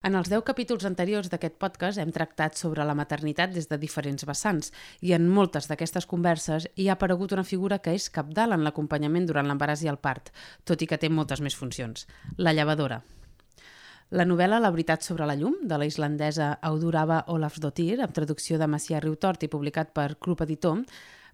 En 0.00 0.14
els 0.16 0.30
10 0.32 0.40
capítols 0.48 0.86
anteriors 0.88 1.26
d'aquest 1.28 1.58
podcast 1.60 2.00
hem 2.00 2.08
tractat 2.08 2.54
sobre 2.56 2.86
la 2.88 2.94
maternitat 2.96 3.50
des 3.52 3.66
de 3.68 3.76
diferents 3.82 4.24
vessants 4.24 4.70
i 5.04 5.12
en 5.12 5.26
moltes 5.28 5.68
d'aquestes 5.68 6.06
converses 6.08 6.64
hi 6.80 6.86
ha 6.88 6.94
aparegut 6.94 7.34
una 7.36 7.44
figura 7.44 7.78
que 7.84 7.92
és 7.92 8.06
capdalt 8.08 8.56
en 8.56 8.64
l'acompanyament 8.64 9.28
durant 9.28 9.44
l'embaràs 9.50 9.84
i 9.84 9.92
el 9.92 10.00
part, 10.00 10.32
tot 10.64 10.80
i 10.80 10.88
que 10.88 10.96
té 10.96 11.12
moltes 11.12 11.44
més 11.44 11.58
funcions, 11.62 12.06
la 12.38 12.56
llevadora. 12.56 13.02
La 14.16 14.24
novel·la 14.24 14.64
La 14.64 14.72
veritat 14.72 15.04
sobre 15.04 15.28
la 15.28 15.36
llum, 15.36 15.60
de 15.68 15.76
la 15.76 15.92
islandesa 15.92 16.54
Audurava 16.62 17.26
Olafsdottir, 17.28 18.00
amb 18.00 18.16
traducció 18.16 18.56
de 18.56 18.72
Macià 18.72 19.04
Riutort 19.04 19.44
i 19.44 19.52
publicat 19.52 19.92
per 19.92 20.14
Club 20.16 20.40
Editor, 20.48 20.80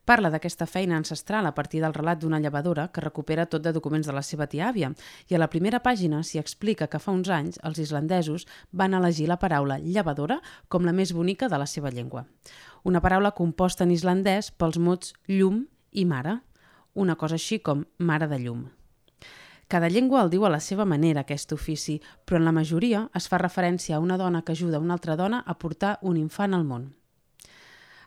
Parla 0.07 0.31
d'aquesta 0.31 0.69
feina 0.71 0.95
ancestral 0.95 1.49
a 1.49 1.55
partir 1.55 1.81
del 1.83 1.95
relat 1.95 2.21
d'una 2.23 2.39
llevadora 2.39 2.85
que 2.95 3.03
recupera 3.03 3.49
tot 3.51 3.65
de 3.65 3.73
documents 3.75 4.07
de 4.07 4.13
la 4.15 4.23
seva 4.23 4.47
tia-àvia 4.47 4.93
i 5.27 5.35
a 5.35 5.41
la 5.43 5.49
primera 5.51 5.81
pàgina 5.83 6.21
s'hi 6.23 6.39
explica 6.39 6.87
que 6.87 7.01
fa 7.03 7.11
uns 7.11 7.27
anys 7.27 7.59
els 7.67 7.81
islandesos 7.83 8.45
van 8.71 8.95
elegir 8.95 9.27
la 9.27 9.41
paraula 9.43 9.81
llevadora 9.83 10.37
com 10.69 10.87
la 10.87 10.95
més 10.95 11.11
bonica 11.11 11.49
de 11.51 11.59
la 11.59 11.67
seva 11.67 11.91
llengua. 11.91 12.23
Una 12.85 13.01
paraula 13.03 13.33
composta 13.35 13.83
en 13.83 13.91
islandès 13.91 14.53
pels 14.55 14.79
mots 14.79 15.11
llum 15.27 15.65
i 15.91 16.05
mare, 16.07 16.37
una 16.95 17.17
cosa 17.17 17.35
així 17.35 17.59
com 17.59 17.83
mare 17.99 18.29
de 18.31 18.39
llum. 18.45 18.61
Cada 19.67 19.91
llengua 19.91 20.23
el 20.23 20.31
diu 20.31 20.47
a 20.47 20.53
la 20.55 20.61
seva 20.63 20.87
manera, 20.87 21.25
aquest 21.27 21.51
ofici, 21.51 21.97
però 22.25 22.39
en 22.39 22.47
la 22.47 22.55
majoria 22.55 23.09
es 23.13 23.27
fa 23.27 23.43
referència 23.43 23.97
a 23.97 24.01
una 24.07 24.21
dona 24.23 24.45
que 24.47 24.55
ajuda 24.55 24.79
una 24.79 24.95
altra 24.95 25.17
dona 25.17 25.43
a 25.43 25.59
portar 25.59 25.99
un 26.03 26.17
infant 26.17 26.55
al 26.55 26.63
món. 26.63 26.93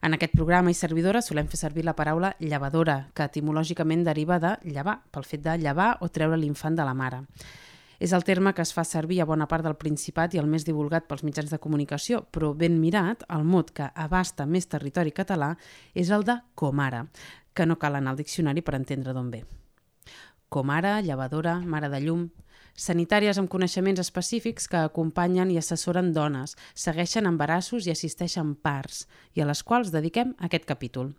En 0.02 0.16
aquest 0.16 0.32
programa 0.32 0.72
i 0.72 0.78
servidora 0.78 1.22
solem 1.22 1.50
fer 1.52 1.60
servir 1.60 1.84
la 1.84 1.96
paraula 1.96 2.32
llevadora, 2.40 3.10
que 3.14 3.26
etimològicament 3.28 4.06
deriva 4.08 4.40
de 4.40 4.54
llevar, 4.64 5.02
pel 5.12 5.28
fet 5.28 5.44
de 5.44 5.58
llevar 5.60 5.98
o 6.00 6.08
treure 6.08 6.40
l'infant 6.40 6.78
de 6.78 6.86
la 6.88 6.96
mare. 6.96 7.26
És 8.00 8.14
el 8.16 8.24
terme 8.24 8.54
que 8.56 8.64
es 8.64 8.72
fa 8.72 8.86
servir 8.88 9.20
a 9.20 9.28
bona 9.28 9.50
part 9.52 9.66
del 9.68 9.76
Principat 9.76 10.34
i 10.34 10.40
el 10.40 10.48
més 10.48 10.64
divulgat 10.64 11.10
pels 11.10 11.26
mitjans 11.28 11.52
de 11.52 11.60
comunicació, 11.60 12.24
però 12.32 12.54
ben 12.56 12.80
mirat, 12.80 13.26
el 13.28 13.44
mot 13.44 13.74
que 13.76 13.90
abasta 13.94 14.48
més 14.48 14.72
territori 14.72 15.12
català 15.12 15.52
és 15.94 16.10
el 16.16 16.24
de 16.24 16.40
comara, 16.56 17.04
que 17.54 17.68
no 17.68 17.76
cal 17.76 18.00
anar 18.00 18.16
al 18.16 18.22
diccionari 18.22 18.64
per 18.64 18.80
entendre 18.80 19.12
d'on 19.12 19.34
ve. 19.34 19.44
Comara, 20.48 21.02
llevadora, 21.02 21.60
mare 21.60 21.92
de 21.92 22.00
llum 22.00 22.30
sanitàries 22.80 23.38
amb 23.38 23.52
coneixements 23.52 24.00
específics 24.00 24.70
que 24.72 24.80
acompanyen 24.80 25.52
i 25.52 25.60
assessoren 25.60 26.14
dones, 26.16 26.56
segueixen 26.74 27.28
embarassos 27.28 27.88
i 27.88 27.92
assisteixen 27.92 28.56
parts, 28.56 29.04
i 29.36 29.44
a 29.44 29.50
les 29.50 29.64
quals 29.64 29.92
dediquem 29.92 30.34
aquest 30.48 30.66
capítol. 30.70 31.12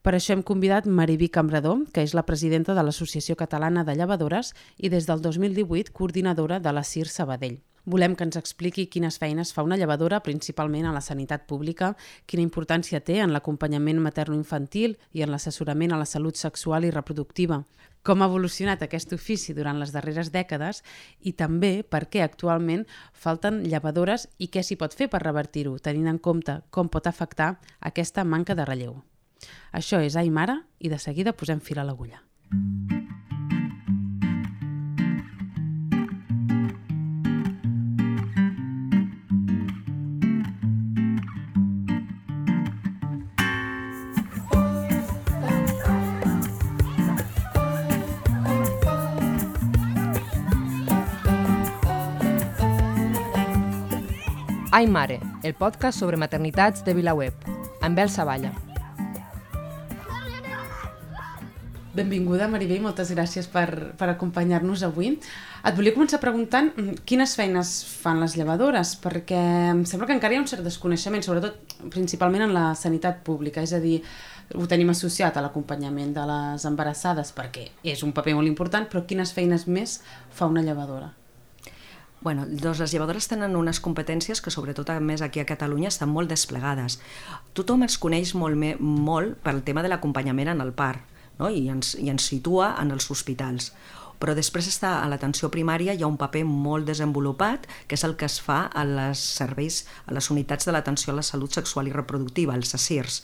Per 0.00 0.14
això 0.16 0.32
hem 0.32 0.44
convidat 0.44 0.86
Mariví 0.88 1.28
Cambrador, 1.28 1.82
que 1.92 2.04
és 2.04 2.14
la 2.16 2.24
presidenta 2.28 2.76
de 2.76 2.84
l'Associació 2.84 3.36
Catalana 3.36 3.84
de 3.84 3.96
Llevadores 3.96 4.54
i 4.78 4.88
des 4.88 5.08
del 5.08 5.20
2018 5.20 5.92
coordinadora 5.92 6.60
de 6.60 6.72
la 6.72 6.84
CIR 6.84 7.08
Sabadell. 7.08 7.58
Volem 7.84 8.14
que 8.14 8.24
ens 8.24 8.36
expliqui 8.36 8.86
quines 8.92 9.16
feines 9.18 9.54
fa 9.56 9.64
una 9.64 9.76
llevadora, 9.80 10.20
principalment 10.24 10.86
a 10.86 10.92
la 10.92 11.00
sanitat 11.00 11.46
pública, 11.48 11.94
quina 12.28 12.44
importància 12.44 13.00
té 13.00 13.18
en 13.24 13.32
l'acompanyament 13.32 14.00
materno-infantil 14.04 14.98
i 15.16 15.24
en 15.24 15.32
l'assessorament 15.32 15.92
a 15.92 16.00
la 16.00 16.08
salut 16.08 16.36
sexual 16.36 16.84
i 16.84 16.92
reproductiva, 16.92 17.62
com 18.02 18.22
ha 18.22 18.28
evolucionat 18.30 18.82
aquest 18.82 19.12
ofici 19.16 19.54
durant 19.56 19.80
les 19.80 19.92
darreres 19.92 20.32
dècades 20.32 20.82
i 21.20 21.32
també 21.32 21.72
per 21.82 22.06
què 22.08 22.24
actualment 22.24 22.86
falten 23.12 23.62
llevadores 23.66 24.28
i 24.38 24.48
què 24.48 24.64
s'hi 24.64 24.78
pot 24.80 24.96
fer 24.96 25.10
per 25.12 25.22
revertir-ho, 25.24 25.76
tenint 25.78 26.08
en 26.08 26.18
compte 26.18 26.60
com 26.70 26.88
pot 26.88 27.06
afectar 27.06 27.54
aquesta 27.80 28.24
manca 28.24 28.56
de 28.56 28.64
relleu. 28.64 28.96
Això 29.72 30.00
és 30.04 30.16
Aimara 30.16 30.62
i 30.80 30.92
de 30.92 30.98
seguida 30.98 31.36
posem 31.36 31.60
fil 31.60 31.80
a 31.80 31.86
l'agulla. 31.86 32.24
Mm. 32.50 32.99
Ai 54.72 54.86
Mare, 54.86 55.18
el 55.42 55.54
podcast 55.58 55.98
sobre 55.98 56.14
maternitats 56.16 56.84
de 56.86 56.92
VilaWeb, 56.94 57.34
amb 57.82 57.96
Bel 57.98 58.06
Savalla. 58.08 58.52
Benvinguda, 61.90 62.46
Maribé, 62.46 62.76
i 62.78 62.84
moltes 62.84 63.10
gràcies 63.10 63.48
per, 63.50 63.66
per 63.98 64.12
acompanyar-nos 64.12 64.84
avui. 64.86 65.16
Et 65.66 65.74
volia 65.74 65.90
començar 65.96 66.22
preguntant 66.22 66.70
mm, 66.70 67.02
quines 67.02 67.34
feines 67.34 67.72
fan 67.98 68.22
les 68.22 68.38
llevadores, 68.38 68.94
perquè 69.02 69.42
em 69.72 69.82
sembla 69.82 70.06
que 70.06 70.14
encara 70.14 70.36
hi 70.36 70.38
ha 70.38 70.44
un 70.44 70.46
cert 70.46 70.62
desconeixement, 70.62 71.26
sobretot 71.26 71.90
principalment 71.90 72.46
en 72.46 72.54
la 72.54 72.68
sanitat 72.78 73.24
pública, 73.26 73.66
és 73.66 73.74
a 73.74 73.82
dir, 73.82 73.98
ho 74.54 74.70
tenim 74.70 74.94
associat 74.94 75.34
a 75.34 75.42
l'acompanyament 75.42 76.14
de 76.14 76.30
les 76.30 76.70
embarassades 76.70 77.34
perquè 77.34 77.72
és 77.82 78.06
un 78.06 78.14
paper 78.14 78.38
molt 78.38 78.54
important, 78.54 78.86
però 78.86 79.02
quines 79.02 79.34
feines 79.34 79.66
més 79.66 79.98
fa 80.30 80.46
una 80.46 80.62
llevadora? 80.62 81.10
Bueno, 82.20 82.44
doncs 82.44 82.82
les 82.82 82.92
llevadores 82.92 83.30
tenen 83.30 83.56
unes 83.56 83.80
competències 83.80 84.42
que 84.44 84.52
sobretot 84.52 84.90
a 84.92 84.98
més 85.00 85.22
aquí 85.24 85.40
a 85.40 85.48
Catalunya 85.48 85.88
estan 85.88 86.10
molt 86.12 86.28
desplegades. 86.28 86.98
Tothom 87.56 87.86
es 87.86 87.96
coneix 87.96 88.34
molt, 88.36 88.60
molt 88.80 89.38
pel 89.40 89.62
tema 89.64 89.80
de 89.80 89.88
l'acompanyament 89.88 90.52
en 90.52 90.60
el 90.60 90.74
part 90.76 91.00
no? 91.40 91.48
I, 91.48 91.64
ens, 91.72 91.94
i 91.96 92.12
ens 92.12 92.28
situa 92.28 92.74
en 92.82 92.92
els 92.92 93.08
hospitals 93.10 93.72
però 94.20 94.34
després 94.36 94.68
està 94.68 94.98
a 95.00 95.08
l'atenció 95.08 95.48
primària 95.48 95.94
hi 95.96 96.04
ha 96.04 96.10
un 96.10 96.18
paper 96.20 96.44
molt 96.44 96.84
desenvolupat 96.90 97.64
que 97.88 97.96
és 97.96 98.04
el 98.04 98.18
que 98.20 98.28
es 98.28 98.36
fa 98.44 98.66
a 98.68 98.84
les 98.84 99.22
serveis 99.40 99.86
a 100.04 100.12
les 100.12 100.28
unitats 100.30 100.68
de 100.68 100.76
l'atenció 100.76 101.14
a 101.14 101.16
la 101.16 101.24
salut 101.26 101.56
sexual 101.56 101.88
i 101.88 101.96
reproductiva, 101.96 102.54
els 102.54 102.76
SACIRS 102.76 103.22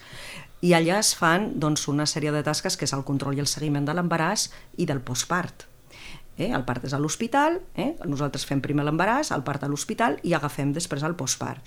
i 0.65 0.73
allà 0.73 0.97
es 1.05 1.13
fan 1.15 1.51
doncs, 1.61 1.85
una 1.93 2.09
sèrie 2.09 2.33
de 2.33 2.43
tasques 2.43 2.81
que 2.81 2.89
és 2.89 2.97
el 2.97 3.05
control 3.05 3.37
i 3.37 3.45
el 3.45 3.53
seguiment 3.53 3.85
de 3.85 3.93
l'embaràs 3.93 4.49
i 4.81 4.89
del 4.89 5.05
postpart 5.05 5.69
Eh? 6.37 6.51
El 6.53 6.65
part 6.69 6.85
és 6.85 6.93
a 6.93 7.01
l'hospital, 7.01 7.61
eh? 7.75 7.95
nosaltres 8.05 8.45
fem 8.45 8.61
primer 8.61 8.85
l'embaràs, 8.85 9.33
el 9.33 9.45
part 9.47 9.65
a 9.65 9.71
l'hospital 9.73 10.19
i 10.23 10.35
agafem 10.37 10.75
després 10.77 11.05
el 11.07 11.17
postpart. 11.17 11.65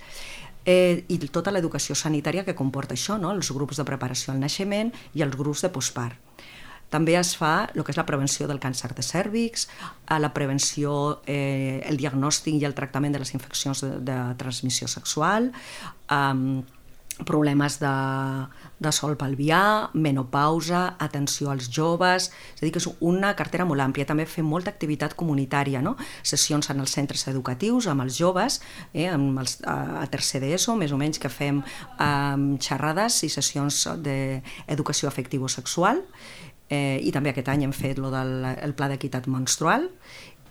Eh, 0.64 1.04
i 1.08 1.16
tota 1.32 1.50
l'educació 1.50 1.96
sanitària 1.96 2.44
que 2.44 2.54
comporta 2.54 2.94
això, 2.94 3.16
no? 3.18 3.32
els 3.32 3.50
grups 3.50 3.80
de 3.80 3.86
preparació 3.88 4.34
al 4.34 4.40
naixement 4.42 4.92
i 5.16 5.24
els 5.26 5.36
grups 5.36 5.64
de 5.64 5.72
postpart. 5.74 6.18
També 6.90 7.14
es 7.14 7.36
fa 7.38 7.70
el 7.70 7.84
que 7.86 7.92
és 7.94 7.98
la 7.98 8.06
prevenció 8.06 8.48
del 8.50 8.58
càncer 8.58 8.90
de 8.98 9.02
cèrvix, 9.06 9.68
la 10.10 10.32
prevenció, 10.34 11.20
eh, 11.26 11.82
el 11.86 11.96
diagnòstic 11.96 12.58
i 12.58 12.66
el 12.66 12.74
tractament 12.74 13.14
de 13.14 13.22
les 13.22 13.30
infeccions 13.34 13.84
de, 13.86 13.92
de 14.02 14.18
transmissió 14.38 14.90
sexual, 14.90 15.52
eh, 16.10 16.62
problemes 17.26 17.78
de, 17.80 17.92
de 18.80 18.92
sol 18.92 19.16
pelvià, 19.20 19.90
menopausa, 19.92 20.96
atenció 20.98 21.50
als 21.52 21.68
joves, 21.72 22.30
és 22.54 22.62
a 22.62 22.64
dir, 22.64 22.72
que 22.74 22.80
és 22.80 22.88
una 23.04 23.34
cartera 23.36 23.66
molt 23.68 23.84
àmplia. 23.84 24.08
També 24.08 24.26
fem 24.28 24.46
molta 24.46 24.72
activitat 24.72 25.16
comunitària, 25.18 25.82
no? 25.84 25.96
sessions 26.22 26.70
en 26.72 26.80
els 26.80 26.94
centres 26.96 27.26
educatius 27.28 27.90
amb 27.90 28.06
els 28.06 28.18
joves, 28.18 28.60
eh, 28.94 29.08
amb 29.12 29.42
els, 29.42 29.58
a, 29.64 30.02
a 30.02 30.06
tercer 30.12 30.42
d'ESO, 30.44 30.76
més 30.80 30.92
o 30.92 31.00
menys 31.00 31.20
que 31.20 31.32
fem 31.32 31.62
eh, 31.62 32.56
xerrades 32.60 33.22
i 33.26 33.32
sessions 33.32 33.84
d'educació 34.00 35.10
afectivo-sexual, 35.10 36.00
eh, 36.70 37.00
i 37.02 37.12
també 37.12 37.34
aquest 37.34 37.50
any 37.52 37.66
hem 37.66 37.74
fet 37.76 37.98
lo 38.00 38.12
del 38.14 38.46
el 38.52 38.74
pla 38.78 38.88
d'equitat 38.90 39.26
menstrual 39.28 39.88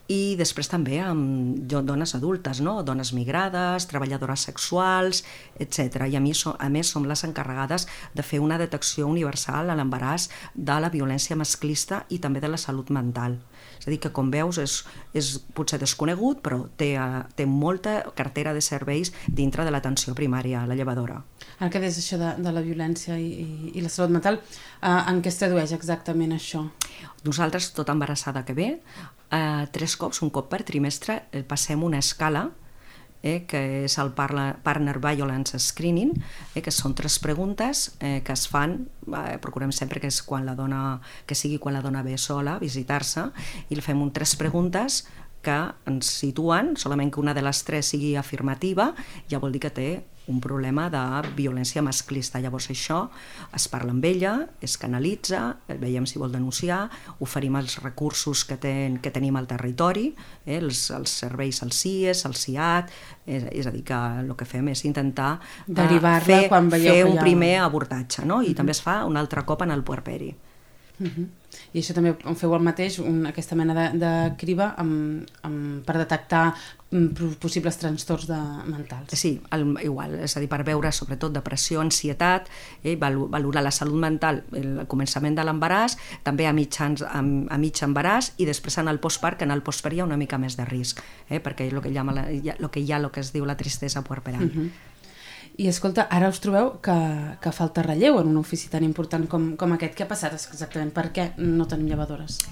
i 0.10 0.36
després 0.40 0.68
també 0.72 0.98
amb 1.06 1.60
dones 1.70 2.16
adultes, 2.18 2.64
no? 2.66 2.80
dones 2.84 3.12
migrades, 3.14 3.86
treballadores 3.92 4.48
sexuals, 4.48 5.22
etc. 5.62 6.08
I 6.10 6.18
a, 6.18 6.22
mi, 6.24 6.34
a 6.34 6.70
més 6.74 6.90
som 6.90 7.06
les 7.06 7.24
encarregades 7.28 7.86
de 8.18 8.26
fer 8.26 8.40
una 8.42 8.58
detecció 8.58 9.06
universal 9.08 9.70
a 9.70 9.78
l'embaràs 9.78 10.30
de 10.56 10.80
la 10.82 10.90
violència 10.90 11.38
masclista 11.38 12.04
i 12.10 12.18
també 12.18 12.42
de 12.42 12.50
la 12.50 12.58
salut 12.58 12.90
mental. 12.90 13.38
És 13.78 13.86
a 13.86 13.94
dir, 13.94 14.00
que 14.02 14.12
com 14.16 14.32
veus 14.34 14.58
és, 14.60 14.80
és 15.14 15.30
potser 15.56 15.78
desconegut, 15.80 16.42
però 16.42 16.64
té, 16.80 16.90
té 17.38 17.46
molta 17.46 18.00
cartera 18.18 18.56
de 18.58 18.66
serveis 18.66 19.14
dintre 19.28 19.64
de 19.68 19.72
l'atenció 19.72 20.16
primària, 20.18 20.66
la 20.66 20.76
llevadora. 20.80 21.22
Ara 21.60 21.70
que 21.70 21.84
des 21.86 22.02
això 22.02 22.18
de, 22.18 22.34
de 22.42 22.56
la 22.56 22.66
violència 22.66 23.20
i, 23.22 23.30
i, 23.46 23.72
i 23.78 23.86
la 23.86 23.94
salut 23.94 24.18
mental, 24.18 24.42
eh, 24.42 24.90
en 24.90 25.22
què 25.22 25.30
es 25.30 25.40
tradueix 25.40 25.78
exactament 25.78 26.34
això? 26.34 26.66
Nosaltres, 27.28 27.72
tota 27.78 27.94
embarassada 27.94 28.44
que 28.48 28.58
ve, 28.58 28.70
eh, 29.32 29.68
tres 29.72 29.96
cops, 29.98 30.22
un 30.22 30.30
cop 30.30 30.50
per 30.50 30.64
trimestre, 30.64 31.24
eh, 31.32 31.44
passem 31.44 31.84
una 31.84 32.00
escala 32.00 32.50
eh, 33.22 33.46
que 33.48 33.60
és 33.86 33.98
el 34.00 34.14
Partner 34.16 34.98
Violence 35.00 35.60
Screening, 35.60 36.14
eh, 36.56 36.62
que 36.64 36.72
són 36.72 36.96
tres 36.96 37.20
preguntes 37.20 37.90
eh, 38.00 38.22
que 38.26 38.34
es 38.36 38.48
fan, 38.48 38.88
eh, 39.08 39.38
procurem 39.44 39.74
sempre 39.76 40.00
que, 40.00 40.08
és 40.08 40.22
quan 40.24 40.46
la 40.48 40.56
dona, 40.56 41.00
que 41.28 41.36
sigui 41.36 41.60
quan 41.60 41.76
la 41.76 41.84
dona 41.86 42.04
ve 42.04 42.18
sola, 42.18 42.58
visitar-se, 42.60 43.30
i 43.70 43.76
li 43.76 43.86
fem 43.86 44.02
un 44.02 44.14
tres 44.16 44.36
preguntes 44.40 45.04
que 45.42 45.58
ens 45.90 46.12
situen, 46.22 46.76
solament 46.78 47.12
que 47.12 47.22
una 47.22 47.34
de 47.34 47.44
les 47.46 47.64
tres 47.64 47.94
sigui 47.94 48.16
afirmativa, 48.20 48.94
ja 49.32 49.40
vol 49.40 49.54
dir 49.56 49.62
que 49.64 49.74
té 49.74 49.90
un 50.30 50.40
problema 50.40 50.88
de 50.94 51.02
violència 51.36 51.82
masclista. 51.82 52.40
Llavors 52.40 52.70
això 52.70 53.00
es 53.56 53.66
parla 53.72 53.92
amb 53.96 54.06
ella, 54.06 54.34
es 54.62 54.78
canalitza, 54.78 55.42
veiem 55.82 56.06
si 56.10 56.22
vol 56.22 56.32
denunciar, 56.32 56.84
oferim 57.26 57.58
els 57.60 57.80
recursos 57.82 58.46
que, 58.46 58.60
ten, 58.62 59.00
que 59.02 59.12
tenim 59.16 59.40
al 59.40 59.50
territori, 59.50 60.12
eh, 60.46 60.60
els, 60.60 60.86
els 60.96 61.16
serveis 61.24 61.64
al 61.66 61.74
CIES, 61.74 62.24
al 62.30 62.38
CIAT, 62.38 62.94
és, 63.26 63.50
és 63.64 63.70
a 63.70 63.74
dir, 63.74 63.84
que 63.88 64.00
el 64.22 64.32
que 64.38 64.48
fem 64.48 64.70
és 64.72 64.86
intentar 64.86 65.34
eh, 65.66 66.00
fer, 66.26 66.44
quan 66.52 66.70
fer 66.72 67.02
un 67.10 67.18
primer 67.18 67.58
abordatge, 67.66 68.26
no? 68.26 68.42
i 68.44 68.46
uh 68.46 68.52
-huh. 68.52 68.58
també 68.62 68.72
es 68.78 68.82
fa 68.82 69.04
un 69.06 69.18
altre 69.18 69.44
cop 69.46 69.64
en 69.64 69.72
el 69.72 69.84
puerperi. 69.84 70.36
Uh 71.00 71.08
-huh. 71.08 71.28
I 71.74 71.82
això 71.82 71.94
també 71.98 72.14
feu 72.38 72.54
el 72.56 72.66
mateix, 72.66 73.00
un, 73.04 73.24
aquesta 73.30 73.58
mena 73.58 73.76
de, 73.78 73.86
de 74.02 74.12
criba 74.42 74.74
amb, 74.82 75.28
amb, 75.46 75.82
per 75.86 75.96
detectar 76.00 76.44
mm, 76.92 77.38
possibles 77.42 77.78
trastorns 77.82 78.28
de, 78.30 78.40
mentals. 78.70 79.14
Sí, 79.18 79.36
el, 79.56 79.66
igual, 79.86 80.18
és 80.26 80.36
a 80.38 80.44
dir, 80.44 80.50
per 80.52 80.62
veure 80.68 80.92
sobretot 80.96 81.34
depressió, 81.36 81.82
ansietat, 81.82 82.50
eh, 82.84 82.96
valorar 83.00 83.64
la 83.66 83.74
salut 83.76 84.02
mental 84.02 84.44
el 84.58 84.84
començament 84.90 85.38
de 85.38 85.46
l'embaràs, 85.46 85.98
també 86.26 86.50
a, 86.50 86.54
mitjans, 86.56 87.06
a, 87.06 87.22
a 87.22 87.62
mig 87.62 87.84
embaràs 87.86 88.34
i 88.38 88.50
després 88.50 88.80
en 88.82 88.92
el 88.92 89.02
postpart, 89.02 89.40
que 89.40 89.50
en 89.50 89.56
el 89.56 89.64
postpart 89.66 89.96
hi 89.96 90.04
ha 90.04 90.10
una 90.10 90.20
mica 90.20 90.42
més 90.42 90.58
de 90.60 90.68
risc, 90.70 91.02
eh, 91.30 91.42
perquè 91.42 91.70
el 91.70 91.82
que, 91.82 91.94
llama 91.94 92.18
la, 92.18 92.30
el 92.30 92.70
que 92.70 92.82
hi 92.82 92.94
ha 92.94 93.02
el 93.02 93.10
que 93.14 93.24
es 93.26 93.34
diu 93.34 93.46
la 93.46 93.58
tristesa 93.58 94.04
puerperal. 94.04 94.46
Uh 94.46 94.56
-huh. 94.56 94.70
I 95.60 95.68
escolta, 95.68 96.06
ara 96.08 96.30
us 96.32 96.40
trobeu 96.40 96.78
que, 96.80 96.96
que 97.44 97.52
falta 97.52 97.84
relleu 97.84 98.22
en 98.22 98.30
un 98.32 98.38
ofici 98.40 98.70
tan 98.72 98.86
important 98.88 99.26
com, 99.28 99.52
com 99.60 99.76
aquest. 99.76 99.98
Què 99.98 100.06
ha 100.06 100.12
passat 100.12 100.38
exactament? 100.38 100.94
Per 100.96 101.10
què 101.12 101.26
no 101.44 101.68
tenim 101.68 101.90
llevadores? 101.92 102.46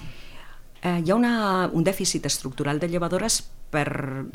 Eh, 0.82 1.00
hi 1.00 1.08
ha 1.10 1.16
una, 1.16 1.70
un 1.72 1.86
dèficit 1.86 2.28
estructural 2.28 2.76
de 2.78 2.90
llevadores 2.92 3.40
per 3.72 3.88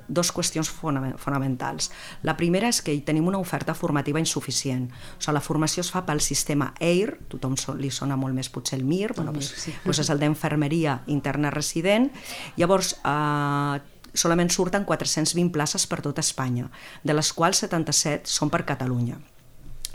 dues 0.08 0.32
qüestions 0.34 0.70
fonamentals. 0.70 1.92
La 2.26 2.36
primera 2.38 2.70
és 2.74 2.82
que 2.86 2.94
hi 2.94 3.02
tenim 3.06 3.30
una 3.30 3.42
oferta 3.42 3.78
formativa 3.78 4.22
insuficient. 4.22 4.90
O 4.90 5.22
sigui, 5.22 5.38
la 5.38 5.46
formació 5.46 5.86
es 5.86 5.94
fa 5.94 6.04
pel 6.06 6.22
sistema 6.22 6.72
EIR, 6.82 7.16
tothom 7.30 7.56
li 7.78 7.94
sona 7.94 8.18
molt 8.18 8.34
més 8.38 8.50
potser 8.54 8.82
el 8.82 8.86
MIR, 8.90 9.14
bueno, 9.18 9.34
doncs, 9.34 9.54
sí. 9.68 9.74
doncs 9.86 10.02
és 10.02 10.14
el 10.14 10.22
d'enfermeria 10.22 11.00
interna 11.14 11.54
resident. 11.54 12.10
Llavors, 12.58 12.96
eh, 13.06 13.93
solament 14.14 14.52
surten 14.54 14.86
420 14.86 15.52
places 15.54 15.86
per 15.90 16.02
tot 16.06 16.20
Espanya, 16.22 16.70
de 17.04 17.14
les 17.14 17.34
quals 17.34 17.64
77 17.66 18.30
són 18.30 18.52
per 18.54 18.64
Catalunya. 18.68 19.20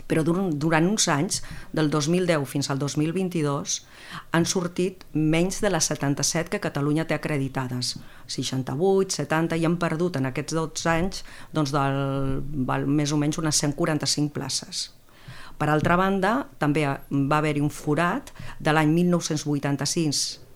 Però 0.09 0.23
durant 0.25 0.87
uns 0.89 1.05
anys, 1.13 1.43
del 1.71 1.91
2010 1.93 2.47
fins 2.49 2.71
al 2.73 2.79
2022, 2.81 3.75
han 4.33 4.47
sortit 4.49 5.03
menys 5.13 5.59
de 5.61 5.69
les 5.69 5.85
77 5.91 6.49
que 6.49 6.61
Catalunya 6.63 7.05
té 7.05 7.13
acreditades. 7.13 7.93
68, 8.25 9.19
70, 9.21 9.59
i 9.61 9.67
han 9.69 9.77
perdut 9.77 10.17
en 10.17 10.25
aquests 10.31 10.57
12 10.57 10.89
anys 10.89 11.21
doncs, 11.53 11.75
del, 11.75 12.41
val, 12.65 12.89
més 12.89 13.13
o 13.13 13.21
menys 13.21 13.37
unes 13.37 13.61
145 13.61 14.33
places. 14.33 14.87
Per 15.61 15.69
altra 15.69 15.99
banda, 15.99 16.33
també 16.57 16.87
va 16.89 17.37
haver-hi 17.37 17.61
un 17.61 17.69
forat 17.69 18.33
de 18.57 18.73
l'any 18.73 18.89
1986 18.95 20.48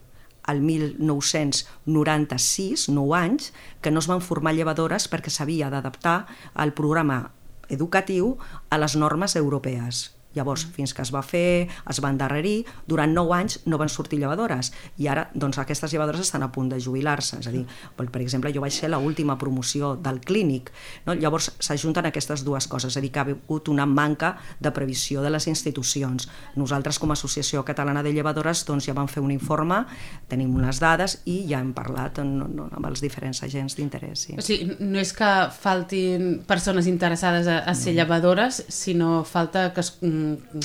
al 0.44 0.62
1996, 0.62 2.90
9 2.90 3.18
anys, 3.18 3.54
que 3.82 3.92
no 3.92 4.00
es 4.00 4.08
van 4.08 4.22
formar 4.22 4.54
llevadores 4.54 5.10
perquè 5.12 5.30
s'havia 5.32 5.70
d'adaptar 5.74 6.26
al 6.54 6.74
programa 6.74 7.32
educatiu 7.70 8.38
a 8.70 8.78
les 8.78 8.96
normes 8.96 9.36
europees. 9.40 10.13
Llavors, 10.36 10.66
fins 10.76 10.94
que 10.94 11.04
es 11.04 11.12
va 11.14 11.22
fer, 11.26 11.68
es 11.90 12.02
va 12.04 12.12
endarrerir, 12.14 12.64
durant 12.88 13.14
9 13.14 13.36
anys 13.38 13.60
no 13.66 13.78
van 13.82 13.92
sortir 13.92 14.20
llevadores 14.20 14.72
i 14.98 15.08
ara 15.12 15.28
doncs, 15.34 15.60
aquestes 15.62 15.94
llevadores 15.94 16.24
estan 16.24 16.44
a 16.44 16.52
punt 16.52 16.72
de 16.72 16.80
jubilar-se. 16.82 17.40
És 17.40 17.50
a 17.50 17.54
dir, 17.54 17.64
per 17.98 18.22
exemple, 18.22 18.52
jo 18.54 18.64
vaig 18.64 18.74
ser 18.76 18.92
l'última 18.94 19.38
promoció 19.38 19.96
del 19.96 20.20
clínic. 20.22 20.72
No? 21.06 21.16
Llavors 21.18 21.52
s'ajunten 21.60 22.08
aquestes 22.10 22.44
dues 22.46 22.68
coses, 22.68 22.94
és 22.94 22.98
a 22.98 23.04
dir, 23.04 23.12
que 23.14 23.22
ha 23.22 23.28
hagut 23.28 23.70
una 23.70 23.86
manca 23.86 24.36
de 24.60 24.72
previsió 24.72 25.22
de 25.22 25.32
les 25.34 25.48
institucions. 25.48 26.30
Nosaltres, 26.56 27.00
com 27.00 27.12
a 27.12 27.18
Associació 27.18 27.64
Catalana 27.66 28.04
de 28.04 28.14
Llevadores, 28.14 28.66
doncs, 28.68 28.88
ja 28.90 28.98
vam 28.98 29.10
fer 29.12 29.24
un 29.24 29.32
informe, 29.34 29.84
tenim 30.32 30.54
unes 30.56 30.80
dades 30.82 31.20
i 31.30 31.44
ja 31.50 31.62
hem 31.62 31.74
parlat 31.76 32.22
no, 32.24 32.48
no, 32.50 32.68
amb 32.74 32.90
els 32.90 33.02
diferents 33.04 33.44
agents 33.46 33.78
d'interès. 33.78 34.28
Sí. 34.28 34.38
O 34.38 34.46
sigui, 34.46 34.78
no 34.80 35.02
és 35.02 35.14
que 35.16 35.30
faltin 35.54 36.44
persones 36.48 36.88
interessades 36.90 37.48
a, 37.48 37.60
a 37.68 37.76
ser 37.78 37.94
no. 37.94 38.02
llevadores, 38.02 38.64
sinó 38.70 39.24
falta 39.28 39.72
que 39.74 39.84
es 39.84 39.94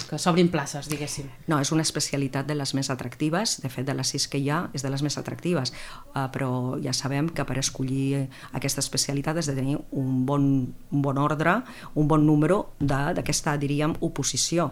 que 0.09 0.19
s'obrin 0.21 0.51
places, 0.53 0.89
diguéssim. 0.91 1.29
No, 1.51 1.59
és 1.63 1.73
una 1.75 1.85
especialitat 1.87 2.49
de 2.49 2.57
les 2.59 2.75
més 2.77 2.91
atractives, 2.93 3.59
de 3.63 3.71
fet 3.73 3.87
de 3.89 3.95
les 3.97 4.13
sis 4.15 4.29
que 4.31 4.41
hi 4.41 4.51
ha 4.51 4.61
és 4.77 4.85
de 4.85 4.91
les 4.93 5.03
més 5.05 5.19
atractives, 5.21 5.73
uh, 6.15 6.27
però 6.35 6.51
ja 6.85 6.95
sabem 6.97 7.31
que 7.33 7.45
per 7.49 7.59
escollir 7.61 8.27
aquesta 8.57 8.83
especialitat 8.85 9.41
has 9.41 9.51
de 9.51 9.57
tenir 9.59 9.79
un 9.91 10.25
bon, 10.27 10.49
un 10.91 11.03
bon 11.05 11.19
ordre, 11.19 11.59
un 11.95 12.09
bon 12.09 12.27
número 12.27 12.75
d'aquesta, 12.81 13.57
diríem, 13.61 13.97
oposició. 14.01 14.71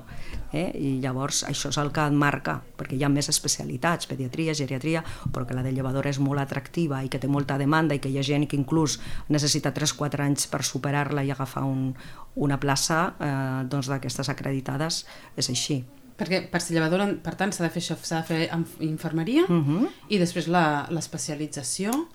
Eh? 0.53 0.71
I 0.75 0.93
llavors 1.03 1.43
això 1.49 1.71
és 1.73 1.81
el 1.83 1.93
que 1.95 2.07
et 2.07 2.17
marca, 2.17 2.59
perquè 2.79 2.97
hi 2.97 3.05
ha 3.05 3.13
més 3.13 3.29
especialitats, 3.33 4.09
pediatria, 4.11 4.55
geriatria, 4.55 5.03
però 5.33 5.47
que 5.47 5.57
la 5.57 5.65
de 5.67 5.73
llevadora 5.75 6.11
és 6.13 6.21
molt 6.23 6.41
atractiva 6.43 7.03
i 7.05 7.11
que 7.13 7.21
té 7.23 7.29
molta 7.29 7.59
demanda 7.59 7.97
i 7.97 8.03
que 8.03 8.13
hi 8.13 8.19
ha 8.21 8.27
gent 8.27 8.47
que 8.49 8.59
inclús 8.59 8.99
necessita 9.29 9.75
3-4 9.75 10.25
anys 10.25 10.47
per 10.51 10.63
superar-la 10.65 11.25
i 11.27 11.33
agafar 11.35 11.65
un, 11.67 11.91
una 12.37 12.59
plaça 12.61 13.01
eh, 13.19 13.65
doncs 13.71 13.89
d'aquestes 13.91 14.29
acreditades 14.33 15.05
és 15.37 15.49
així. 15.53 15.81
Perquè 16.17 16.47
per 16.53 16.63
ser 16.65 16.77
llevadora, 16.77 17.09
per 17.25 17.35
tant, 17.37 17.53
s'ha 17.53 17.67
de 17.67 17.73
fer 17.73 17.83
això, 17.83 17.97
s'ha 18.01 18.23
de 18.23 18.29
fer 18.29 18.85
infermeria 18.85 19.45
uh 19.45 19.53
mhm. 19.53 19.77
-huh. 19.85 19.91
i 20.09 20.19
després 20.19 20.49
l'especialització... 20.49 22.09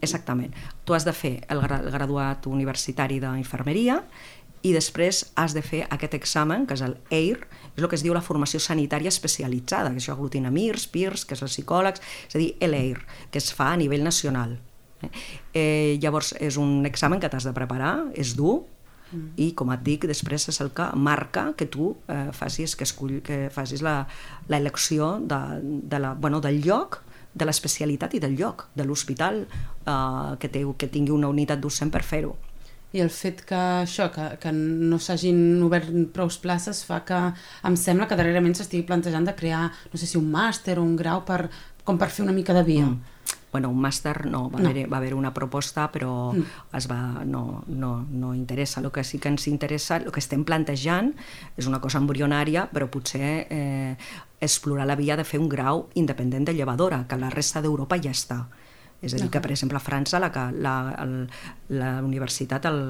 Exactament. 0.00 0.52
Tu 0.84 0.92
has 0.92 1.04
de 1.04 1.12
fer 1.12 1.46
el, 1.48 1.60
gra 1.60 1.78
el 1.78 1.90
graduat 1.90 2.46
universitari 2.46 3.20
d'infermeria 3.20 4.02
i 4.62 4.72
després 4.72 5.32
has 5.36 5.52
de 5.54 5.62
fer 5.62 5.86
aquest 5.90 6.14
examen, 6.14 6.66
que 6.66 6.74
és 6.74 6.80
el 6.80 6.96
EIR, 7.10 7.46
és 7.76 7.82
el 7.82 7.88
que 7.88 7.96
es 7.96 8.02
diu 8.02 8.14
la 8.16 8.22
formació 8.24 8.60
sanitària 8.60 9.08
especialitzada, 9.12 9.90
que 9.90 10.00
això 10.00 10.12
aglutina 10.12 10.50
MIRS, 10.50 10.86
PIRS, 10.88 11.24
que 11.24 11.34
és 11.34 11.42
els 11.42 11.52
psicòlegs, 11.52 12.00
és 12.28 12.34
a 12.34 12.38
dir, 12.38 12.56
l'EIR, 12.60 13.02
que 13.30 13.38
es 13.38 13.52
fa 13.52 13.72
a 13.72 13.76
nivell 13.76 14.02
nacional. 14.02 14.58
Eh, 15.02 15.10
eh 15.52 15.98
llavors, 16.00 16.32
és 16.40 16.56
un 16.56 16.86
examen 16.86 17.20
que 17.20 17.28
t'has 17.28 17.44
de 17.44 17.52
preparar, 17.52 18.06
és 18.14 18.34
dur, 18.36 18.64
mm. 19.14 19.32
i 19.40 19.52
com 19.56 19.72
et 19.74 19.82
dic, 19.86 20.06
després 20.10 20.48
és 20.50 20.60
el 20.64 20.72
que 20.76 20.90
marca 20.96 21.52
que 21.56 21.68
tu 21.70 21.92
eh, 22.08 22.30
facis, 22.36 22.74
que, 22.76 22.86
escull, 22.88 23.20
que 23.24 23.48
facis 23.54 23.84
l'elecció 23.84 25.14
de, 25.22 25.40
de 25.62 26.00
la, 26.02 26.14
bueno, 26.14 26.40
del 26.44 26.60
lloc 26.64 27.02
de 27.34 27.46
l'especialitat 27.48 28.14
i 28.14 28.22
del 28.22 28.36
lloc, 28.38 28.68
de 28.74 28.86
l'hospital 28.86 29.44
eh, 29.44 30.34
que, 30.38 30.50
té, 30.50 30.64
que 30.78 30.90
tingui 30.90 31.14
una 31.14 31.30
unitat 31.32 31.62
docent 31.62 31.92
per 31.94 32.04
fer-ho. 32.06 32.34
I 32.94 33.00
el 33.02 33.10
fet 33.10 33.40
que 33.42 33.58
això, 33.82 34.06
que, 34.14 34.28
que 34.38 34.52
no 34.54 35.00
s'hagin 35.02 35.58
obert 35.66 35.88
prou 36.14 36.30
places 36.42 36.84
fa 36.86 37.00
que 37.06 37.16
em 37.66 37.74
sembla 37.74 38.06
que 38.06 38.18
darrerament 38.18 38.54
s'estigui 38.54 38.86
plantejant 38.86 39.26
de 39.26 39.34
crear, 39.34 39.64
no 39.90 39.98
sé 39.98 40.06
si 40.06 40.20
un 40.20 40.28
màster 40.30 40.78
o 40.78 40.84
un 40.84 40.94
grau 40.94 41.24
per, 41.26 41.48
com 41.82 41.98
per 41.98 42.12
fer 42.14 42.22
una 42.22 42.36
mica 42.36 42.54
de 42.54 42.62
via. 42.62 42.86
Mm 42.86 43.13
bueno, 43.54 43.70
un 43.70 43.78
màster 43.78 44.26
no, 44.26 44.48
va, 44.50 44.58
no. 44.58 44.72
Haver, 44.72 44.88
va 44.90 44.98
haver 44.98 45.14
una 45.14 45.30
proposta 45.32 45.86
però 45.94 46.32
mm. 46.34 46.74
es 46.74 46.88
va, 46.90 47.22
no, 47.24 47.62
no, 47.68 47.92
no 48.10 48.34
interessa. 48.34 48.80
El 48.82 48.90
que 48.90 49.04
sí 49.06 49.20
que 49.22 49.30
ens 49.30 49.46
interessa, 49.46 50.00
el 50.02 50.10
que 50.10 50.18
estem 50.18 50.42
plantejant 50.42 51.12
és 51.54 51.70
una 51.70 51.78
cosa 51.78 52.02
embrionària, 52.02 52.66
però 52.74 52.90
potser 52.90 53.46
eh, 53.46 53.94
explorar 54.42 54.88
la 54.90 54.98
via 54.98 55.14
de 55.14 55.22
fer 55.22 55.38
un 55.38 55.46
grau 55.48 55.86
independent 55.94 56.50
de 56.50 56.58
llevadora, 56.58 57.04
que 57.06 57.20
la 57.20 57.30
resta 57.30 57.62
d'Europa 57.62 58.00
ja 58.02 58.10
està. 58.10 58.42
És 59.04 59.14
a 59.14 59.20
dir, 59.20 59.28
que, 59.32 59.42
per 59.44 59.52
exemple, 59.52 59.78
a 59.78 59.84
França 59.84 60.20
la, 60.22 60.30
la, 60.64 60.74
el, 61.04 61.14
la 61.76 61.92
universitat 62.04 62.66
el, 62.70 62.80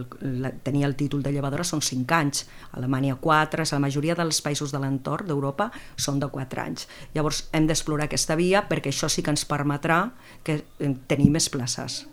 la, 0.45 0.53
tenia 0.65 0.89
el 0.89 0.97
títol 0.99 1.25
de 1.25 1.35
llevadora 1.35 1.67
són 1.67 1.83
5 1.85 2.17
anys, 2.17 2.45
a 2.71 2.79
Alemanya 2.81 3.19
4, 3.21 3.69
la 3.75 3.83
majoria 3.83 4.17
dels 4.19 4.41
països 4.45 4.75
de 4.75 4.81
l'entorn 4.83 5.29
d'Europa 5.31 5.71
són 5.97 6.23
de 6.23 6.31
4 6.31 6.65
anys. 6.65 6.89
Llavors 7.15 7.45
hem 7.53 7.69
d'explorar 7.71 8.09
aquesta 8.09 8.39
via 8.39 8.65
perquè 8.69 8.95
això 8.95 9.11
sí 9.11 9.25
que 9.25 9.35
ens 9.35 9.47
permetrà 9.49 10.01
que 10.47 10.63
eh, 10.63 10.97
tenir 11.11 11.31
més 11.35 11.51
places 11.53 12.05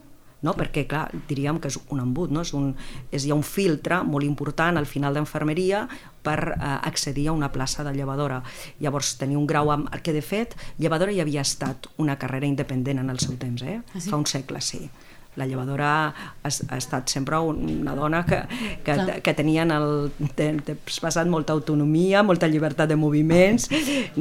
no? 0.42 0.54
perquè 0.58 0.86
clar, 0.90 1.08
diríem 1.30 1.60
que 1.62 1.72
és 1.72 1.78
un 1.90 2.02
embut, 2.04 2.32
no? 2.34 2.46
és 2.46 2.54
un, 2.58 2.72
és, 3.12 3.26
hi 3.26 3.32
ha 3.32 3.38
un 3.38 3.46
filtre 3.46 4.02
molt 4.08 4.28
important 4.28 4.80
al 4.80 4.90
final 4.90 5.18
d'enfermeria 5.18 5.86
per 6.26 6.40
eh, 6.54 6.58
accedir 6.92 7.30
a 7.30 7.38
una 7.38 7.52
plaça 7.54 7.86
de 7.88 7.94
llevadora. 7.96 8.42
Llavors, 8.80 9.16
tenir 9.22 9.38
un 9.38 9.48
grau 9.50 9.72
amb... 9.74 9.90
que 10.02 10.14
de 10.14 10.26
fet, 10.26 10.58
llevadora 10.82 11.14
ja 11.16 11.26
havia 11.26 11.46
estat 11.46 11.90
una 12.02 12.18
carrera 12.22 12.50
independent 12.50 13.02
en 13.02 13.14
el 13.14 13.22
seu 13.22 13.38
temps, 13.38 13.64
eh? 13.64 13.82
Ah, 13.82 14.00
sí? 14.00 14.10
fa 14.10 14.22
un 14.22 14.30
segle, 14.30 14.62
sí 14.62 14.88
la 15.36 15.46
llevadora 15.48 15.90
ha, 16.08 16.14
ha 16.44 16.78
estat 16.78 17.10
sempre 17.10 17.40
una 17.40 17.96
dona 17.96 18.26
que, 18.26 18.42
que, 18.84 18.96
que 19.24 19.34
tenien 19.34 19.72
el, 19.72 20.12
temps 20.36 21.00
passat 21.04 21.30
molta 21.32 21.56
autonomia, 21.56 22.24
molta 22.24 22.50
llibertat 22.52 22.92
de 22.92 22.98
moviments, 23.00 23.70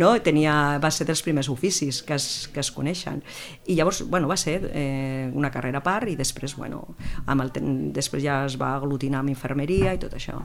no? 0.00 0.12
Tenia, 0.22 0.78
va 0.82 0.92
ser 0.94 1.08
dels 1.08 1.22
primers 1.26 1.50
oficis 1.50 2.02
que 2.06 2.14
es, 2.14 2.48
que 2.52 2.62
es 2.62 2.70
coneixen. 2.74 3.24
I 3.66 3.78
llavors, 3.78 4.04
bueno, 4.06 4.28
va 4.30 4.38
ser 4.40 4.60
eh, 4.72 5.30
una 5.34 5.50
carrera 5.50 5.80
a 5.82 5.86
part 5.86 6.10
i 6.10 6.16
després, 6.18 6.54
bueno, 6.58 6.84
amb 7.26 7.46
el, 7.46 7.52
després 7.96 8.22
ja 8.24 8.44
es 8.46 8.58
va 8.60 8.76
aglutinar 8.76 9.24
amb 9.24 9.34
infermeria 9.34 9.96
i 9.96 10.02
tot 10.02 10.14
això. 10.18 10.38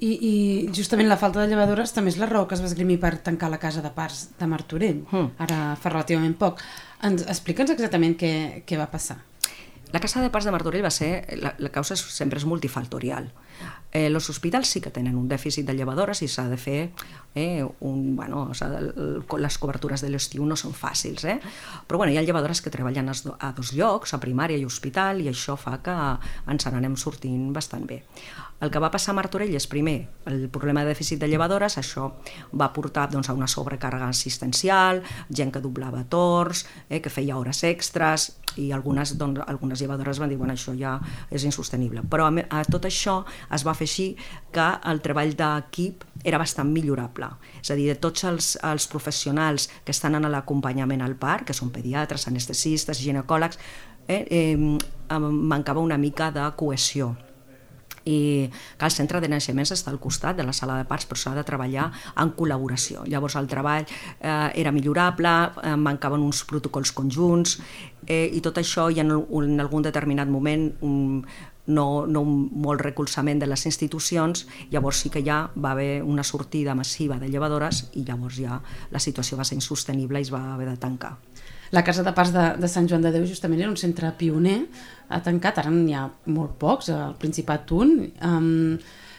I, 0.00 0.12
I 0.14 0.34
justament 0.72 1.10
la 1.10 1.18
falta 1.20 1.42
de 1.42 1.50
llevadores 1.50 1.92
també 1.92 2.08
és 2.08 2.16
la 2.16 2.28
raó 2.30 2.46
que 2.48 2.56
es 2.56 2.62
va 2.62 2.70
esgrimir 2.70 2.96
per 3.02 3.18
tancar 3.20 3.50
la 3.52 3.58
casa 3.60 3.82
de 3.84 3.90
parts 3.92 4.30
de 4.38 4.48
Martorell, 4.48 5.02
mm. 5.04 5.34
ara 5.44 5.58
fa 5.76 5.92
relativament 5.92 6.38
poc. 6.40 6.62
Ens, 7.04 7.26
Explica'ns 7.28 7.74
exactament 7.74 8.16
què, 8.16 8.32
què 8.64 8.78
va 8.80 8.88
passar. 8.88 9.18
La 9.92 10.00
Casa 10.00 10.22
de 10.22 10.30
Parts 10.30 10.46
de 10.46 10.52
Martorell 10.54 10.84
va 10.84 10.90
ser... 10.90 11.26
La, 11.40 11.54
la 11.58 11.70
causa 11.74 11.96
sempre 11.98 12.38
és 12.38 12.46
multifactorial. 12.46 13.30
Eh, 13.92 14.06
els 14.06 14.28
hospitals 14.30 14.70
sí 14.70 14.80
que 14.80 14.92
tenen 14.94 15.16
un 15.18 15.26
dèficit 15.28 15.66
de 15.66 15.74
llevadores 15.74 16.22
i 16.22 16.28
s'ha 16.30 16.46
de 16.48 16.58
fer 16.60 16.78
eh, 17.34 17.64
un, 17.80 18.14
bueno, 18.16 18.44
o 18.50 18.54
sigui, 18.54 18.92
les 19.42 19.58
cobertures 19.58 20.04
de 20.04 20.12
l'estiu 20.12 20.46
no 20.46 20.58
són 20.58 20.76
fàcils, 20.76 21.26
eh? 21.26 21.40
però 21.88 21.98
bueno, 21.98 22.14
hi 22.14 22.20
ha 22.20 22.26
llevadores 22.26 22.62
que 22.62 22.70
treballen 22.70 23.10
a 23.10 23.50
dos 23.56 23.74
llocs, 23.74 24.14
a 24.14 24.22
primària 24.22 24.60
i 24.60 24.68
hospital, 24.68 25.24
i 25.24 25.28
això 25.32 25.58
fa 25.58 25.80
que 25.82 25.96
ens 26.50 26.70
n'anem 26.70 26.94
sortint 26.96 27.50
bastant 27.56 27.88
bé. 27.90 28.04
El 28.60 28.70
que 28.70 28.80
va 28.82 28.90
passar 28.92 29.14
a 29.14 29.16
Martorell 29.16 29.54
és, 29.56 29.64
primer, 29.70 29.96
el 30.28 30.42
problema 30.52 30.82
de 30.84 30.92
dèficit 30.92 31.20
de 31.22 31.28
llevadores, 31.30 31.78
això 31.80 32.10
va 32.52 32.68
portar 32.74 33.06
doncs, 33.08 33.30
a 33.30 33.36
una 33.36 33.48
sobrecàrrega 33.48 34.10
assistencial, 34.12 35.00
gent 35.32 35.52
que 35.54 35.62
doblava 35.64 36.02
torns, 36.12 36.66
eh, 36.90 37.00
que 37.00 37.12
feia 37.12 37.38
hores 37.40 37.62
extres, 37.64 38.26
i 38.60 38.68
algunes, 38.76 39.14
doncs, 39.16 39.40
algunes 39.46 39.80
llevadores 39.80 40.20
van 40.20 40.28
dir 40.28 40.36
bueno, 40.36 40.52
això 40.52 40.74
ja 40.76 40.98
és 41.30 41.46
insostenible. 41.48 42.02
Però 42.10 42.26
a, 42.28 42.34
a 42.58 42.60
tot 42.68 42.84
això 42.84 43.22
es 43.48 43.64
va 43.64 43.74
fer 43.78 43.88
així 43.88 44.10
que 44.52 44.68
el 44.92 45.00
treball 45.00 45.32
d'equip 45.38 46.04
era 46.24 46.42
bastant 46.42 46.68
millorable. 46.68 47.30
És 47.62 47.72
a 47.72 47.78
dir, 47.78 47.88
de 47.88 47.96
tots 47.96 48.28
els, 48.28 48.50
els 48.60 48.90
professionals 48.92 49.70
que 49.86 49.96
estan 49.96 50.20
en 50.20 50.28
l'acompanyament 50.28 51.00
al 51.00 51.16
parc, 51.16 51.48
que 51.48 51.56
són 51.56 51.72
pediatres, 51.72 52.28
anestesistes, 52.28 53.00
ginecòlegs, 53.00 53.56
eh, 54.04 54.26
eh, 54.28 55.18
mancava 55.18 55.80
una 55.80 55.96
mica 55.96 56.28
de 56.34 56.44
cohesió 56.60 57.14
i 58.04 58.48
que 58.78 58.88
el 58.88 58.94
centre 58.94 59.20
de 59.20 59.28
naixements 59.28 59.72
està 59.74 59.92
al 59.92 60.00
costat 60.00 60.38
de 60.38 60.46
la 60.46 60.54
sala 60.56 60.78
de 60.78 60.86
parts, 60.88 61.06
però 61.08 61.20
s'ha 61.20 61.34
de 61.36 61.44
treballar 61.46 61.90
en 62.16 62.32
col·laboració. 62.36 63.04
Llavors 63.10 63.36
el 63.36 63.48
treball 63.50 63.84
eh, 63.84 64.50
era 64.54 64.72
millorable, 64.72 65.34
eh, 65.62 65.76
mancaven 65.76 66.24
uns 66.24 66.44
protocols 66.48 66.92
conjunts 66.96 67.58
eh, 68.06 68.28
i 68.32 68.40
tot 68.40 68.58
això 68.58 68.88
i 68.90 69.00
en, 69.02 69.12
en 69.12 69.60
algun 69.60 69.84
determinat 69.84 70.28
moment 70.28 70.70
un, 70.86 71.24
no, 71.70 72.06
no 72.06 72.24
molt 72.24 72.82
recolzament 72.82 73.40
de 73.40 73.48
les 73.48 73.64
institucions, 73.66 74.46
llavors 74.72 75.04
sí 75.04 75.10
que 75.12 75.22
ja 75.26 75.42
va 75.56 75.72
haver 75.72 76.02
una 76.02 76.24
sortida 76.24 76.74
massiva 76.74 77.18
de 77.20 77.30
llevadores 77.30 77.86
i 77.94 78.04
llavors 78.04 78.40
ja 78.40 78.60
la 78.90 79.02
situació 79.02 79.38
va 79.38 79.46
ser 79.46 79.60
insostenible 79.60 80.20
i 80.20 80.28
es 80.28 80.34
va 80.34 80.54
haver 80.54 80.70
de 80.70 80.76
tancar. 80.80 81.16
La 81.70 81.84
Casa 81.86 82.02
de 82.02 82.12
Pas 82.12 82.32
de, 82.34 82.46
de 82.58 82.68
Sant 82.68 82.88
Joan 82.90 83.04
de 83.04 83.12
Déu 83.14 83.26
justament 83.30 83.60
era 83.62 83.70
un 83.70 83.78
centre 83.78 84.10
pioner, 84.18 84.64
ha 85.08 85.20
tancat, 85.22 85.60
ara 85.62 85.70
n'hi 85.70 85.94
ha 85.94 86.08
molt 86.34 86.56
pocs, 86.58 86.90
al 86.90 87.14
Principat 87.20 87.70
un. 87.76 87.94
Um, 88.26 88.74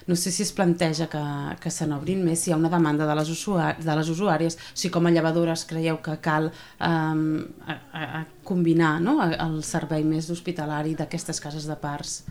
no 0.07 0.17
sé 0.17 0.31
si 0.33 0.43
es 0.43 0.51
planteja 0.51 1.07
que, 1.07 1.21
que 1.61 1.71
se 1.71 1.85
n'obrin 1.87 2.23
més, 2.25 2.41
si 2.41 2.49
hi 2.49 2.55
ha 2.55 2.59
una 2.59 2.71
demanda 2.73 3.05
de 3.07 3.15
les, 3.15 3.31
usuàries, 3.31 3.85
de 3.85 3.95
les 3.95 4.09
usuàries, 4.11 4.57
si 4.73 4.91
com 4.91 5.07
a 5.07 5.13
llevadores 5.13 5.63
creieu 5.69 6.01
que 6.03 6.17
cal 6.25 6.49
um, 6.51 7.23
a, 7.63 7.77
a, 7.93 8.03
a 8.19 8.21
combinar 8.43 8.97
no? 8.99 9.19
el 9.23 9.61
servei 9.63 10.03
més 10.03 10.27
hospitalari 10.33 10.97
d'aquestes 10.99 11.39
cases 11.39 11.69
de 11.69 11.79
parts. 11.79 12.21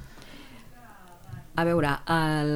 A 1.61 1.65
veure, 1.67 1.91
el, 2.09 2.51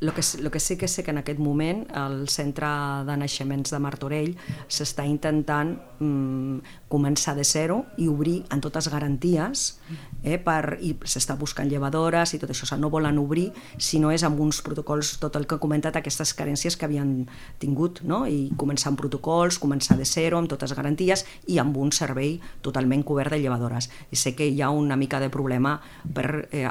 el, 0.00 0.12
que, 0.12 0.22
el 0.38 0.50
que 0.50 0.60
sí 0.60 0.76
que 0.76 0.88
sé 0.88 1.04
que 1.04 1.12
en 1.14 1.20
aquest 1.20 1.38
moment 1.38 1.84
el 1.96 2.26
centre 2.28 2.68
de 3.06 3.14
naixements 3.16 3.70
de 3.72 3.78
Martorell 3.80 4.34
s'està 4.68 5.06
intentant 5.08 5.70
mm, 6.00 6.79
començar 6.90 7.36
de 7.38 7.44
zero 7.46 7.84
i 8.02 8.08
obrir 8.10 8.40
en 8.50 8.60
totes 8.60 8.88
garanties 8.90 9.78
eh, 10.24 10.36
per, 10.42 10.76
i 10.82 10.90
s'està 11.06 11.36
buscant 11.38 11.70
llevadores 11.70 12.34
i 12.34 12.40
tot 12.42 12.50
això, 12.50 12.66
o 12.66 12.68
sigui, 12.68 12.82
no 12.82 12.90
volen 12.90 13.20
obrir 13.22 13.46
si 13.78 14.00
no 14.02 14.10
és 14.10 14.24
amb 14.26 14.40
uns 14.42 14.58
protocols, 14.66 15.14
tot 15.22 15.38
el 15.38 15.46
que 15.46 15.54
he 15.54 15.62
comentat, 15.62 15.96
aquestes 15.96 16.34
carències 16.34 16.74
que 16.76 16.88
havien 16.88 17.28
tingut, 17.62 18.02
no? 18.02 18.24
i 18.26 18.50
començar 18.58 18.90
amb 18.90 18.98
protocols, 18.98 19.60
començar 19.62 19.96
de 20.00 20.08
zero, 20.08 20.40
amb 20.40 20.50
totes 20.50 20.74
garanties 20.74 21.24
i 21.46 21.60
amb 21.62 21.78
un 21.78 21.94
servei 21.94 22.40
totalment 22.60 23.06
cobert 23.06 23.36
de 23.36 23.40
llevadores. 23.44 23.90
I 24.10 24.18
sé 24.18 24.34
que 24.34 24.50
hi 24.50 24.58
ha 24.60 24.72
una 24.74 24.98
mica 24.98 25.22
de 25.22 25.30
problema 25.30 25.76
per, 26.14 26.48
eh, 26.50 26.66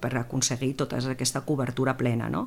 per 0.00 0.12
aconseguir 0.16 0.74
tota 0.80 1.02
aquesta 1.12 1.44
cobertura 1.44 1.98
plena, 2.00 2.32
no? 2.32 2.46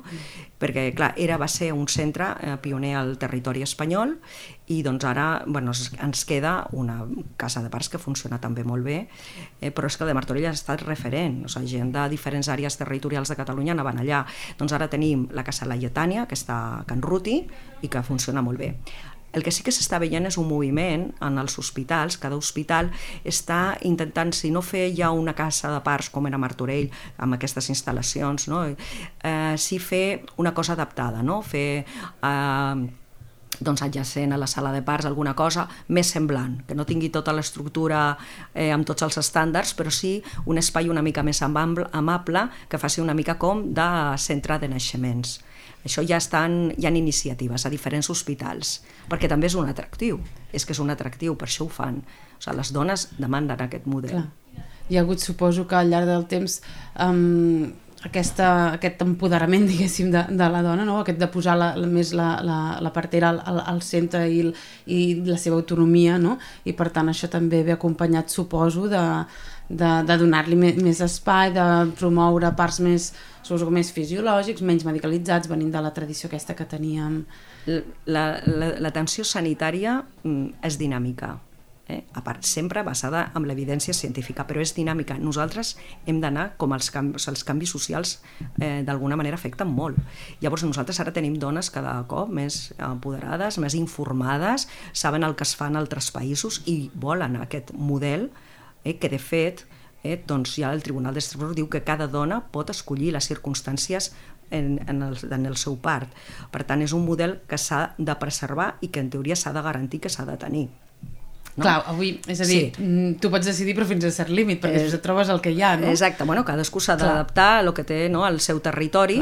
Perquè 0.58 0.90
clar, 0.96 1.12
era, 1.16 1.38
va 1.38 1.46
ser 1.46 1.70
un 1.72 1.86
centre 1.86 2.34
eh, 2.42 2.56
pioner 2.62 2.96
al 2.98 3.14
territori 3.22 3.62
espanyol 3.62 4.18
i 4.72 4.80
doncs 4.84 5.04
ara 5.04 5.26
bueno, 5.46 5.74
ens 6.02 6.24
queda 6.28 6.54
una 6.72 7.02
casa 7.36 7.62
de 7.62 7.70
parcs 7.72 7.90
que 7.92 8.00
funciona 8.00 8.40
també 8.40 8.64
molt 8.64 8.86
bé, 8.86 8.98
eh, 9.60 9.70
però 9.70 9.90
és 9.90 9.96
que 9.96 10.06
el 10.06 10.12
de 10.12 10.16
Martorell 10.16 10.48
ha 10.48 10.56
estat 10.56 10.84
referent, 10.86 11.42
o 11.46 11.52
sigui, 11.52 11.70
gent 11.76 11.92
de 11.94 12.08
diferents 12.12 12.48
àrees 12.52 12.78
territorials 12.80 13.32
de 13.32 13.38
Catalunya 13.38 13.76
anaven 13.76 14.02
allà. 14.02 14.24
Doncs 14.58 14.72
ara 14.72 14.88
tenim 14.92 15.28
la 15.36 15.44
Casa 15.44 15.68
Laietània, 15.68 16.26
que 16.28 16.38
està 16.38 16.58
a 16.80 16.84
Can 16.88 17.02
Ruti 17.04 17.42
i 17.82 17.90
que 17.92 18.04
funciona 18.06 18.44
molt 18.44 18.62
bé. 18.62 18.74
El 19.32 19.42
que 19.42 19.50
sí 19.50 19.64
que 19.64 19.72
s'està 19.72 19.96
veient 20.00 20.28
és 20.28 20.36
un 20.36 20.44
moviment 20.48 21.06
en 21.24 21.38
els 21.40 21.56
hospitals, 21.58 22.18
cada 22.20 22.36
hospital 22.36 22.90
està 23.24 23.78
intentant, 23.88 24.32
si 24.36 24.50
no 24.52 24.60
fer 24.60 24.90
ja 24.96 25.08
una 25.16 25.32
casa 25.32 25.70
de 25.72 25.80
parts 25.84 26.10
com 26.12 26.28
era 26.28 26.40
Martorell, 26.40 26.90
amb 27.16 27.38
aquestes 27.38 27.70
instal·lacions, 27.72 28.48
no? 28.52 28.66
eh, 28.68 29.54
sí 29.56 29.80
fer 29.80 30.26
una 30.36 30.52
cosa 30.52 30.76
adaptada, 30.76 31.24
no? 31.24 31.40
fer 31.40 31.84
eh, 31.88 33.01
doncs 33.64 33.82
adjacent 33.82 34.32
a 34.32 34.40
la 34.40 34.48
sala 34.50 34.72
de 34.72 34.82
parts 34.82 35.06
alguna 35.08 35.34
cosa 35.38 35.66
més 35.88 36.10
semblant, 36.14 36.58
que 36.66 36.74
no 36.74 36.86
tingui 36.88 37.12
tota 37.14 37.34
l'estructura 37.34 38.16
eh, 38.54 38.70
amb 38.74 38.86
tots 38.88 39.06
els 39.06 39.18
estàndards, 39.22 39.74
però 39.78 39.90
sí 39.90 40.18
un 40.46 40.58
espai 40.58 40.90
una 40.90 41.02
mica 41.02 41.22
més 41.22 41.42
amable 41.42 42.48
que 42.68 42.78
faci 42.78 43.00
una 43.00 43.14
mica 43.14 43.38
com 43.38 43.68
de 43.74 43.88
centre 44.18 44.58
de 44.58 44.70
naixements. 44.72 45.40
Això 45.82 46.04
ja 46.06 46.18
estan, 46.22 46.70
hi 46.78 46.86
ha 46.86 46.92
iniciatives 46.94 47.66
a 47.66 47.70
diferents 47.72 48.10
hospitals, 48.12 48.76
perquè 49.10 49.30
també 49.30 49.48
és 49.50 49.56
un 49.58 49.66
atractiu, 49.68 50.20
és 50.54 50.64
que 50.66 50.76
és 50.76 50.82
un 50.82 50.94
atractiu, 50.94 51.34
per 51.38 51.48
això 51.48 51.66
ho 51.66 51.72
fan. 51.72 51.98
O 52.36 52.42
sigui, 52.42 52.56
les 52.60 52.70
dones 52.74 53.08
demanden 53.18 53.64
aquest 53.66 53.88
model. 53.90 54.14
Clar. 54.14 54.68
Hi 54.90 54.98
ha 54.98 55.02
hagut, 55.02 55.22
suposo 55.22 55.66
que 55.66 55.78
al 55.78 55.90
llarg 55.90 56.06
del 56.10 56.26
temps, 56.30 56.60
um, 57.00 57.72
aquesta, 58.06 58.48
aquest 58.76 59.02
empoderament, 59.04 59.66
diguéssim, 59.70 60.10
de, 60.12 60.24
de 60.30 60.48
la 60.52 60.62
dona, 60.64 60.86
no? 60.88 60.98
aquest 61.00 61.20
de 61.20 61.28
posar 61.32 61.56
la, 61.58 61.72
la, 61.78 61.88
més 61.90 62.12
la, 62.18 62.28
la, 62.44 62.58
la 62.82 62.92
partera 62.94 63.30
al, 63.32 63.40
al, 63.46 63.60
al 63.74 63.82
centre 63.86 64.24
i, 64.28 64.40
el, 64.46 64.52
i 64.86 65.00
la 65.26 65.38
seva 65.40 65.58
autonomia, 65.60 66.18
no? 66.22 66.38
i 66.64 66.74
per 66.78 66.90
tant 66.94 67.12
això 67.12 67.30
també 67.32 67.62
ve 67.66 67.76
acompanyat, 67.76 68.32
suposo, 68.32 68.88
de, 68.90 69.04
de, 69.68 69.92
de 70.08 70.18
donar-li 70.20 70.58
més, 70.58 70.80
més 70.82 71.02
espai, 71.04 71.54
de 71.54 71.68
promoure 71.98 72.52
parts 72.58 72.82
més, 72.84 73.12
suposo, 73.42 73.70
més 73.74 73.92
fisiològics, 73.94 74.64
menys 74.66 74.86
medicalitzats, 74.88 75.50
venint 75.50 75.72
de 75.72 75.84
la 75.84 75.94
tradició 75.94 76.30
aquesta 76.30 76.58
que 76.58 76.68
teníem. 76.68 77.22
L'atenció 77.62 79.22
la, 79.22 79.28
la, 79.28 79.32
sanitària 79.36 80.00
mm, 80.24 80.66
és 80.66 80.78
dinàmica, 80.80 81.36
eh? 81.88 82.04
a 82.12 82.22
part 82.24 82.44
sempre 82.44 82.82
basada 82.82 83.30
en 83.34 83.46
l'evidència 83.48 83.94
científica, 83.94 84.46
però 84.46 84.62
és 84.62 84.74
dinàmica. 84.76 85.16
Nosaltres 85.18 85.74
hem 86.06 86.20
d'anar, 86.22 86.52
com 86.60 86.74
els 86.76 86.90
canvis, 86.94 87.28
els 87.28 87.44
canvis 87.44 87.74
socials 87.74 88.16
eh, 88.60 88.82
d'alguna 88.86 89.18
manera 89.18 89.38
afecten 89.38 89.70
molt. 89.70 89.98
Llavors 90.40 90.64
nosaltres 90.66 91.00
ara 91.02 91.14
tenim 91.14 91.38
dones 91.42 91.70
cada 91.74 91.94
cop 92.08 92.30
més 92.32 92.72
empoderades, 92.78 93.58
més 93.62 93.76
informades, 93.78 94.68
saben 94.92 95.26
el 95.26 95.36
que 95.36 95.46
es 95.48 95.56
fa 95.58 95.70
en 95.72 95.78
altres 95.80 96.12
països 96.14 96.62
i 96.66 96.90
volen 96.94 97.38
aquest 97.40 97.74
model 97.74 98.30
eh, 98.84 98.98
que 98.98 99.10
de 99.12 99.20
fet 99.22 99.66
eh, 100.02 100.18
doncs 100.26 100.56
ja 100.58 100.72
el 100.74 100.82
Tribunal 100.82 101.14
d'Estrasburg 101.14 101.56
diu 101.56 101.70
que 101.70 101.84
cada 101.86 102.08
dona 102.10 102.42
pot 102.52 102.70
escollir 102.70 103.12
les 103.14 103.28
circumstàncies 103.30 104.12
en, 104.52 104.80
en, 104.86 105.02
el, 105.02 105.16
en 105.32 105.46
el 105.46 105.56
seu 105.56 105.78
part. 105.80 106.12
Per 106.52 106.62
tant, 106.68 106.82
és 106.84 106.92
un 106.92 107.06
model 107.06 107.38
que 107.48 107.58
s'ha 107.58 107.94
de 107.98 108.16
preservar 108.20 108.74
i 108.84 108.92
que 108.92 109.00
en 109.00 109.10
teoria 109.10 109.38
s'ha 109.38 109.54
de 109.56 109.64
garantir 109.64 110.02
que 110.04 110.12
s'ha 110.12 110.28
de 110.28 110.36
tenir. 110.36 110.68
No? 111.56 111.66
Clar, 111.66 111.82
avui, 111.90 112.14
és 112.32 112.40
a 112.40 112.46
dir, 112.48 112.60
sí. 112.72 112.82
Mm, 112.82 113.18
tu 113.20 113.28
pots 113.32 113.44
decidir 113.44 113.74
però 113.76 113.84
fins 113.84 114.06
a 114.08 114.12
cert 114.14 114.32
límit, 114.32 114.62
perquè 114.62 114.86
eh, 114.88 115.00
trobes 115.04 115.28
el 115.28 115.42
que 115.44 115.52
hi 115.52 115.60
ha, 115.60 115.74
no? 115.76 115.90
Exacte, 115.90 116.24
bueno, 116.24 116.46
cadascú 116.48 116.80
s'ha 116.80 116.96
d'adaptar 116.96 117.48
a 117.58 117.60
el 117.60 117.72
que 117.76 117.84
té 117.84 118.06
no, 118.08 118.24
al 118.24 118.40
seu 118.40 118.62
territori, 118.64 119.20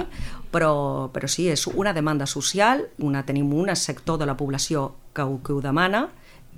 però, 0.55 1.11
però 1.11 1.31
sí, 1.31 1.49
és 1.51 1.67
una 1.75 1.95
demanda 1.97 2.29
social, 2.31 2.87
una, 3.03 3.25
tenim 3.27 3.51
un 3.51 3.75
sector 3.75 4.21
de 4.21 4.31
la 4.31 4.37
població 4.39 4.93
que 5.13 5.27
ho, 5.27 5.41
que 5.43 5.57
ho 5.57 5.61
demana 5.65 6.07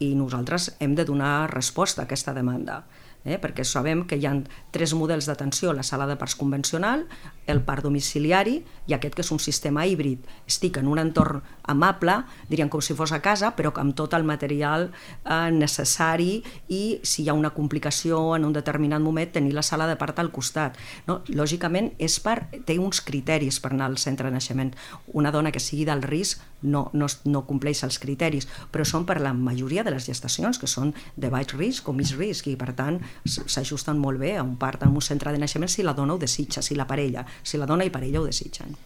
i 0.03 0.13
nosaltres 0.19 0.75
hem 0.81 0.97
de 0.99 1.07
donar 1.09 1.49
resposta 1.55 2.03
a 2.03 2.05
aquesta 2.05 2.35
demanda 2.37 2.83
eh? 3.25 3.39
perquè 3.39 3.65
sabem 3.67 4.05
que 4.09 4.19
hi 4.19 4.27
ha 4.27 4.35
tres 4.75 4.95
models 4.99 5.29
d'atenció, 5.29 5.73
la 5.73 5.85
sala 5.87 6.07
de 6.11 6.17
parts 6.19 6.35
convencional, 6.39 7.07
el 7.47 7.63
part 7.67 7.85
domiciliari 7.85 8.61
i 8.87 8.95
aquest 8.95 9.17
que 9.17 9.23
és 9.25 9.31
un 9.35 9.41
sistema 9.43 9.85
híbrid. 9.87 10.23
Estic 10.49 10.79
en 10.81 10.89
un 10.91 11.01
entorn 11.03 11.43
amable, 11.71 12.19
diríem 12.51 12.71
com 12.73 12.83
si 12.83 12.97
fos 12.99 13.13
a 13.13 13.21
casa, 13.23 13.53
però 13.57 13.73
amb 13.81 13.97
tot 13.99 14.15
el 14.15 14.27
material 14.27 14.89
eh, 14.91 15.51
necessari 15.55 16.43
i 16.69 16.83
si 17.03 17.25
hi 17.25 17.31
ha 17.31 17.37
una 17.39 17.53
complicació 17.55 18.37
en 18.37 18.47
un 18.49 18.55
determinat 18.55 19.03
moment 19.03 19.33
tenir 19.33 19.55
la 19.55 19.63
sala 19.67 19.87
de 19.87 19.97
part 19.97 20.19
al 20.19 20.33
costat. 20.35 20.79
No? 21.07 21.21
Lògicament 21.29 21.93
és 21.99 22.19
per, 22.23 22.39
té 22.67 22.79
uns 22.79 23.03
criteris 23.05 23.61
per 23.63 23.73
anar 23.73 23.91
al 23.91 23.99
centre 23.99 24.29
de 24.29 24.37
naixement. 24.37 24.75
Una 25.13 25.33
dona 25.35 25.53
que 25.53 25.63
sigui 25.63 25.87
del 25.89 26.03
risc 26.03 26.43
no, 26.63 26.89
no, 26.95 27.07
no 27.25 27.43
compleix 27.47 27.83
els 27.87 27.99
criteris, 28.03 28.47
però 28.71 28.87
són 28.87 29.07
per 29.07 29.19
la 29.21 29.33
majoria 29.35 29.83
de 29.83 29.93
les 29.95 30.07
gestacions 30.07 30.59
que 30.59 30.71
són 30.71 30.93
de 31.17 31.31
baix 31.33 31.55
risc 31.59 31.89
o 31.89 31.95
mig 31.97 32.13
risc 32.19 32.49
i 32.51 32.57
per 32.59 32.73
tant 32.79 33.01
s'ajusten 33.27 33.99
molt 33.99 34.23
bé 34.23 34.37
a 34.39 34.45
un 34.47 34.55
part 34.61 34.83
en 34.87 34.95
un 34.95 35.05
centre 35.05 35.33
de 35.33 35.41
naixement 35.43 35.71
si 35.71 35.83
la 35.83 35.95
dona 35.99 36.15
ho 36.15 36.21
desitja, 36.23 36.63
si 36.63 36.79
la 36.79 36.87
parella, 36.87 37.27
si 37.41 37.57
la 37.57 37.65
dona 37.65 37.85
i 37.85 37.91
parella 37.91 38.21
ho 38.21 38.25
desitgen. 38.29 38.77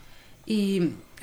I 0.47 0.61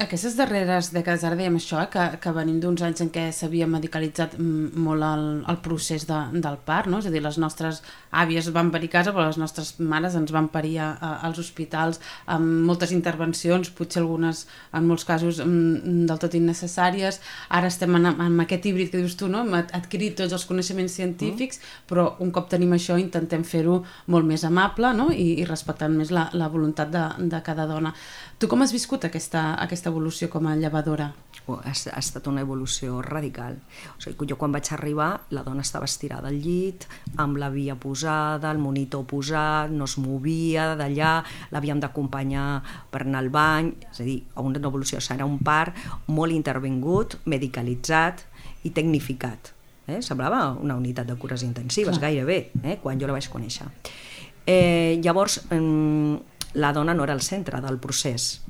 Aquestes 0.02 0.34
darreres 0.34 0.88
dècades, 0.90 1.22
ara 1.22 1.36
dèiem 1.38 1.60
això, 1.60 1.78
eh, 1.84 1.88
que, 1.94 2.04
que 2.18 2.32
venim 2.34 2.56
d'uns 2.58 2.82
anys 2.82 3.04
en 3.04 3.12
què 3.14 3.28
s'havia 3.30 3.68
medicalitzat 3.70 4.32
molt 4.42 5.06
el, 5.06 5.26
el 5.52 5.60
procés 5.62 6.08
de, 6.10 6.18
del 6.34 6.58
part, 6.66 6.90
no? 6.90 6.98
és 6.98 7.06
a 7.06 7.12
dir, 7.14 7.22
les 7.22 7.38
nostres 7.38 7.84
àvies 8.10 8.50
van 8.56 8.72
parir 8.74 8.90
a 8.90 8.94
casa, 8.96 9.14
però 9.14 9.28
les 9.28 9.38
nostres 9.38 9.76
mares 9.78 10.18
ens 10.18 10.34
van 10.34 10.48
parir 10.50 10.80
a, 10.82 10.88
a, 10.98 11.12
als 11.30 11.38
hospitals 11.44 12.02
amb 12.26 12.66
moltes 12.66 12.90
intervencions, 12.96 13.70
potser 13.78 14.02
algunes, 14.02 14.48
en 14.74 14.88
molts 14.90 15.06
casos, 15.06 15.44
del 15.44 16.24
tot 16.26 16.40
innecessàries. 16.42 17.22
Ara 17.54 17.70
estem 17.70 17.94
en, 18.00 18.10
en 18.16 18.42
aquest 18.48 18.66
híbrid 18.66 18.90
que 18.90 19.04
dius 19.04 19.14
tu, 19.20 19.30
no? 19.30 19.46
hem 19.46 19.54
adquirit 19.62 20.18
tots 20.24 20.34
els 20.34 20.48
coneixements 20.50 20.98
científics, 20.98 21.62
mm. 21.62 21.86
però 21.94 22.08
un 22.26 22.34
cop 22.34 22.50
tenim 22.50 22.74
això 22.74 22.98
intentem 22.98 23.46
fer-ho 23.46 23.84
molt 24.10 24.26
més 24.26 24.42
amable 24.50 24.90
no? 24.98 25.12
I, 25.14 25.36
i 25.44 25.46
respectant 25.46 25.94
més 25.94 26.10
la, 26.10 26.32
la 26.34 26.50
voluntat 26.50 26.90
de, 26.90 27.08
de 27.30 27.46
cada 27.46 27.70
dona. 27.70 27.94
Tu 28.42 28.50
com 28.50 28.66
has 28.66 28.74
viscut 28.74 29.06
aquesta, 29.06 29.52
aquesta 29.62 29.83
evolució 29.92 30.30
com 30.30 30.48
a 30.48 30.56
llevadora? 30.56 31.10
Oh, 31.46 31.58
ha, 31.60 31.74
ha 31.74 32.00
estat 32.00 32.28
una 32.32 32.44
evolució 32.46 33.02
radical. 33.04 33.58
O 33.98 34.02
sigui, 34.04 34.30
jo 34.30 34.38
quan 34.40 34.54
vaig 34.56 34.70
arribar, 34.72 35.10
la 35.36 35.44
dona 35.44 35.66
estava 35.66 35.90
estirada 35.90 36.30
al 36.32 36.38
llit, 36.40 36.86
amb 37.20 37.36
la 37.42 37.50
via 37.52 37.76
posada, 37.76 38.52
el 38.52 38.62
monitor 38.64 39.04
posat, 39.10 39.74
no 39.74 39.84
es 39.90 39.98
movia 40.00 40.70
d'allà, 40.80 41.18
l'havíem 41.52 41.82
d'acompanyar 41.84 42.46
per 42.92 43.04
anar 43.04 43.24
al 43.26 43.32
bany, 43.34 43.74
és 43.90 44.00
a 44.00 44.08
dir, 44.08 44.22
una 44.40 44.62
evolució 44.62 45.02
serà 45.04 45.28
un 45.28 45.42
part 45.44 45.76
molt 46.08 46.32
intervingut, 46.32 47.18
medicalitzat 47.28 48.24
i 48.64 48.72
tecnificat. 48.72 49.52
Eh? 49.88 50.00
Semblava 50.00 50.54
una 50.56 50.78
unitat 50.80 51.10
de 51.10 51.18
cures 51.20 51.44
intensives, 51.44 51.98
Clar. 51.98 52.08
gairebé, 52.08 52.52
eh? 52.64 52.78
quan 52.82 53.02
jo 53.02 53.10
la 53.10 53.18
vaig 53.18 53.28
conèixer. 53.28 53.68
Eh, 54.48 55.00
llavors, 55.04 55.42
eh, 55.52 55.60
la 56.54 56.72
dona 56.72 56.94
no 56.94 57.04
era 57.04 57.14
el 57.14 57.22
centre 57.22 57.60
del 57.62 57.80
procés. 57.84 58.42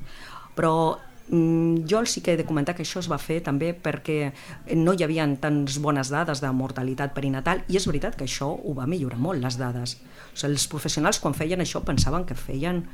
Però 0.54 1.00
jo 1.28 2.04
sí 2.04 2.20
que 2.20 2.34
he 2.34 2.36
de 2.36 2.44
comentar 2.44 2.74
que 2.76 2.84
això 2.84 3.00
es 3.00 3.08
va 3.08 3.18
fer 3.18 3.40
també 3.44 3.72
perquè 3.72 4.32
no 4.76 4.92
hi 4.92 5.04
havia 5.06 5.24
tants 5.40 5.78
bones 5.80 6.10
dades 6.12 6.42
de 6.44 6.50
mortalitat 6.52 7.14
perinatal 7.16 7.64
i 7.68 7.78
és 7.80 7.88
veritat 7.88 8.18
que 8.18 8.28
això 8.28 8.50
ho 8.52 8.74
va 8.76 8.86
millorar 8.86 9.18
molt, 9.18 9.40
les 9.40 9.56
dades. 9.56 9.96
O 9.96 10.36
sigui, 10.36 10.52
els 10.52 10.68
professionals 10.68 11.20
quan 11.20 11.34
feien 11.34 11.64
això 11.64 11.80
pensaven 11.84 12.28
que 12.28 12.36
feien 12.36 12.84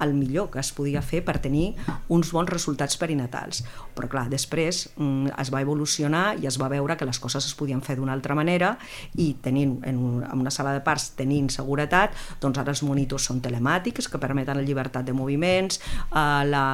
el 0.00 0.14
millor 0.14 0.50
que 0.50 0.60
es 0.60 0.72
podia 0.72 1.02
fer 1.04 1.20
per 1.24 1.38
tenir 1.44 1.74
uns 2.08 2.32
bons 2.32 2.48
resultats 2.48 2.96
perinatals. 3.00 3.62
Però 3.96 4.08
clar, 4.08 4.26
després 4.32 4.86
mm, 4.96 5.34
es 5.40 5.52
va 5.52 5.60
evolucionar 5.60 6.24
i 6.40 6.48
es 6.48 6.56
va 6.60 6.70
veure 6.72 6.96
que 6.96 7.08
les 7.08 7.20
coses 7.20 7.44
es 7.44 7.56
podien 7.56 7.82
fer 7.84 7.98
d'una 7.98 8.16
altra 8.16 8.34
manera 8.34 8.74
i 9.20 9.34
tenint 9.44 9.78
en, 9.84 10.00
en 10.24 10.40
una 10.40 10.52
sala 10.54 10.72
de 10.76 10.84
parts 10.84 11.10
tenint 11.20 11.50
seguretat, 11.52 12.16
doncs 12.40 12.60
ara 12.62 12.72
els 12.72 12.84
monitors 12.86 13.28
són 13.28 13.42
telemàtics 13.44 14.08
que 14.08 14.22
permeten 14.22 14.56
la 14.56 14.64
llibertat 14.64 15.04
de 15.04 15.16
moviments, 15.16 15.82
eh, 16.10 16.44
la 16.48 16.64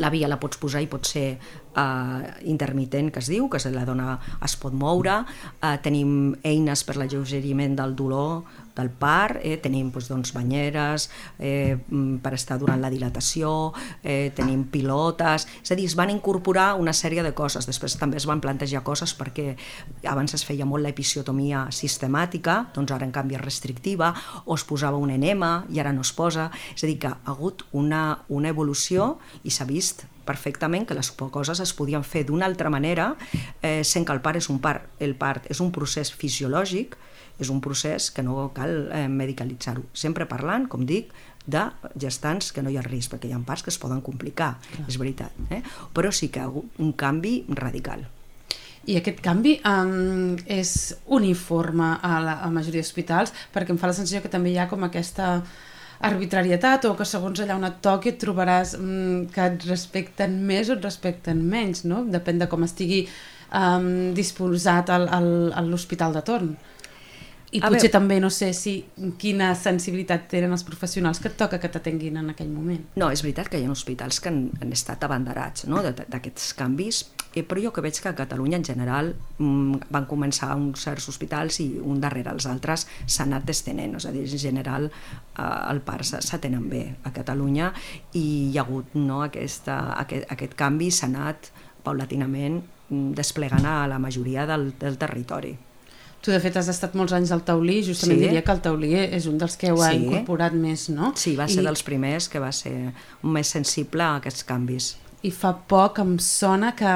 la 0.00 0.10
via 0.10 0.30
la 0.30 0.38
pots 0.40 0.60
posar 0.60 0.82
i 0.84 0.88
pot 0.90 1.06
ser 1.08 1.26
uh, 1.76 2.22
intermitent, 2.48 3.10
que 3.12 3.22
es 3.22 3.30
diu, 3.30 3.48
que 3.50 3.60
la 3.70 3.84
dona 3.88 4.18
es 4.44 4.56
pot 4.56 4.74
moure, 4.74 5.22
uh, 5.24 5.76
tenim 5.82 6.34
eines 6.44 6.84
per 6.84 6.96
l'alleugeriment 6.96 7.76
del 7.78 7.96
dolor 7.96 8.42
del 8.74 8.90
part, 8.90 9.38
eh, 9.42 9.58
tenim 9.60 9.90
doncs, 9.92 10.08
doncs, 10.08 10.32
banyeres 10.32 11.10
eh, 11.38 11.76
mm, 11.76 12.22
per 12.24 12.34
estar 12.34 12.58
durant 12.58 12.80
la 12.80 12.90
dilatació, 12.90 13.72
eh, 14.02 14.32
tenim 14.34 14.64
pilotes, 14.64 15.46
és 15.62 15.72
a 15.72 15.76
dir, 15.76 15.86
es 15.86 15.96
van 15.98 16.10
incorporar 16.10 16.74
una 16.80 16.94
sèrie 16.96 17.22
de 17.22 17.34
coses, 17.34 17.66
després 17.68 17.96
també 18.00 18.16
es 18.16 18.26
van 18.26 18.40
plantejar 18.40 18.82
coses 18.82 19.14
perquè 19.18 19.56
abans 20.08 20.34
es 20.34 20.44
feia 20.44 20.64
molt 20.64 20.84
l'episiotomia 20.84 21.66
sistemàtica, 21.70 22.72
doncs 22.74 22.92
ara 22.92 23.06
en 23.06 23.12
canvi 23.12 23.36
és 23.36 23.44
restrictiva, 23.44 24.14
o 24.44 24.56
es 24.56 24.64
posava 24.64 24.96
un 24.96 25.10
enema 25.10 25.66
i 25.70 25.80
ara 25.80 25.92
no 25.92 26.00
es 26.02 26.12
posa, 26.12 26.50
és 26.74 26.84
a 26.84 26.86
dir, 26.88 26.98
que 26.98 27.12
ha 27.12 27.18
hagut 27.24 27.66
una, 27.72 28.24
una 28.28 28.48
evolució 28.48 29.18
i 29.44 29.52
s'ha 29.52 29.68
vist 29.68 30.06
perfectament 30.26 30.86
que 30.88 30.96
les 30.98 31.10
coses 31.12 31.60
es 31.60 31.72
podien 31.76 32.04
fer 32.04 32.24
d'una 32.28 32.46
altra 32.46 32.70
manera 32.70 33.12
eh, 33.62 33.82
sent 33.84 34.06
que 34.06 34.14
el 34.14 34.22
part 34.24 34.40
és 34.40 34.48
un 34.52 34.60
part, 34.62 34.88
el 35.00 35.16
part 35.18 35.48
és 35.50 35.60
un 35.60 35.72
procés 35.74 36.12
fisiològic 36.12 36.96
és 37.40 37.50
un 37.50 37.60
procés 37.64 38.10
que 38.14 38.22
no 38.22 38.50
cal 38.54 38.88
eh, 38.92 39.08
medicalitzar-ho. 39.08 39.84
Sempre 39.96 40.28
parlant, 40.30 40.68
com 40.70 40.84
dic, 40.86 41.10
de 41.46 41.64
gestants 41.98 42.52
que 42.54 42.62
no 42.62 42.70
hi 42.70 42.78
ha 42.78 42.84
risc, 42.86 43.10
perquè 43.12 43.30
hi 43.30 43.34
ha 43.34 43.40
parts 43.46 43.64
que 43.66 43.72
es 43.72 43.78
poden 43.82 44.02
complicar, 44.04 44.54
Clar. 44.68 44.88
és 44.88 44.98
veritat. 45.00 45.38
Eh? 45.50 45.62
Però 45.94 46.12
sí 46.14 46.30
que 46.30 46.42
ha 46.42 46.46
hagut 46.46 46.78
un 46.82 46.92
canvi 46.92 47.40
radical. 47.48 48.06
I 48.86 48.96
aquest 48.98 49.20
canvi 49.22 49.56
um, 49.66 50.34
és 50.50 50.94
uniforme 51.06 51.92
a 52.02 52.16
la, 52.18 52.38
a 52.42 52.48
la 52.48 52.54
majoria 52.54 52.82
d'hospitals 52.82 53.30
perquè 53.54 53.70
em 53.70 53.78
fa 53.78 53.86
la 53.86 53.94
sensació 53.94 54.22
que 54.24 54.30
també 54.30 54.50
hi 54.50 54.58
ha 54.58 54.66
com 54.70 54.82
aquesta 54.82 55.36
arbitrarietat 56.02 56.88
o 56.88 56.96
que 56.98 57.06
segons 57.06 57.40
allà 57.42 57.56
on 57.58 57.66
et 57.68 57.78
toqui 57.84 58.12
et 58.12 58.18
trobaràs 58.20 58.74
um, 58.78 59.22
que 59.32 59.46
et 59.46 59.66
respecten 59.70 60.40
més 60.48 60.70
o 60.70 60.76
et 60.76 60.84
respecten 60.84 61.42
menys, 61.54 61.84
no? 61.88 62.02
Depèn 62.10 62.42
de 62.42 62.48
com 62.50 62.66
estigui 62.66 63.04
um, 63.06 64.10
disposat 64.16 64.90
a 64.90 64.98
l'hospital 65.62 66.18
de 66.18 66.24
torn. 66.26 66.52
I 67.52 67.60
a 67.60 67.68
potser 67.68 67.90
veure, 67.90 67.92
també 67.92 68.16
no 68.22 68.30
sé 68.32 68.48
si 68.56 68.78
quina 69.20 69.50
sensibilitat 69.58 70.24
tenen 70.32 70.54
els 70.56 70.62
professionals 70.64 71.18
que 71.20 71.28
et 71.28 71.34
toca 71.36 71.58
que 71.60 71.68
t'atenguin 71.68 72.16
en 72.22 72.30
aquell 72.32 72.48
moment. 72.48 72.80
No, 72.96 73.10
és 73.12 73.20
veritat 73.24 73.50
que 73.52 73.58
hi 73.60 73.66
ha 73.66 73.72
hospitals 73.72 74.22
que 74.24 74.30
han, 74.30 74.46
han 74.60 74.72
estat 74.72 75.04
abanderats 75.04 75.66
no? 75.68 75.82
d'aquests 75.84 76.54
canvis, 76.56 77.02
eh, 77.34 77.42
però 77.44 77.60
jo 77.60 77.72
que 77.76 77.84
veig 77.84 77.98
que 78.00 78.08
a 78.08 78.14
Catalunya 78.16 78.56
en 78.56 78.64
general 78.64 79.10
mm, 79.36 79.90
van 79.92 80.06
començar 80.08 80.54
uns 80.56 80.86
certs 80.86 81.10
hospitals 81.12 81.60
i 81.60 81.66
un 81.76 82.00
darrere 82.00 82.32
els 82.32 82.48
altres 82.48 82.86
s'ha 83.04 83.26
anat 83.26 83.44
destenent, 83.48 83.98
és 84.00 84.06
a 84.08 84.12
dir, 84.14 84.24
en 84.24 84.40
general 84.40 84.88
eh, 84.88 85.42
el 85.44 85.82
part 85.84 86.08
s'atenen 86.08 86.64
bé 86.72 86.86
a 87.04 87.12
Catalunya 87.12 87.68
i 88.16 88.24
hi 88.48 88.56
ha 88.56 88.64
hagut 88.64 88.96
no, 88.96 89.20
aquesta, 89.26 89.76
aquest, 90.00 90.24
aquest 90.32 90.56
canvi 90.56 90.88
s'ha 90.88 91.10
anat 91.12 91.52
paulatinament 91.84 92.62
mm, 92.88 93.12
desplegant 93.18 93.68
a 93.68 93.82
la 93.92 94.00
majoria 94.00 94.48
del, 94.48 94.70
del 94.80 94.96
territori. 94.96 95.52
Tu, 96.22 96.30
de 96.30 96.38
fet, 96.38 96.54
has 96.54 96.68
estat 96.70 96.94
molts 96.94 97.14
anys 97.16 97.32
al 97.34 97.42
Taulí, 97.42 97.80
justament 97.82 98.20
sí. 98.20 98.26
diria 98.28 98.44
que 98.46 98.54
el 98.54 98.60
Taulí 98.62 98.92
és 99.02 99.26
un 99.26 99.40
dels 99.42 99.58
que 99.58 99.72
ho 99.74 99.80
ha 99.82 99.90
sí. 99.90 100.04
incorporat 100.04 100.54
més, 100.54 100.86
no? 100.94 101.10
Sí, 101.18 101.34
va 101.38 101.48
ser 101.50 101.64
I... 101.64 101.66
dels 101.66 101.82
primers 101.82 102.30
que 102.30 102.42
va 102.42 102.52
ser 102.54 102.76
més 103.26 103.50
sensible 103.58 104.06
a 104.06 104.20
aquests 104.22 104.46
canvis 104.46 104.92
i 105.22 105.30
fa 105.30 105.52
poc 105.70 106.00
em 106.02 106.16
sona 106.22 106.72
que, 106.74 106.92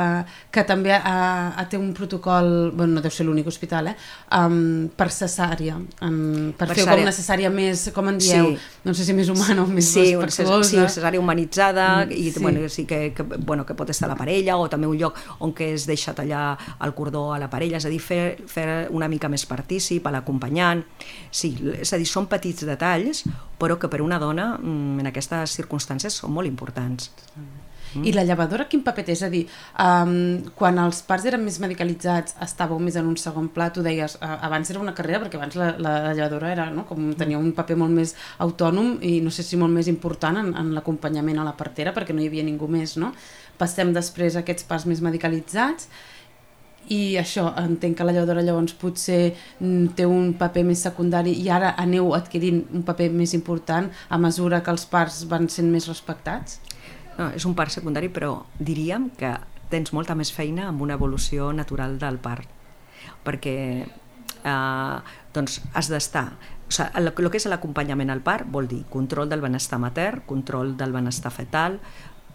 que 0.50 0.64
també 0.66 0.90
ha, 0.96 1.52
ha, 1.54 1.64
té 1.70 1.78
un 1.78 1.92
protocol, 1.94 2.72
bueno, 2.74 2.96
no 2.96 3.02
deu 3.04 3.12
ser 3.14 3.26
l'únic 3.26 3.46
hospital, 3.46 3.92
eh? 3.92 3.94
Um, 4.34 4.88
per 4.98 5.08
cesària, 5.14 5.76
um, 6.02 6.50
per, 6.58 6.66
per 6.66 6.74
fer 6.74 6.86
com 6.88 7.02
una 7.04 7.14
cesària 7.14 7.50
més, 7.54 7.86
com 7.94 8.10
en 8.10 8.18
dieu, 8.18 8.50
sí. 8.56 8.80
no 8.86 8.94
sé 8.98 9.06
si 9.06 9.14
més 9.14 9.30
humana 9.30 9.62
o 9.62 9.68
més 9.70 9.92
sí, 9.94 10.08
respectuosa. 10.18 10.66
Sí, 10.72 10.80
cesària 10.98 11.22
humanitzada, 11.22 11.86
mm, 12.04 12.16
i 12.18 12.32
sí. 12.34 12.42
bueno, 12.42 12.66
sí 12.72 12.86
que, 12.90 13.12
que, 13.14 13.22
bueno, 13.22 13.66
que 13.68 13.76
pot 13.78 13.92
estar 13.94 14.08
a 14.10 14.14
la 14.14 14.18
parella, 14.18 14.56
o 14.58 14.66
també 14.72 14.90
un 14.90 14.98
lloc 14.98 15.20
on 15.46 15.54
que 15.54 15.70
es 15.76 15.86
deixa 15.86 16.14
tallar 16.16 16.56
el 16.82 16.94
cordó 16.98 17.28
a 17.34 17.38
la 17.42 17.50
parella, 17.52 17.78
és 17.78 17.86
a 17.86 17.92
dir, 17.92 18.00
fer, 18.02 18.20
fer 18.50 18.66
una 18.90 19.06
mica 19.12 19.30
més 19.30 19.46
partícip 19.46 20.06
a 20.06 20.14
l'acompanyant. 20.16 20.82
Sí, 21.30 21.52
és 21.78 21.94
a 21.94 22.00
dir, 22.00 22.10
són 22.10 22.26
petits 22.26 22.66
detalls, 22.66 23.22
però 23.60 23.78
que 23.78 23.92
per 23.92 24.02
una 24.02 24.18
dona 24.18 24.56
mm, 24.58 24.98
en 25.04 25.12
aquestes 25.12 25.54
circumstàncies 25.60 26.18
són 26.24 26.34
molt 26.34 26.50
importants. 26.50 27.12
Mm. 27.94 28.04
I 28.08 28.14
la 28.16 28.24
llevadora 28.26 28.66
quin 28.68 28.82
paper 28.86 29.04
té? 29.06 29.16
És 29.16 29.22
a 29.26 29.30
dir, 29.32 29.44
um, 29.82 30.16
quan 30.58 30.80
els 30.82 31.02
parts 31.06 31.28
eren 31.30 31.44
més 31.44 31.58
medicalitzats 31.62 32.36
estàveu 32.44 32.80
més 32.82 32.98
en 32.98 33.08
un 33.08 33.16
segon 33.20 33.48
pla, 33.54 33.70
tu 33.72 33.84
deies, 33.86 34.18
uh, 34.20 34.34
abans 34.48 34.72
era 34.72 34.82
una 34.82 34.94
carrera 34.96 35.22
perquè 35.24 35.40
abans 35.40 35.56
la, 35.58 35.70
la, 35.78 35.94
la 36.08 36.16
llevadora 36.16 36.52
era, 36.52 36.68
no? 36.74 36.86
com 36.88 37.12
tenia 37.18 37.38
un 37.38 37.52
paper 37.56 37.78
molt 37.80 37.94
més 37.96 38.16
autònom 38.44 38.96
i 39.06 39.20
no 39.24 39.32
sé 39.34 39.46
si 39.46 39.60
molt 39.60 39.74
més 39.74 39.88
important 39.92 40.42
en, 40.42 40.52
en 40.58 40.74
l'acompanyament 40.76 41.40
a 41.40 41.46
la 41.46 41.56
partera 41.56 41.94
perquè 41.96 42.16
no 42.16 42.24
hi 42.24 42.28
havia 42.30 42.44
ningú 42.46 42.68
més, 42.70 42.96
no? 43.00 43.12
Passem 43.56 43.94
després 43.96 44.36
a 44.36 44.42
aquests 44.44 44.66
parts 44.68 44.84
més 44.90 45.00
medicalitzats 45.04 45.88
i 46.92 47.16
això, 47.18 47.48
entenc 47.58 47.96
que 47.98 48.04
la 48.06 48.12
llevadora 48.14 48.44
llavors 48.46 48.76
potser 48.78 49.32
mm, 49.32 49.94
té 49.98 50.06
un 50.06 50.32
paper 50.38 50.62
més 50.68 50.84
secundari 50.86 51.32
i 51.40 51.48
ara 51.50 51.72
aneu 51.82 52.12
adquirint 52.14 52.62
un 52.78 52.84
paper 52.86 53.08
més 53.10 53.34
important 53.34 53.88
a 54.08 54.18
mesura 54.22 54.62
que 54.62 54.70
els 54.70 54.86
parts 54.90 55.24
van 55.30 55.50
sent 55.50 55.72
més 55.72 55.88
respectats? 55.90 56.60
No, 57.16 57.30
és 57.32 57.46
un 57.48 57.54
part 57.56 57.72
secundari, 57.72 58.10
però 58.12 58.42
diríem 58.58 59.10
que 59.16 59.32
tens 59.72 59.92
molta 59.96 60.14
més 60.14 60.30
feina 60.32 60.68
amb 60.70 60.82
una 60.84 60.94
evolució 60.98 61.50
natural 61.56 61.96
del 61.98 62.18
part, 62.22 62.48
perquè 63.24 63.56
eh, 63.86 64.98
doncs 65.34 65.60
has 65.74 65.90
d'estar 65.90 66.28
o 66.66 66.72
sigui, 66.74 66.90
el, 66.98 67.12
el 67.12 67.30
que 67.30 67.38
és 67.38 67.46
l'acompanyament 67.46 68.10
al 68.10 68.22
part 68.26 68.48
vol 68.50 68.66
dir 68.66 68.82
control 68.90 69.30
del 69.30 69.42
benestar 69.44 69.78
mater, 69.78 70.22
control 70.26 70.74
del 70.76 70.92
benestar 70.94 71.30
fetal, 71.30 71.78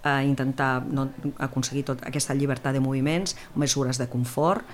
eh, 0.03 0.23
intentar 0.25 0.85
no, 0.87 1.09
aconseguir 1.37 1.83
tot 1.91 2.05
aquesta 2.07 2.35
llibertat 2.37 2.77
de 2.77 2.83
moviments, 2.83 3.35
mesures 3.55 3.99
de 3.99 4.07
confort, 4.09 4.65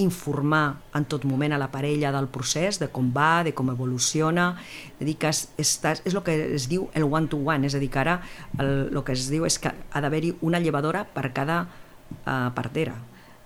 informar 0.00 0.80
en 0.96 1.06
tot 1.10 1.24
moment 1.28 1.52
a 1.52 1.58
la 1.60 1.70
parella 1.70 2.12
del 2.12 2.28
procés, 2.32 2.80
de 2.80 2.88
com 2.92 3.12
va, 3.14 3.44
de 3.46 3.54
com 3.54 3.70
evoluciona, 3.72 4.54
és 4.98 5.06
dir, 5.06 5.16
que 5.20 5.30
és, 5.30 5.44
és, 5.60 6.14
el 6.14 6.22
que 6.26 6.36
es 6.56 6.68
diu 6.70 6.88
el 6.94 7.06
one-to-one, 7.06 7.60
-one, 7.60 7.66
és 7.66 7.76
a 7.76 7.82
dir, 7.82 7.90
que 7.90 8.00
ara 8.00 8.20
el, 8.58 8.90
el 8.94 9.04
que 9.04 9.12
es 9.12 9.28
diu 9.30 9.46
és 9.46 9.58
que 9.58 9.70
ha 9.70 10.00
d'haver-hi 10.00 10.34
una 10.40 10.60
llevadora 10.60 11.04
per 11.04 11.32
cada 11.32 11.62
uh, 12.26 12.50
partera. 12.54 12.96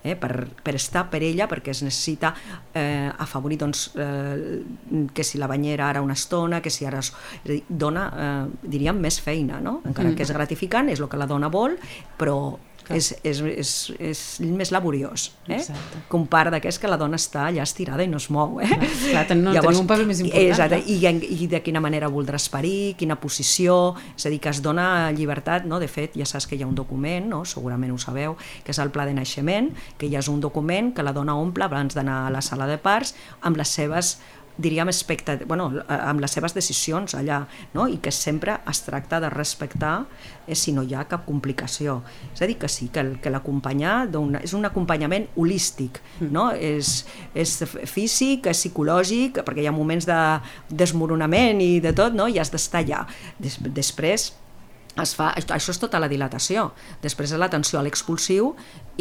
eh, 0.04 0.14
per, 0.16 0.46
per 0.62 0.74
estar 0.76 1.08
per 1.10 1.22
ella, 1.24 1.48
perquè 1.48 1.72
es 1.72 1.80
necessita 1.82 2.34
eh, 2.76 3.08
afavorir 3.18 3.56
doncs, 3.62 3.86
eh, 3.96 4.60
que 5.16 5.24
si 5.24 5.40
la 5.40 5.48
banyera 5.48 5.88
ara 5.88 6.02
una 6.04 6.12
estona, 6.12 6.60
que 6.60 6.70
si 6.70 6.84
ara... 6.84 7.00
És, 7.00 7.10
és 7.40 7.48
a 7.48 7.52
dir, 7.54 7.62
dona, 7.68 8.04
eh, 8.12 8.68
diríem, 8.68 9.00
més 9.00 9.18
feina, 9.24 9.62
no? 9.64 9.78
encara 9.82 10.10
mm. 10.10 10.18
que 10.18 10.26
és 10.28 10.34
gratificant, 10.36 10.92
és 10.92 11.00
el 11.00 11.08
que 11.08 11.20
la 11.20 11.26
dona 11.26 11.48
vol, 11.48 11.78
però 12.20 12.36
és, 12.92 13.14
és, 13.24 13.40
és, 13.40 13.70
és 13.98 14.20
més 14.44 14.70
laboriós 14.74 15.30
eh? 15.48 15.56
Exacte. 15.56 16.00
que 16.10 16.18
un 16.18 16.26
pare 16.28 16.50
d'aquests 16.52 16.80
que 16.82 16.90
la 16.90 16.98
dona 17.00 17.16
està 17.20 17.46
allà 17.48 17.64
estirada 17.64 18.04
i 18.04 18.10
no 18.10 18.20
es 18.20 18.28
mou 18.34 18.58
eh? 18.60 18.68
clar, 18.68 19.24
clar 19.24 19.38
no, 19.38 19.54
Llavors, 19.54 19.70
tenim 19.70 19.80
un 19.84 19.88
paper 19.88 20.06
més 20.10 20.20
important 20.20 20.50
exacte, 20.52 20.80
i, 20.92 20.98
i 21.44 21.48
de 21.50 21.62
quina 21.64 21.80
manera 21.84 22.10
voldrà 22.12 22.37
esperir 22.40 22.94
quina 23.00 23.16
posició, 23.20 23.94
és 24.12 24.28
a 24.28 24.32
dir 24.32 24.40
que 24.42 24.52
es 24.52 24.60
dona 24.64 25.10
llibertat, 25.16 25.64
no? 25.70 25.80
de 25.80 25.88
fet 25.88 26.18
ja 26.18 26.28
saps 26.28 26.48
que 26.50 26.58
hi 26.58 26.64
ha 26.64 26.68
un 26.68 26.76
document, 26.76 27.30
no? 27.32 27.44
segurament 27.48 27.94
ho 27.94 27.98
sabeu 28.00 28.37
que 28.64 28.74
és 28.74 28.82
el 28.82 28.92
pla 28.94 29.08
de 29.08 29.16
naixement, 29.16 29.72
que 29.98 30.10
ja 30.12 30.20
és 30.20 30.28
un 30.28 30.42
document 30.44 30.92
que 30.94 31.06
la 31.06 31.16
dona 31.16 31.38
omple 31.40 31.64
abans 31.64 31.96
d'anar 31.96 32.24
a 32.26 32.32
la 32.34 32.44
sala 32.44 32.68
de 32.68 32.78
parts 32.82 33.14
amb 33.42 33.60
les 33.60 33.72
seves 33.80 34.18
diríem, 34.56 34.90
bueno, 35.46 35.70
amb 35.88 36.20
les 36.20 36.30
seves 36.30 36.54
decisions 36.54 37.14
allà, 37.14 37.44
no? 37.74 37.88
i 37.88 37.98
que 37.98 38.12
sempre 38.12 38.58
es 38.70 38.82
tracta 38.86 39.20
de 39.20 39.30
respectar 39.30 40.06
eh, 40.46 40.54
si 40.54 40.72
no 40.72 40.82
hi 40.82 40.94
ha 40.94 41.06
cap 41.10 41.24
complicació. 41.26 42.02
És 42.32 42.42
a 42.42 42.46
dir, 42.46 42.58
que 42.58 42.68
sí, 42.68 42.88
que, 42.94 43.04
que 43.20 43.32
l'acompanyar 43.32 44.08
és 44.42 44.54
un 44.54 44.64
acompanyament 44.64 45.26
holístic, 45.36 46.00
mm. 46.20 46.30
no? 46.30 46.50
és, 46.52 47.04
és 47.34 47.56
físic, 47.90 48.46
és 48.46 48.64
psicològic, 48.64 49.42
perquè 49.42 49.64
hi 49.64 49.68
ha 49.70 49.74
moments 49.74 50.06
de 50.06 50.20
desmoronament 50.70 51.60
i 51.64 51.80
de 51.82 51.94
tot, 51.96 52.14
no? 52.14 52.28
i 52.28 52.38
has 52.38 52.52
d'estar 52.54 52.84
allà. 52.84 53.04
Des, 53.42 53.58
després, 53.74 54.30
es 55.02 55.14
fa, 55.18 55.33
això 55.35 55.72
és 55.74 55.80
tota 55.83 55.98
la 55.98 56.09
dilatació. 56.11 56.68
Després 57.02 57.33
és 57.35 57.40
l'atenció 57.40 57.80
a 57.80 57.83
l'expulsiu 57.83 58.52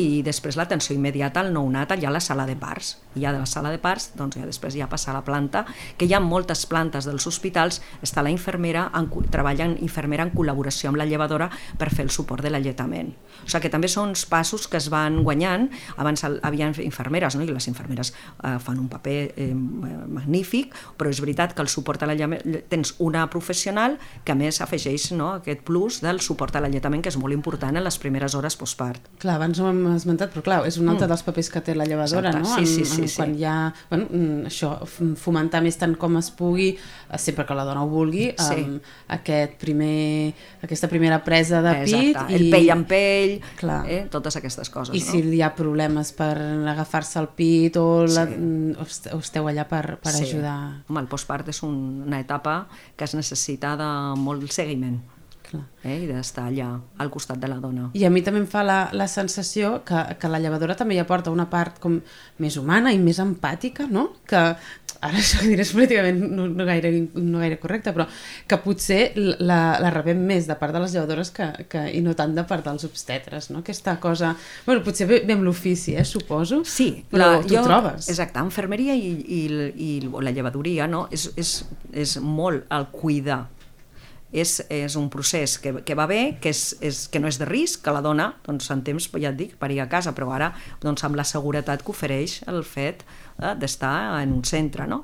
i 0.01 0.23
després 0.25 0.57
l'atenció 0.57 0.95
immediata 0.95 1.43
al 1.43 1.51
nounat 1.53 1.91
allà 1.93 2.09
a 2.09 2.13
la 2.15 2.21
sala 2.23 2.47
de 2.49 2.55
parts. 2.57 2.95
I 3.13 3.21
ja 3.21 3.33
de 3.33 3.37
la 3.37 3.45
sala 3.45 3.69
de 3.69 3.77
parts, 3.77 4.09
doncs 4.17 4.39
ja 4.39 4.47
després 4.47 4.73
ja 4.73 4.87
passa 4.89 5.11
a 5.11 5.13
la 5.13 5.21
planta, 5.25 5.67
que 5.97 6.07
hi 6.09 6.15
ha 6.17 6.21
moltes 6.23 6.65
plantes 6.65 7.05
dels 7.05 7.27
hospitals, 7.29 7.79
està 8.01 8.23
la 8.25 8.31
infermera, 8.33 8.87
en, 8.97 9.09
treballa 9.29 9.67
en 9.69 9.75
infermera 9.85 10.25
en 10.25 10.33
col·laboració 10.33 10.89
amb 10.89 10.97
la 10.97 11.05
llevadora 11.05 11.51
per 11.77 11.91
fer 11.93 12.07
el 12.07 12.13
suport 12.13 12.41
de 12.41 12.49
l'alletament. 12.49 13.13
O 13.43 13.51
sigui 13.51 13.67
que 13.67 13.73
també 13.73 13.91
són 13.91 14.15
passos 14.29 14.65
que 14.67 14.81
es 14.81 14.89
van 14.89 15.21
guanyant, 15.21 15.69
abans 16.01 16.25
havia 16.25 16.71
infermeres, 16.81 17.37
no? 17.37 17.45
i 17.45 17.53
les 17.53 17.69
infermeres 17.69 18.13
eh, 18.41 18.57
fan 18.63 18.81
un 18.81 18.89
paper 18.89 19.19
eh, 19.37 19.51
magnífic, 19.53 20.73
però 20.97 21.13
és 21.13 21.21
veritat 21.21 21.53
que 21.53 21.61
el 21.61 21.69
suport 21.69 22.01
a 22.01 22.09
l'alletament, 22.09 22.63
tens 22.71 22.95
una 22.97 23.27
professional 23.29 23.99
que 24.25 24.33
a 24.33 24.39
més 24.39 24.57
afegeix 24.63 25.11
no, 25.13 25.35
aquest 25.37 25.61
plus 25.67 25.82
del 26.03 26.19
suport 26.23 26.55
a 26.55 26.61
l'alletament, 26.63 27.01
que 27.03 27.11
és 27.11 27.17
molt 27.19 27.35
important 27.35 27.75
en 27.75 27.83
les 27.83 27.97
primeres 28.01 28.35
hores 28.37 28.55
postpart. 28.59 29.09
Clar, 29.21 29.37
abans 29.39 29.59
no 29.61 29.69
hem 29.69 29.81
esmentat, 29.93 30.31
però 30.33 30.43
clar, 30.45 30.59
és 30.69 30.77
un 30.81 30.89
altre 30.89 31.05
mm. 31.05 31.11
dels 31.11 31.23
papers 31.27 31.49
que 31.53 31.61
té 31.65 31.75
la 31.75 31.87
llevadora, 31.89 32.31
Exacte. 32.31 32.49
no? 32.49 32.57
Sí, 32.57 32.65
sí, 32.65 32.85
sí, 32.85 33.01
en, 33.03 33.11
sí. 33.11 33.17
Quan 33.19 33.35
hi 33.37 33.45
ha, 33.49 33.55
bueno, 33.89 34.07
mm, 34.09 34.49
això, 34.51 34.71
fomentar 35.19 35.63
més 35.65 35.77
tant 35.79 35.95
com 35.99 36.17
es 36.19 36.29
pugui, 36.33 36.69
eh, 36.73 37.19
sempre 37.21 37.45
que 37.49 37.57
la 37.57 37.65
dona 37.67 37.83
ho 37.83 37.89
vulgui, 37.91 38.29
sí. 38.37 38.59
amb 38.63 38.91
aquest 39.17 39.57
primer, 39.61 40.33
aquesta 40.65 40.89
primera 40.91 41.21
presa 41.25 41.61
de 41.65 41.75
pit. 41.83 42.11
Exacte, 42.13 42.37
el 42.39 42.47
pell 42.53 42.73
amb 42.73 42.89
pell, 42.89 43.37
clar. 43.59 43.81
eh, 43.87 44.03
totes 44.13 44.39
aquestes 44.39 44.71
coses. 44.73 44.95
I 44.95 45.03
no? 45.03 45.11
si 45.11 45.23
hi 45.37 45.41
ha 45.43 45.53
problemes 45.55 46.13
per 46.17 46.33
agafar-se 46.73 47.19
el 47.21 47.31
pit 47.35 47.79
o, 47.81 48.05
la, 48.07 48.27
sí. 48.29 49.11
O 49.13 49.19
esteu 49.19 49.47
allà 49.49 49.67
per, 49.69 49.97
per 50.03 50.15
sí. 50.15 50.27
ajudar... 50.27 50.57
Home, 50.89 51.03
el 51.03 51.09
postpart 51.11 51.49
és 51.53 51.63
un, 51.65 51.75
una 52.07 52.19
etapa 52.23 52.63
que 52.97 53.07
es 53.07 53.15
necessita 53.17 53.75
de 53.79 53.89
molt 54.19 54.45
seguiment 54.53 55.01
Clar. 55.53 55.67
Eh? 55.85 55.99
i 56.01 56.07
d'estar 56.09 56.47
allà 56.49 56.67
al 56.97 57.09
costat 57.13 57.37
de 57.37 57.49
la 57.51 57.59
dona. 57.61 57.89
I 57.93 58.05
a 58.07 58.09
mi 58.09 58.23
també 58.25 58.39
em 58.41 58.47
fa 58.49 58.63
la, 58.65 58.77
la 58.95 59.05
sensació 59.11 59.75
que, 59.85 59.99
que 60.17 60.31
la 60.31 60.39
llevadora 60.41 60.73
també 60.79 60.95
hi 60.97 61.01
aporta 61.03 61.33
una 61.33 61.45
part 61.51 61.77
com 61.83 61.99
més 62.41 62.57
humana 62.57 62.93
i 62.95 62.97
més 62.97 63.19
empàtica, 63.21 63.85
no? 63.91 64.07
Que 64.25 64.41
ara 65.03 65.19
això 65.19 65.41
que 65.41 65.51
diré 65.51 65.65
és 65.65 65.73
políticament 65.75 66.21
no, 66.23 66.47
no, 66.49 66.65
gaire, 66.65 66.91
no 67.13 67.43
gaire 67.43 67.59
correcte, 67.61 67.93
però 67.93 68.07
que 68.49 68.59
potser 68.63 69.01
la, 69.43 69.77
la 69.83 69.91
rebem 69.93 70.23
més 70.25 70.47
de 70.49 70.57
part 70.57 70.73
de 70.73 70.81
les 70.81 70.95
llevadores 70.95 71.33
que, 71.35 71.49
que, 71.69 71.85
i 71.93 72.01
no 72.05 72.15
tant 72.17 72.33
de 72.33 72.47
part 72.49 72.65
dels 72.65 72.87
obstetres, 72.87 73.51
no? 73.53 73.61
Aquesta 73.61 73.99
cosa... 74.01 74.33
Bueno, 74.65 74.81
potser 74.85 75.09
ve, 75.11 75.21
ve 75.27 75.37
amb 75.37 75.45
l'ofici, 75.45 75.97
eh, 75.99 76.07
suposo, 76.07 76.63
sí, 76.65 76.89
però 77.11 77.35
la, 77.35 77.41
tu 77.43 77.53
jo, 77.53 77.65
trobes. 77.67 78.09
Exacte, 78.09 78.41
infermeria 78.41 78.95
i, 78.97 79.13
i, 79.21 79.43
i 79.75 79.91
la 80.07 80.33
llevadoria 80.33 80.87
no? 80.89 81.05
és, 81.13 81.27
és, 81.37 81.57
és 81.93 82.17
molt 82.23 82.65
el 82.73 82.89
cuidar 82.95 83.43
és, 84.33 84.57
és 84.73 84.97
un 84.99 85.07
procés 85.13 85.55
que, 85.61 85.75
que 85.85 85.95
va 85.95 86.07
bé, 86.09 86.37
que, 86.41 86.51
és, 86.51 86.73
és, 86.81 87.05
que 87.13 87.21
no 87.21 87.29
és 87.29 87.37
de 87.39 87.47
risc, 87.47 87.83
que 87.85 87.93
la 87.93 88.01
dona, 88.03 88.31
doncs, 88.47 88.71
en 88.73 88.81
temps, 88.85 89.07
ja 89.13 89.31
et 89.31 89.39
dic, 89.39 89.55
paria 89.61 89.85
a 89.85 89.91
casa, 89.91 90.15
però 90.17 90.31
ara 90.33 90.51
doncs, 90.81 91.05
amb 91.05 91.19
la 91.19 91.27
seguretat 91.27 91.85
que 91.85 91.93
ofereix 91.93 92.41
el 92.49 92.63
fet 92.65 93.05
eh, 93.43 93.53
d'estar 93.59 94.21
en 94.21 94.33
un 94.39 94.43
centre. 94.47 94.87
No? 94.87 95.03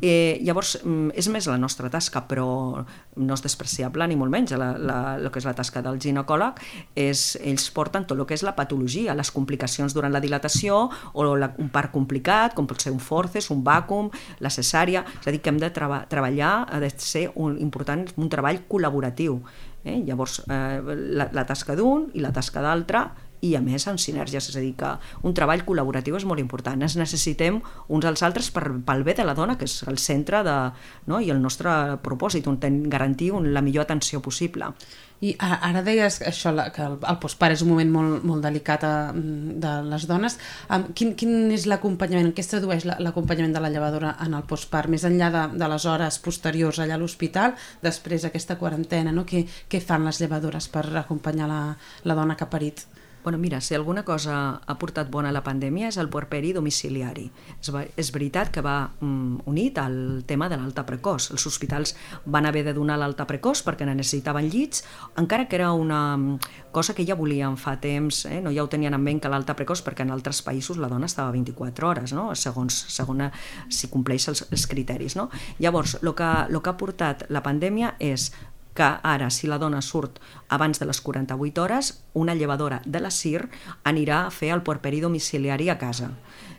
Eh, 0.00 0.40
llavors, 0.44 0.76
mm, 0.84 1.14
és 1.16 1.28
més 1.32 1.46
la 1.46 1.56
nostra 1.56 1.88
tasca, 1.88 2.26
però 2.28 2.84
no 3.16 3.34
és 3.34 3.42
despreciable 3.42 4.06
ni 4.06 4.16
molt 4.16 4.30
menys. 4.30 4.52
La, 4.58 4.72
la, 4.76 4.98
el 5.16 5.30
que 5.30 5.40
és 5.40 5.46
la 5.48 5.54
tasca 5.56 5.80
del 5.82 6.00
ginecòleg 6.02 6.60
és, 6.94 7.38
ells 7.40 7.70
porten 7.70 8.04
tot 8.04 8.18
el 8.18 8.26
que 8.26 8.36
és 8.36 8.44
la 8.44 8.56
patologia, 8.56 9.14
les 9.14 9.30
complicacions 9.30 9.94
durant 9.94 10.12
la 10.12 10.20
dilatació 10.20 10.90
o 11.14 11.28
la, 11.34 11.52
un 11.58 11.70
part 11.72 11.92
complicat, 11.92 12.54
com 12.54 12.66
pot 12.66 12.82
ser 12.82 12.92
un 12.92 13.00
forces, 13.00 13.50
un 13.50 13.62
vàcum, 13.64 14.10
la 14.40 14.52
cesària, 14.52 15.04
és 15.20 15.26
a 15.28 15.32
dir, 15.32 15.40
que 15.40 15.52
hem 15.52 15.62
de 15.62 15.70
treba, 15.70 16.04
treballar, 16.10 16.66
ha 16.68 16.80
de 16.82 16.90
ser 16.90 17.30
un, 17.34 17.56
important 17.62 18.04
un 18.16 18.28
treball 18.28 18.64
col·laboratiu. 18.68 19.40
Eh? 19.86 20.02
Llavors, 20.04 20.40
eh, 20.50 20.82
la, 21.16 21.30
la 21.32 21.46
tasca 21.46 21.76
d'un 21.78 22.10
i 22.14 22.24
la 22.24 22.34
tasca 22.34 22.60
d'altre 22.64 23.06
i 23.44 23.54
a 23.56 23.62
més 23.64 23.86
en 23.90 23.98
sinergies, 24.00 24.50
és 24.50 24.56
a 24.56 24.62
dir 24.62 24.74
que 24.78 24.92
un 25.26 25.34
treball 25.36 25.64
col·laboratiu 25.66 26.16
és 26.16 26.26
molt 26.28 26.40
important, 26.42 26.80
ens 26.82 26.96
necessitem 26.98 27.60
uns 27.88 28.06
als 28.08 28.22
altres 28.26 28.50
per, 28.54 28.64
pel 28.86 29.04
bé 29.06 29.16
de 29.18 29.26
la 29.26 29.36
dona, 29.36 29.56
que 29.58 29.68
és 29.68 29.82
el 29.90 29.98
centre 30.02 30.42
de, 30.46 30.56
no? 31.10 31.20
i 31.20 31.32
el 31.34 31.42
nostre 31.42 31.98
propòsit, 32.04 32.48
on 32.48 32.60
ten, 32.62 32.84
garantir 32.90 33.32
un, 33.36 33.52
la 33.54 33.64
millor 33.64 33.86
atenció 33.86 34.22
possible. 34.24 34.72
I 35.24 35.30
ara 35.40 35.80
deies 35.80 36.18
això, 36.28 36.50
que 36.76 36.82
el, 36.84 36.98
postpart 37.22 37.54
és 37.54 37.62
un 37.64 37.70
moment 37.70 37.92
molt, 37.92 38.24
molt 38.28 38.44
delicat 38.44 38.82
a, 38.84 38.92
eh, 39.16 39.54
de 39.64 39.72
les 39.88 40.04
dones. 40.08 40.36
Quin, 40.98 41.14
quin 41.16 41.54
és 41.56 41.64
l'acompanyament, 41.70 42.28
en 42.28 42.34
què 42.36 42.44
es 42.44 42.52
tradueix 42.52 42.84
l'acompanyament 42.84 43.56
de 43.56 43.62
la 43.64 43.70
llevadora 43.72 44.12
en 44.26 44.36
el 44.36 44.44
postpart, 44.44 44.92
més 44.92 45.06
enllà 45.08 45.30
de, 45.32 45.46
de 45.56 45.70
les 45.72 45.88
hores 45.88 46.20
posteriors 46.20 46.82
allà 46.84 46.98
a 46.98 47.00
l'hospital, 47.00 47.56
després 47.82 48.28
aquesta 48.28 48.58
quarantena, 48.60 49.14
no? 49.16 49.24
què, 49.24 49.46
què 49.72 49.80
fan 49.80 50.04
les 50.04 50.20
llevadores 50.20 50.68
per 50.68 50.84
acompanyar 51.00 51.48
la, 51.48 51.62
la 52.04 52.18
dona 52.18 52.36
que 52.36 52.44
ha 52.44 52.52
parit? 52.52 52.84
Bueno, 53.26 53.38
mira, 53.38 53.60
si 53.60 53.74
alguna 53.74 54.04
cosa 54.04 54.60
ha 54.64 54.74
portat 54.78 55.08
bona 55.10 55.32
la 55.34 55.40
pandèmia 55.42 55.88
és 55.90 55.96
el 55.98 56.06
puerperi 56.06 56.52
domiciliari. 56.54 57.24
És, 57.56 57.72
és 57.98 58.12
veritat 58.14 58.52
que 58.54 58.62
va 58.62 58.76
mm, 58.86 59.48
unit 59.50 59.80
al 59.82 59.96
tema 60.30 60.46
de 60.46 60.54
l'alta 60.54 60.84
precoç. 60.86 61.32
Els 61.34 61.46
hospitals 61.50 61.96
van 62.22 62.46
haver 62.46 62.62
de 62.68 62.76
donar 62.76 63.00
l'alta 63.02 63.26
precoç 63.26 63.64
perquè 63.66 63.82
ne 63.82 63.96
necessitaven 63.98 64.46
llits, 64.46 64.84
encara 65.18 65.48
que 65.50 65.58
era 65.58 65.72
una 65.74 66.00
mm, 66.14 66.70
cosa 66.70 66.94
que 66.94 67.02
ja 67.02 67.18
volien 67.18 67.58
fa 67.58 67.74
temps, 67.82 68.28
eh? 68.30 68.38
no 68.38 68.54
ja 68.54 68.62
ho 68.62 68.70
tenien 68.70 68.94
en 68.94 69.02
ment 69.02 69.18
que 69.18 69.34
l'alta 69.34 69.58
precoç, 69.58 69.82
perquè 69.82 70.06
en 70.06 70.14
altres 70.14 70.44
països 70.46 70.78
la 70.78 70.86
dona 70.86 71.10
estava 71.10 71.34
24 71.34 71.90
hores, 71.90 72.14
no? 72.14 72.30
segons, 72.38 72.78
segons 72.94 73.42
si 73.66 73.90
compleix 73.90 74.30
els, 74.30 74.46
els 74.52 74.70
criteris. 74.70 75.18
No? 75.18 75.32
Llavors, 75.58 75.98
el 75.98 76.14
que, 76.14 76.34
lo 76.54 76.62
que 76.62 76.70
ha 76.70 76.78
portat 76.78 77.26
la 77.26 77.42
pandèmia 77.42 77.96
és 77.98 78.30
que 78.76 78.88
ara, 79.02 79.30
si 79.34 79.48
la 79.50 79.58
dona 79.58 79.80
surt 79.82 80.20
abans 80.52 80.78
de 80.78 80.86
les 80.86 81.00
48 81.00 81.62
hores, 81.62 81.92
una 82.14 82.34
llevadora 82.34 82.82
de 82.84 83.00
la 83.00 83.10
CIR 83.10 83.48
anirà 83.84 84.24
a 84.26 84.30
fer 84.30 84.52
el 84.54 84.62
puerperi 84.62 85.00
domiciliari 85.00 85.70
a 85.72 85.78
casa. 85.80 86.12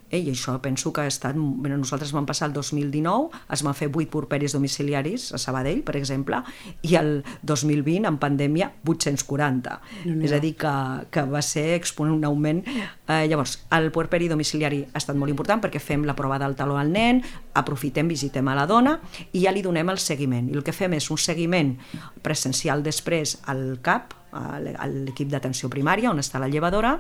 Eh, 0.09 0.21
I 0.23 0.31
això 0.31 0.55
penso 0.63 0.93
que 0.93 1.01
ha 1.03 1.07
estat... 1.07 1.35
Bueno, 1.35 1.77
nosaltres 1.77 2.13
vam 2.15 2.25
passar 2.25 2.47
el 2.47 2.53
2019, 2.55 3.41
es 3.51 3.63
van 3.65 3.75
fer 3.75 3.89
8 3.91 4.07
porperis 4.11 4.55
domiciliaris 4.55 5.33
a 5.35 5.39
Sabadell, 5.41 5.81
per 5.83 5.97
exemple, 5.99 6.39
i 6.87 6.95
el 6.95 7.23
2020, 7.43 8.07
en 8.07 8.19
pandèmia, 8.21 8.71
840. 8.85 9.75
No, 10.05 10.15
no. 10.15 10.23
És 10.23 10.35
a 10.35 10.39
dir, 10.43 10.53
que, 10.59 10.73
que 11.11 11.25
va 11.27 11.41
ser 11.43 11.73
exponent 11.75 12.15
un 12.15 12.27
augment. 12.29 12.63
Eh, 12.67 13.25
llavors, 13.27 13.57
el 13.75 13.91
puerperi 13.91 14.29
domiciliari 14.31 14.83
ha 14.87 15.01
estat 15.01 15.19
molt 15.19 15.33
important 15.33 15.63
perquè 15.63 15.81
fem 15.83 16.07
la 16.07 16.15
prova 16.15 16.39
del 16.39 16.55
taló 16.55 16.79
al 16.79 16.91
nen, 16.93 17.19
aprofitem, 17.59 18.07
visitem 18.07 18.47
a 18.47 18.55
la 18.55 18.67
dona 18.69 18.97
i 19.33 19.43
ja 19.43 19.51
li 19.51 19.65
donem 19.65 19.91
el 19.91 19.99
seguiment. 19.99 20.47
I 20.47 20.55
el 20.59 20.63
que 20.63 20.75
fem 20.75 20.95
és 20.95 21.09
un 21.11 21.19
seguiment 21.19 21.75
presencial 22.23 22.83
després 22.85 23.37
al 23.51 23.81
CAP, 23.83 24.15
a 24.37 24.59
l'equip 24.61 25.29
d'atenció 25.31 25.69
primària, 25.71 26.11
on 26.11 26.19
està 26.21 26.39
la 26.39 26.49
llevadora, 26.51 26.97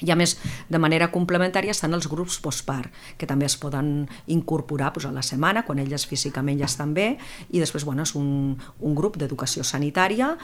i 0.00 0.12
a 0.12 0.16
més, 0.18 0.36
de 0.68 0.78
manera 0.78 1.10
complementària 1.14 1.74
estan 1.74 1.94
els 1.96 2.08
grups 2.10 2.38
postpart, 2.42 2.92
que 3.18 3.26
també 3.26 3.48
es 3.48 3.56
poden 3.58 4.08
incorporar 4.26 4.92
doncs, 4.94 5.08
a 5.08 5.12
la 5.14 5.24
setmana, 5.26 5.64
quan 5.66 5.78
elles 5.82 6.06
físicament 6.06 6.60
ja 6.60 6.70
estan 6.70 6.94
bé, 6.94 7.16
i 7.50 7.62
després 7.62 7.84
bueno, 7.84 8.06
és 8.06 8.14
un, 8.18 8.56
un 8.56 8.98
grup 8.98 9.18
d'educació 9.18 9.64
sanitària 9.66 10.36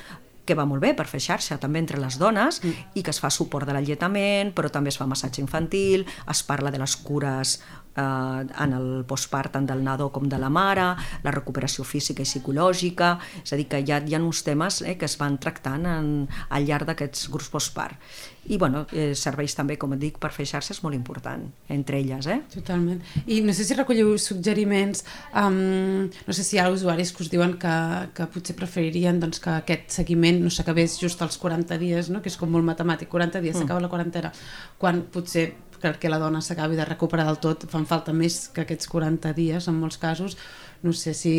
que 0.45 0.57
va 0.57 0.67
molt 0.69 0.83
bé 0.85 0.93
per 0.97 1.07
fer 1.09 1.23
xarxa 1.25 1.57
també 1.61 1.81
entre 1.81 2.01
les 2.01 2.19
dones 2.21 2.61
mm. 2.61 2.99
i 3.01 3.05
que 3.05 3.15
es 3.15 3.21
fa 3.23 3.31
suport 3.33 3.67
de 3.69 3.77
l'alletament, 3.77 4.53
però 4.57 4.69
també 4.73 4.93
es 4.93 4.99
fa 5.01 5.09
massatge 5.09 5.41
infantil, 5.41 6.05
es 6.31 6.43
parla 6.45 6.73
de 6.75 6.83
les 6.83 6.97
cures 7.01 7.57
eh, 7.97 8.63
en 8.65 8.77
el 8.77 9.05
postpart 9.09 9.55
tant 9.55 9.67
del 9.69 9.85
nadó 9.85 10.11
com 10.13 10.29
de 10.29 10.39
la 10.41 10.51
mare, 10.51 10.91
la 11.25 11.35
recuperació 11.35 11.85
física 11.85 12.25
i 12.25 12.29
psicològica, 12.29 13.15
és 13.43 13.55
a 13.55 13.61
dir, 13.61 13.69
que 13.71 13.83
hi 13.83 13.93
ha, 13.93 14.01
hi 14.03 14.17
ha 14.17 14.23
uns 14.23 14.45
temes 14.47 14.83
eh, 14.83 14.97
que 14.99 15.09
es 15.09 15.19
van 15.21 15.39
tractant 15.39 15.87
en, 15.89 16.15
al 16.51 16.69
llarg 16.69 16.89
d'aquests 16.91 17.29
grups 17.33 17.53
postpart. 17.55 18.01
I 18.45 18.59
bueno, 18.61 18.83
eh, 18.93 19.15
serveix 19.17 19.55
també, 19.57 19.79
com 19.81 19.95
et 19.97 20.01
dic, 20.03 20.19
per 20.21 20.29
fer 20.35 20.45
xarxes 20.49 20.83
molt 20.85 20.97
important, 20.97 21.47
entre 21.73 21.97
elles. 22.03 22.27
Eh? 22.29 22.41
Totalment. 22.53 23.01
I 23.25 23.41
no 23.45 23.55
sé 23.57 23.65
si 23.65 23.77
recolliu 23.77 24.19
suggeriments, 24.21 25.05
um, 25.41 26.11
no 26.27 26.37
sé 26.37 26.45
si 26.45 26.59
hi 26.59 26.61
ha 26.61 26.69
usuaris 26.73 27.15
que 27.15 27.25
us 27.25 27.31
diuen 27.33 27.57
que, 27.61 27.75
que 28.17 28.29
potser 28.35 28.57
preferirien 28.59 29.21
doncs, 29.23 29.41
que 29.41 29.55
aquest 29.63 29.97
seguiment 29.97 30.43
no 30.45 30.53
s'acabés 30.53 30.99
just 31.01 31.23
als 31.25 31.41
40 31.41 31.79
dies, 31.81 32.13
no? 32.13 32.21
que 32.21 32.29
és 32.29 32.37
com 32.41 32.53
molt 32.53 32.69
matemàtic, 32.69 33.09
40 33.09 33.41
dies, 33.41 33.57
s'acaba 33.57 33.81
mm. 33.81 33.87
la 33.87 33.93
quarantena, 33.93 34.33
quan 34.79 35.07
potser 35.15 35.47
perquè 35.85 36.11
la 36.11 36.21
dona 36.23 36.41
s'acabi 36.41 36.79
de 36.79 36.87
recuperar 36.89 37.29
del 37.29 37.41
tot 37.45 37.67
fan 37.71 37.85
falta 37.89 38.15
més 38.17 38.47
que 38.55 38.65
aquests 38.65 38.89
40 38.89 39.35
dies 39.37 39.69
en 39.69 39.77
molts 39.81 40.01
casos 40.01 40.39
no 40.85 40.93
sé 40.93 41.15
si 41.17 41.33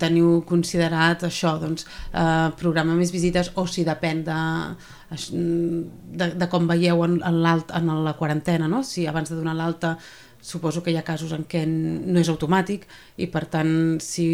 teniu 0.00 0.42
considerat 0.48 1.24
això, 1.24 1.54
doncs, 1.60 1.86
eh, 2.12 2.48
programar 2.60 2.96
més 2.98 3.12
visites 3.12 3.52
o 3.56 3.64
si 3.66 3.86
depèn 3.88 4.20
de, 4.26 4.40
de, 6.20 6.28
de 6.36 6.48
com 6.52 6.68
veieu 6.68 7.00
en, 7.06 7.16
en, 7.24 7.40
en 7.78 7.94
la 8.04 8.16
quarantena, 8.18 8.68
no? 8.68 8.82
si 8.84 9.06
abans 9.08 9.32
de 9.32 9.38
donar 9.38 9.56
l'alta 9.56 9.96
suposo 10.42 10.82
que 10.82 10.90
hi 10.90 10.98
ha 10.98 11.06
casos 11.06 11.32
en 11.32 11.46
què 11.48 11.62
no 11.66 12.20
és 12.20 12.28
automàtic 12.28 12.84
i 13.22 13.28
per 13.32 13.46
tant 13.48 13.72
si 14.02 14.26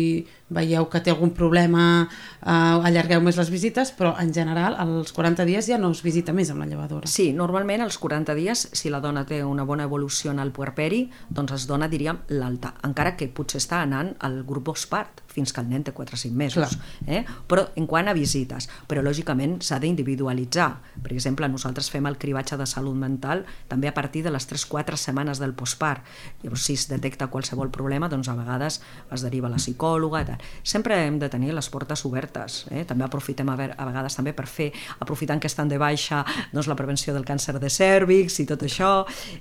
veieu 0.54 0.86
que 0.88 1.00
té 1.04 1.12
algun 1.12 1.32
problema 1.36 1.82
eh, 2.06 2.50
allargueu 2.88 3.20
més 3.24 3.36
les 3.40 3.50
visites 3.52 3.92
però 3.98 4.14
en 4.22 4.32
general 4.34 4.78
als 4.78 5.12
40 5.16 5.46
dies 5.48 5.68
ja 5.68 5.78
no 5.80 5.90
es 5.92 6.02
visita 6.04 6.32
més 6.32 6.50
amb 6.52 6.62
la 6.62 6.68
llevadora. 6.70 7.10
Sí, 7.10 7.32
normalment 7.32 7.84
als 7.84 7.98
40 7.98 8.36
dies 8.38 8.66
si 8.72 8.92
la 8.92 9.02
dona 9.04 9.26
té 9.28 9.42
una 9.44 9.66
bona 9.68 9.88
evolució 9.88 10.32
en 10.32 10.42
el 10.44 10.52
puerperi 10.52 11.08
doncs 11.28 11.56
es 11.58 11.66
dona 11.68 11.88
diríem 11.88 12.22
l'alta, 12.34 12.74
encara 12.86 13.16
que 13.16 13.28
potser 13.28 13.60
està 13.62 13.82
anant 13.82 14.14
al 14.24 14.42
grup 14.46 14.70
postpart 14.70 15.24
fins 15.28 15.52
que 15.54 15.62
el 15.62 15.68
nen 15.70 15.84
té 15.86 15.92
4 15.94 16.16
o 16.16 16.18
5 16.18 16.34
mesos. 16.34 16.78
Eh? 17.06 17.20
Però 17.46 17.68
en 17.78 17.86
quant 17.86 18.08
a 18.10 18.14
visites, 18.16 18.66
però 18.88 19.04
lògicament 19.04 19.58
s'ha 19.62 19.78
d'individualitzar. 19.78 20.68
Per 21.04 21.12
exemple, 21.14 21.46
nosaltres 21.48 21.92
fem 21.92 22.08
el 22.10 22.18
cribatge 22.18 22.58
de 22.58 22.66
salut 22.66 22.96
mental 22.98 23.44
també 23.68 23.86
a 23.86 23.94
partir 23.94 24.24
de 24.26 24.32
les 24.34 24.48
3-4 24.50 24.98
setmanes 24.98 25.38
del 25.38 25.54
postpart 25.54 25.88
part. 25.88 26.04
Llavors, 26.42 26.62
si 26.62 26.74
es 26.74 26.88
detecta 26.88 27.30
qualsevol 27.32 27.70
problema, 27.70 28.08
doncs 28.08 28.28
a 28.28 28.36
vegades 28.36 28.80
es 29.14 29.24
deriva 29.24 29.48
a 29.48 29.52
la 29.54 29.60
psicòloga. 29.62 30.37
Tal. 30.38 30.46
Sempre 30.62 31.06
hem 31.06 31.18
de 31.18 31.28
tenir 31.28 31.52
les 31.54 31.68
portes 31.68 32.04
obertes. 32.06 32.66
Eh? 32.70 32.84
També 32.88 33.04
aprofitem 33.04 33.48
a, 33.48 33.56
ver, 33.56 33.70
a 33.76 33.86
vegades 33.88 34.16
també 34.16 34.32
per 34.36 34.46
fer, 34.46 34.70
aprofitant 35.00 35.40
que 35.40 35.50
estan 35.50 35.68
de 35.68 35.78
baixa, 35.78 36.24
doncs 36.52 36.68
la 36.70 36.76
prevenció 36.78 37.14
del 37.14 37.26
càncer 37.28 37.58
de 37.58 37.70
cèrvix 37.72 38.40
i 38.42 38.46
tot 38.48 38.62
això. 38.66 38.92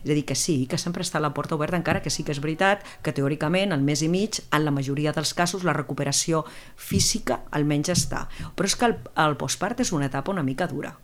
És 0.04 0.12
a 0.12 0.14
dir, 0.14 0.26
que 0.26 0.36
sí, 0.36 0.66
que 0.70 0.78
sempre 0.78 1.06
està 1.06 1.22
la 1.24 1.34
porta 1.34 1.56
oberta, 1.56 1.78
encara 1.78 2.02
que 2.02 2.14
sí 2.14 2.24
que 2.24 2.34
és 2.36 2.42
veritat 2.44 2.86
que 3.04 3.14
teòricament 3.14 3.74
al 3.74 3.86
mes 3.86 4.04
i 4.04 4.12
mig, 4.12 4.42
en 4.52 4.66
la 4.66 4.74
majoria 4.74 5.14
dels 5.16 5.34
casos, 5.38 5.66
la 5.68 5.76
recuperació 5.78 6.46
física 6.76 7.44
almenys 7.52 7.94
està. 7.94 8.28
Però 8.56 8.70
és 8.70 8.78
que 8.78 8.90
el, 8.92 8.98
el 9.28 9.38
postpart 9.38 9.84
és 9.84 9.94
una 9.94 10.10
etapa 10.12 10.34
una 10.34 10.46
mica 10.46 10.68
dura 10.68 10.96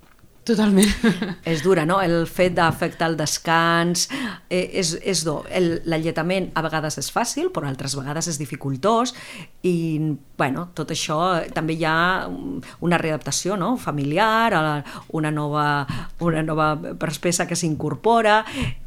Totalment. 0.44 0.90
És 1.48 1.62
dura, 1.64 1.86
no? 1.88 2.02
El 2.04 2.26
fet 2.28 2.56
d'afectar 2.58 3.08
el 3.08 3.16
descans 3.16 4.10
eh, 4.52 4.66
és, 4.82 4.92
és 5.00 5.24
dur. 5.24 5.46
L'alletament 5.88 6.50
a 6.58 6.64
vegades 6.66 7.00
és 7.00 7.08
fàcil, 7.16 7.48
però 7.56 7.70
altres 7.70 7.96
vegades 7.96 8.28
és 8.28 8.40
dificultós 8.42 9.14
i, 9.64 9.74
bueno, 10.40 10.66
tot 10.76 10.92
això 10.92 11.20
també 11.56 11.78
hi 11.80 11.86
ha 11.88 12.28
una 12.84 13.00
readaptació 13.00 13.56
no? 13.60 13.78
familiar, 13.80 14.52
una 15.16 15.32
nova, 15.32 15.66
una 16.20 16.44
nova 16.44 16.74
perspesa 17.00 17.48
que 17.48 17.56
s'incorpora 17.56 18.42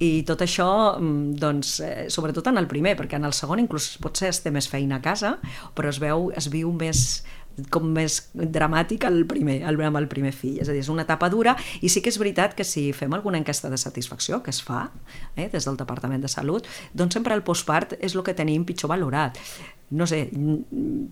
i 0.05 0.11
tot 0.29 0.45
això, 0.45 0.69
mm, 1.01 1.39
doncs, 1.41 1.79
eh, 1.81 2.07
sobretot 2.13 2.53
en 2.53 2.61
el 2.61 2.69
primer, 2.69 2.99
perquè 3.01 3.17
en 3.17 3.25
el 3.25 3.37
segon 3.37 3.65
inclús 3.65 3.95
potser 4.03 4.29
es 4.29 4.43
té 4.45 4.53
més 4.53 4.69
feina 4.69 5.01
a 5.01 5.05
casa, 5.05 5.39
però 5.73 5.89
es 5.89 6.03
veu, 6.05 6.29
es 6.37 6.51
viu 6.53 6.69
més, 6.77 7.25
com 7.71 7.87
més 7.97 8.19
dramàtic 8.35 9.07
el 9.09 9.23
primer, 9.29 9.61
el, 9.69 9.81
amb 9.87 10.01
el 10.01 10.09
primer 10.09 10.33
fill. 10.37 10.59
És 10.63 10.69
a 10.69 10.75
dir, 10.75 10.83
és 10.85 10.91
una 10.93 11.07
etapa 11.07 11.31
dura 11.33 11.57
i 11.81 11.91
sí 11.93 12.03
que 12.03 12.13
és 12.13 12.19
veritat 12.21 12.57
que 12.57 12.65
si 12.65 12.91
fem 12.97 13.15
alguna 13.17 13.41
enquesta 13.41 13.71
de 13.73 13.79
satisfacció, 13.81 14.43
que 14.43 14.53
es 14.55 14.63
fa 14.63 14.91
eh, 15.37 15.49
des 15.53 15.65
del 15.65 15.79
Departament 15.81 16.23
de 16.23 16.33
Salut, 16.33 16.69
doncs 16.93 17.17
sempre 17.17 17.35
el 17.35 17.45
postpart 17.47 17.97
és 18.01 18.15
el 18.15 18.25
que 18.27 18.37
tenim 18.37 18.67
pitjor 18.69 18.93
valorat 18.93 19.41
no 19.87 20.03
sé, 20.11 20.25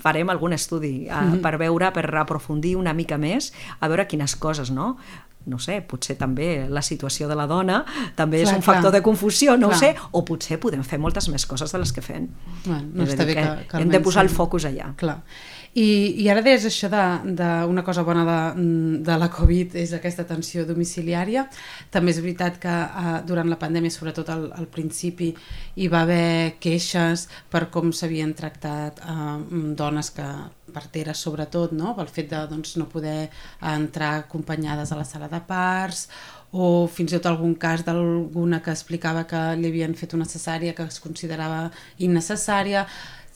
farem 0.02 0.32
algun 0.32 0.52
estudi 0.52 1.06
a, 1.08 1.20
mm 1.20 1.34
-hmm. 1.34 1.42
per 1.42 1.58
veure, 1.58 1.92
per 1.92 2.16
aprofundir 2.16 2.74
una 2.74 2.92
mica 2.92 3.16
més, 3.16 3.52
a 3.78 3.86
veure 3.86 4.08
quines 4.08 4.34
coses, 4.34 4.70
no? 4.70 4.96
no 5.46 5.58
sé, 5.60 5.80
potser 5.86 6.16
també 6.16 6.66
la 6.72 6.82
situació 6.82 7.28
de 7.28 7.36
la 7.36 7.46
dona 7.46 7.82
també 8.16 8.40
clar, 8.40 8.48
és 8.48 8.56
un 8.56 8.62
clar. 8.62 8.76
factor 8.76 8.92
de 8.92 9.02
confusió, 9.02 9.56
no 9.56 9.68
clar. 9.68 9.76
ho 9.76 9.80
sé, 9.80 9.94
o 10.12 10.24
potser 10.24 10.58
podem 10.60 10.84
fer 10.86 10.98
moltes 10.98 11.28
més 11.28 11.44
coses 11.46 11.72
de 11.72 11.78
les 11.78 11.92
que 11.92 12.04
fem. 12.04 12.28
Bueno, 12.64 12.88
no 12.94 13.04
està 13.04 13.26
bé 13.28 13.34
que, 13.34 13.44
que, 13.44 13.68
que 13.68 13.82
hem 13.82 13.92
de 13.92 14.00
posar 14.00 14.24
el 14.24 14.32
focus 14.32 14.64
allà. 14.70 14.94
Clar. 14.96 15.18
I, 15.74 16.22
i 16.22 16.28
ara 16.30 16.42
deies 16.44 16.62
això 16.68 16.86
d'una 16.86 17.82
cosa 17.82 18.04
bona 18.06 18.22
de, 18.28 18.64
de 19.02 19.14
la 19.18 19.26
Covid 19.34 19.74
és 19.80 19.90
aquesta 19.96 20.22
atenció 20.22 20.62
domiciliària. 20.68 21.48
També 21.90 22.14
és 22.14 22.20
veritat 22.22 22.60
que 22.62 22.70
uh, 22.70 23.16
durant 23.26 23.50
la 23.50 23.58
pandèmia, 23.58 23.90
sobretot 23.90 24.30
al, 24.30 24.44
al 24.54 24.68
principi, 24.70 25.32
hi 25.74 25.88
va 25.90 26.04
haver 26.06 26.60
queixes 26.62 27.26
per 27.50 27.64
com 27.74 27.90
s'havien 27.90 28.36
tractat 28.38 29.02
uh, 29.02 29.40
dones 29.74 30.12
que 30.14 30.28
parteres 30.74 31.18
sobretot, 31.26 31.74
no? 31.74 31.96
pel 31.98 32.10
fet 32.10 32.30
de 32.30 32.44
doncs, 32.50 32.76
no 32.78 32.86
poder 32.90 33.28
entrar 33.74 34.14
acompanyades 34.20 34.94
a 34.94 35.00
la 35.00 35.06
sala 35.06 35.26
de 35.30 35.42
parts 35.48 36.06
o 36.54 36.86
fins 36.86 37.10
i 37.10 37.18
tot 37.18 37.26
algun 37.26 37.56
cas 37.58 37.82
d'alguna 37.82 38.60
que 38.62 38.70
explicava 38.70 39.24
que 39.26 39.42
li 39.58 39.72
havien 39.72 39.94
fet 39.98 40.14
una 40.14 40.26
cesària 40.30 40.74
que 40.74 40.86
es 40.86 41.00
considerava 41.02 41.66
innecessària 41.98 42.86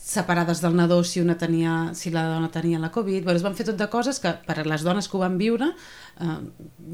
separades 0.09 0.59
del 0.61 0.75
nadó 0.75 1.03
si, 1.03 1.21
una 1.21 1.37
tenia, 1.37 1.93
si 1.93 2.09
la 2.09 2.23
dona 2.25 2.49
tenia 2.49 2.79
la 2.79 2.89
Covid. 2.91 3.23
Bueno, 3.23 3.37
es 3.37 3.43
van 3.45 3.53
fer 3.53 3.67
tot 3.67 3.77
de 3.77 3.85
coses 3.93 4.17
que 4.19 4.31
per 4.45 4.55
a 4.57 4.65
les 4.65 4.81
dones 4.81 5.07
que 5.07 5.17
ho 5.17 5.21
van 5.21 5.35
viure 5.37 5.67
eh, 5.69 6.37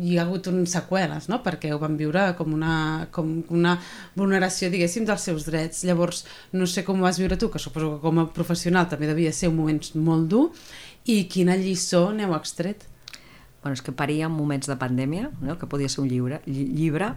hi 0.03 0.17
ha 0.17 0.25
hagut 0.25 0.49
un 0.51 0.65
seqüeles, 0.67 1.29
no? 1.31 1.39
perquè 1.45 1.71
ho 1.71 1.79
van 1.79 1.95
viure 1.95 2.25
com 2.35 2.51
una, 2.57 3.07
com 3.15 3.37
una 3.55 3.77
vulneració, 4.19 4.67
diguéssim, 4.73 5.07
dels 5.07 5.29
seus 5.29 5.47
drets. 5.47 5.85
Llavors, 5.87 6.25
no 6.51 6.67
sé 6.67 6.83
com 6.83 6.99
ho 6.99 7.07
vas 7.07 7.21
viure 7.21 7.39
tu, 7.39 7.49
que 7.53 7.61
suposo 7.61 7.93
que 7.93 8.03
com 8.03 8.19
a 8.19 8.27
professional 8.35 8.89
també 8.91 9.07
devia 9.07 9.31
ser 9.31 9.53
un 9.53 9.61
moment 9.61 9.79
molt 9.95 10.27
dur, 10.35 10.49
i 11.07 11.23
quina 11.31 11.55
lliçó 11.55 12.09
n'heu 12.11 12.35
extret? 12.35 12.83
Bueno, 13.63 13.79
és 13.79 13.81
que 13.81 13.95
parir 13.95 14.25
en 14.27 14.35
moments 14.35 14.67
de 14.67 14.75
pandèmia, 14.75 15.31
no? 15.39 15.55
que 15.55 15.71
podia 15.71 15.87
ser 15.87 16.03
un 16.03 16.11
llibre, 16.11 16.41
llibre 16.45 17.13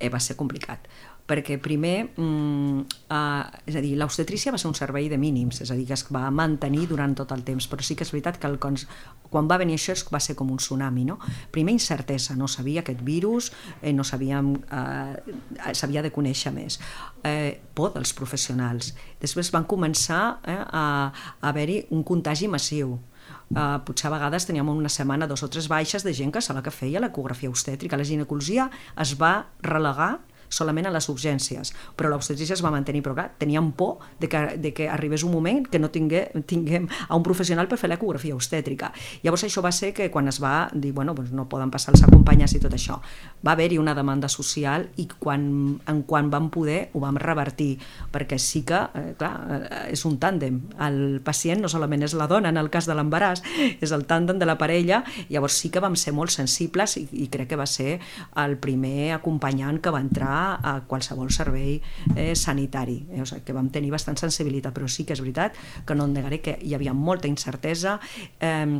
eh, 0.00 0.08
va 0.08 0.18
ser 0.18 0.40
complicat 0.40 0.88
perquè 1.26 1.58
primer, 1.58 2.12
mm, 2.16 2.80
eh, 3.10 3.44
és 3.66 3.76
a 3.76 3.80
dir, 3.82 3.96
l'obstetrícia 3.98 4.52
va 4.52 4.58
ser 4.58 4.68
un 4.68 4.74
servei 4.78 5.08
de 5.08 5.18
mínims, 5.18 5.60
és 5.60 5.70
a 5.70 5.74
dir, 5.74 5.86
que 5.86 5.94
es 5.94 6.06
va 6.12 6.30
mantenir 6.30 6.86
durant 6.86 7.14
tot 7.14 7.32
el 7.32 7.42
temps, 7.42 7.66
però 7.68 7.82
sí 7.82 7.96
que 7.96 8.04
és 8.04 8.12
veritat 8.12 8.38
que 8.38 8.46
el, 8.46 8.58
quan 8.58 9.48
va 9.48 9.58
venir 9.58 9.74
això 9.74 9.94
va 10.12 10.20
ser 10.20 10.36
com 10.36 10.50
un 10.50 10.58
tsunami, 10.58 11.04
no? 11.04 11.18
Primer 11.50 11.72
incertesa, 11.72 12.36
no 12.36 12.46
sabia 12.48 12.80
aquest 12.80 13.02
virus, 13.02 13.52
eh, 13.82 13.92
no 13.92 14.04
sabíem, 14.04 14.54
eh, 14.70 15.74
s'havia 15.74 16.02
de 16.02 16.12
conèixer 16.12 16.52
més. 16.52 16.78
Eh, 17.24 17.60
por 17.74 17.92
dels 17.92 18.12
professionals. 18.12 18.94
Després 19.20 19.50
van 19.50 19.64
començar 19.64 20.38
eh, 20.44 20.54
a, 20.54 21.10
a 21.40 21.48
haver-hi 21.48 21.86
un 21.90 22.04
contagi 22.04 22.48
massiu, 22.48 22.98
Uh, 23.46 23.78
potser 23.86 24.08
a 24.08 24.10
vegades 24.10 24.42
teníem 24.46 24.66
una 24.68 24.90
setmana, 24.90 25.26
dos 25.30 25.44
o 25.46 25.48
tres 25.48 25.68
baixes 25.70 26.02
de 26.02 26.12
gent 26.12 26.32
que 26.34 26.40
la 26.52 26.62
que 26.62 26.70
feia 26.70 26.98
l'ecografia 26.98 27.48
obstètrica. 27.48 27.96
La 27.96 28.04
ginecologia 28.04 28.70
es 28.98 29.14
va 29.20 29.46
relegar 29.62 30.18
solament 30.48 30.86
a 30.86 30.92
les 30.94 31.08
urgències, 31.12 31.72
però 31.96 32.10
l'obstetrícia 32.10 32.54
es 32.56 32.62
va 32.64 32.72
mantenir, 32.74 33.02
però 33.04 33.14
clar, 33.16 33.30
teníem 33.38 33.72
por 33.76 33.98
de 34.20 34.28
que, 34.28 34.42
de 34.62 34.72
que 34.74 34.88
arribés 34.88 35.24
un 35.24 35.32
moment 35.32 35.66
que 35.68 35.78
no 35.78 35.90
tingué, 35.90 36.26
tinguem 36.46 36.88
a 37.08 37.16
un 37.16 37.24
professional 37.26 37.68
per 37.68 37.78
fer 37.80 37.90
l'ecografia 37.90 38.36
obstètrica. 38.36 38.92
Llavors 39.24 39.46
això 39.46 39.62
va 39.64 39.72
ser 39.74 39.92
que 39.96 40.10
quan 40.10 40.28
es 40.28 40.40
va 40.42 40.68
dir, 40.72 40.92
bueno, 40.96 41.14
doncs 41.16 41.32
no 41.36 41.48
poden 41.50 41.70
passar 41.74 41.94
els 41.94 42.04
acompanyats 42.06 42.56
i 42.56 42.62
tot 42.62 42.74
això, 42.76 43.00
va 43.46 43.56
haver-hi 43.56 43.78
una 43.78 43.94
demanda 43.96 44.28
social 44.32 44.88
i 44.96 45.08
quan, 45.18 45.46
en 45.86 46.02
quan 46.08 46.30
vam 46.30 46.50
poder 46.54 46.90
ho 46.94 47.02
vam 47.02 47.18
revertir, 47.20 47.76
perquè 48.12 48.38
sí 48.38 48.62
que, 48.66 48.80
eh, 48.94 49.14
clar, 49.18 49.32
eh, 49.50 49.82
és 49.92 50.04
un 50.08 50.18
tàndem. 50.22 50.60
El 50.86 51.20
pacient 51.24 51.62
no 51.62 51.70
solament 51.72 52.06
és 52.06 52.14
la 52.14 52.28
dona 52.30 52.52
en 52.52 52.60
el 52.60 52.70
cas 52.70 52.86
de 52.86 52.94
l'embaràs, 52.96 53.42
és 53.80 53.92
el 53.92 54.06
tàndem 54.06 54.38
de 54.38 54.48
la 54.48 54.58
parella, 54.58 55.02
llavors 55.28 55.58
sí 55.60 55.70
que 55.70 55.82
vam 55.82 55.96
ser 55.96 56.14
molt 56.16 56.30
sensibles 56.34 56.96
i, 57.00 57.06
i 57.24 57.28
crec 57.32 57.50
que 57.52 57.60
va 57.60 57.66
ser 57.66 57.98
el 58.42 58.56
primer 58.62 59.12
acompanyant 59.16 59.80
que 59.82 59.92
va 59.92 60.02
entrar 60.04 60.35
a 60.56 60.74
qualsevol 60.88 61.30
servei 61.34 61.78
eh, 62.14 62.34
sanitari. 62.34 62.98
Eh, 63.10 63.22
o 63.22 63.26
sigui, 63.28 63.44
que 63.46 63.56
vam 63.56 63.70
tenir 63.72 63.92
bastant 63.94 64.18
sensibilitat, 64.20 64.74
però 64.76 64.88
sí 64.88 65.06
que 65.06 65.16
és 65.16 65.22
veritat 65.24 65.56
que 65.86 65.96
no 65.96 66.08
en 66.08 66.16
negaré 66.16 66.40
que 66.44 66.58
hi 66.62 66.74
havia 66.76 66.94
molta 66.96 67.30
incertesa, 67.30 67.98
eh, 68.40 68.78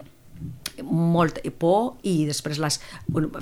molt 0.83 1.41
por 1.59 1.97
i 2.07 2.27
després 2.29 2.59
les, 2.61 2.79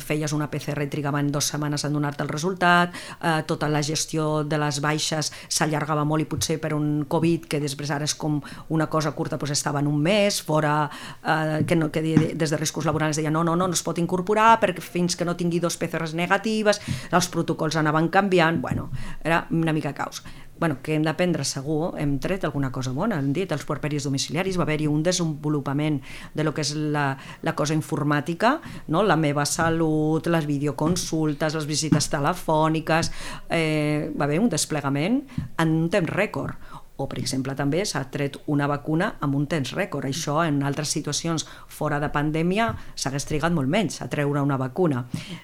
feies 0.03 0.33
una 0.37 0.49
PCR 0.51 0.85
i 0.85 0.91
trigaven 0.91 1.31
dues 1.35 1.49
setmanes 1.51 1.85
en 1.87 1.95
donar-te 1.97 2.23
el 2.23 2.31
resultat, 2.31 2.95
eh, 3.21 3.43
tota 3.47 3.69
la 3.69 3.83
gestió 3.83 4.45
de 4.45 4.59
les 4.61 4.81
baixes 4.81 5.33
s'allargava 5.49 6.05
molt 6.05 6.25
i 6.25 6.29
potser 6.31 6.59
per 6.63 6.75
un 6.77 7.05
Covid, 7.11 7.49
que 7.51 7.61
després 7.63 7.91
ara 7.91 8.07
és 8.07 8.15
com 8.15 8.41
una 8.69 8.87
cosa 8.91 9.13
curta, 9.13 9.39
doncs 9.39 9.57
estava 9.57 9.81
en 9.83 9.91
un 9.91 10.01
mes, 10.03 10.41
fora, 10.43 10.91
eh, 11.25 11.65
que, 11.67 11.77
no, 11.77 11.91
que 11.91 12.03
des 12.03 12.51
de 12.51 12.61
riscos 12.61 12.87
laborals 12.87 13.17
deia 13.17 13.33
no, 13.35 13.45
no, 13.45 13.57
no, 13.57 13.69
no 13.69 13.75
es 13.75 13.83
pot 13.83 13.99
incorporar 13.99 14.59
perquè 14.63 14.83
fins 14.85 15.17
que 15.17 15.27
no 15.27 15.37
tingui 15.37 15.61
dos 15.61 15.79
PCRs 15.81 16.15
negatives, 16.15 16.81
els 17.11 17.29
protocols 17.29 17.77
anaven 17.77 18.09
canviant, 18.09 18.61
bueno, 18.63 18.91
era 19.23 19.47
una 19.51 19.73
mica 19.73 19.95
caos 19.95 20.23
bueno, 20.59 20.79
que 20.83 20.95
hem 20.95 21.03
d'aprendre 21.05 21.45
segur, 21.45 21.95
hem 21.99 22.19
tret 22.23 22.45
alguna 22.45 22.71
cosa 22.73 22.93
bona, 22.95 23.19
hem 23.19 23.33
dit, 23.35 23.51
els 23.53 23.65
puerperis 23.67 24.07
domiciliaris, 24.07 24.59
va 24.59 24.65
haver-hi 24.67 24.87
un 24.91 25.03
desenvolupament 25.03 26.01
de 26.35 26.47
lo 26.47 26.55
que 26.55 26.63
és 26.63 26.75
la, 26.75 27.09
la 27.43 27.57
cosa 27.59 27.75
informàtica, 27.75 28.59
no? 28.89 29.03
la 29.03 29.17
meva 29.17 29.45
salut, 29.49 30.27
les 30.31 30.47
videoconsultes, 30.47 31.59
les 31.59 31.67
visites 31.67 32.09
telefòniques, 32.13 33.13
eh, 33.51 34.11
va 34.15 34.29
haver 34.29 34.41
un 34.41 34.49
desplegament 34.53 35.23
en 35.59 35.77
un 35.85 35.91
temps 35.91 36.11
rècord 36.15 36.83
o, 36.97 37.09
per 37.11 37.19
exemple, 37.19 37.57
també 37.59 37.83
s'ha 37.89 38.05
tret 38.15 38.37
una 38.47 38.69
vacuna 38.71 39.15
amb 39.25 39.35
un 39.35 39.49
temps 39.51 39.73
rècord. 39.75 40.07
Això, 40.07 40.39
en 40.47 40.63
altres 40.63 40.93
situacions 40.95 41.43
fora 41.67 41.99
de 41.99 42.11
pandèmia, 42.15 42.69
s'hagués 42.95 43.27
trigat 43.27 43.55
molt 43.55 43.71
menys 43.71 43.99
a 44.05 44.07
treure 44.13 44.43
una 44.45 44.59
vacuna. 44.61 45.03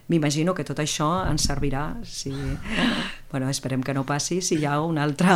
M'imagino 0.08 0.54
que 0.54 0.66
tot 0.66 0.78
això 0.78 1.10
ens 1.26 1.48
servirà 1.50 1.88
si... 2.06 2.34
Bueno, 3.30 3.48
esperem 3.48 3.82
que 3.82 3.94
no 3.94 4.02
passi 4.06 4.40
si 4.42 4.58
hi 4.58 4.64
ha 4.66 4.80
un 4.82 4.98
altre, 4.98 5.30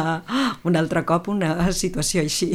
un 0.69 0.77
altre 0.77 1.05
cop 1.07 1.29
una 1.31 1.71
situació 1.73 2.25
així. 2.25 2.51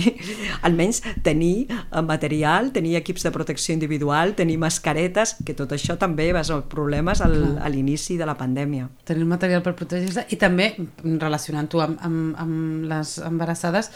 Almenys 0.67 1.01
tenir 1.23 1.69
material, 2.03 2.73
tenir 2.75 2.97
equips 2.99 3.23
de 3.27 3.31
protecció 3.35 3.73
individual, 3.73 4.35
tenir 4.35 4.59
mascaretes, 4.59 5.37
que 5.45 5.55
tot 5.55 5.71
això 5.75 5.95
també 5.99 6.29
va 6.35 6.43
ser 6.43 6.59
problemes 6.71 7.23
al, 7.23 7.37
a 7.63 7.71
l'inici 7.71 8.19
de 8.19 8.27
la 8.27 8.35
pandèmia. 8.39 8.89
Tenir 9.07 9.27
material 9.29 9.63
per 9.63 9.77
protegir-se 9.79 10.27
i 10.29 10.39
també, 10.39 10.73
relacionant-ho 11.03 11.85
amb, 11.87 12.01
amb, 12.03 12.39
amb 12.43 12.89
les 12.91 13.17
embarassades, 13.23 13.93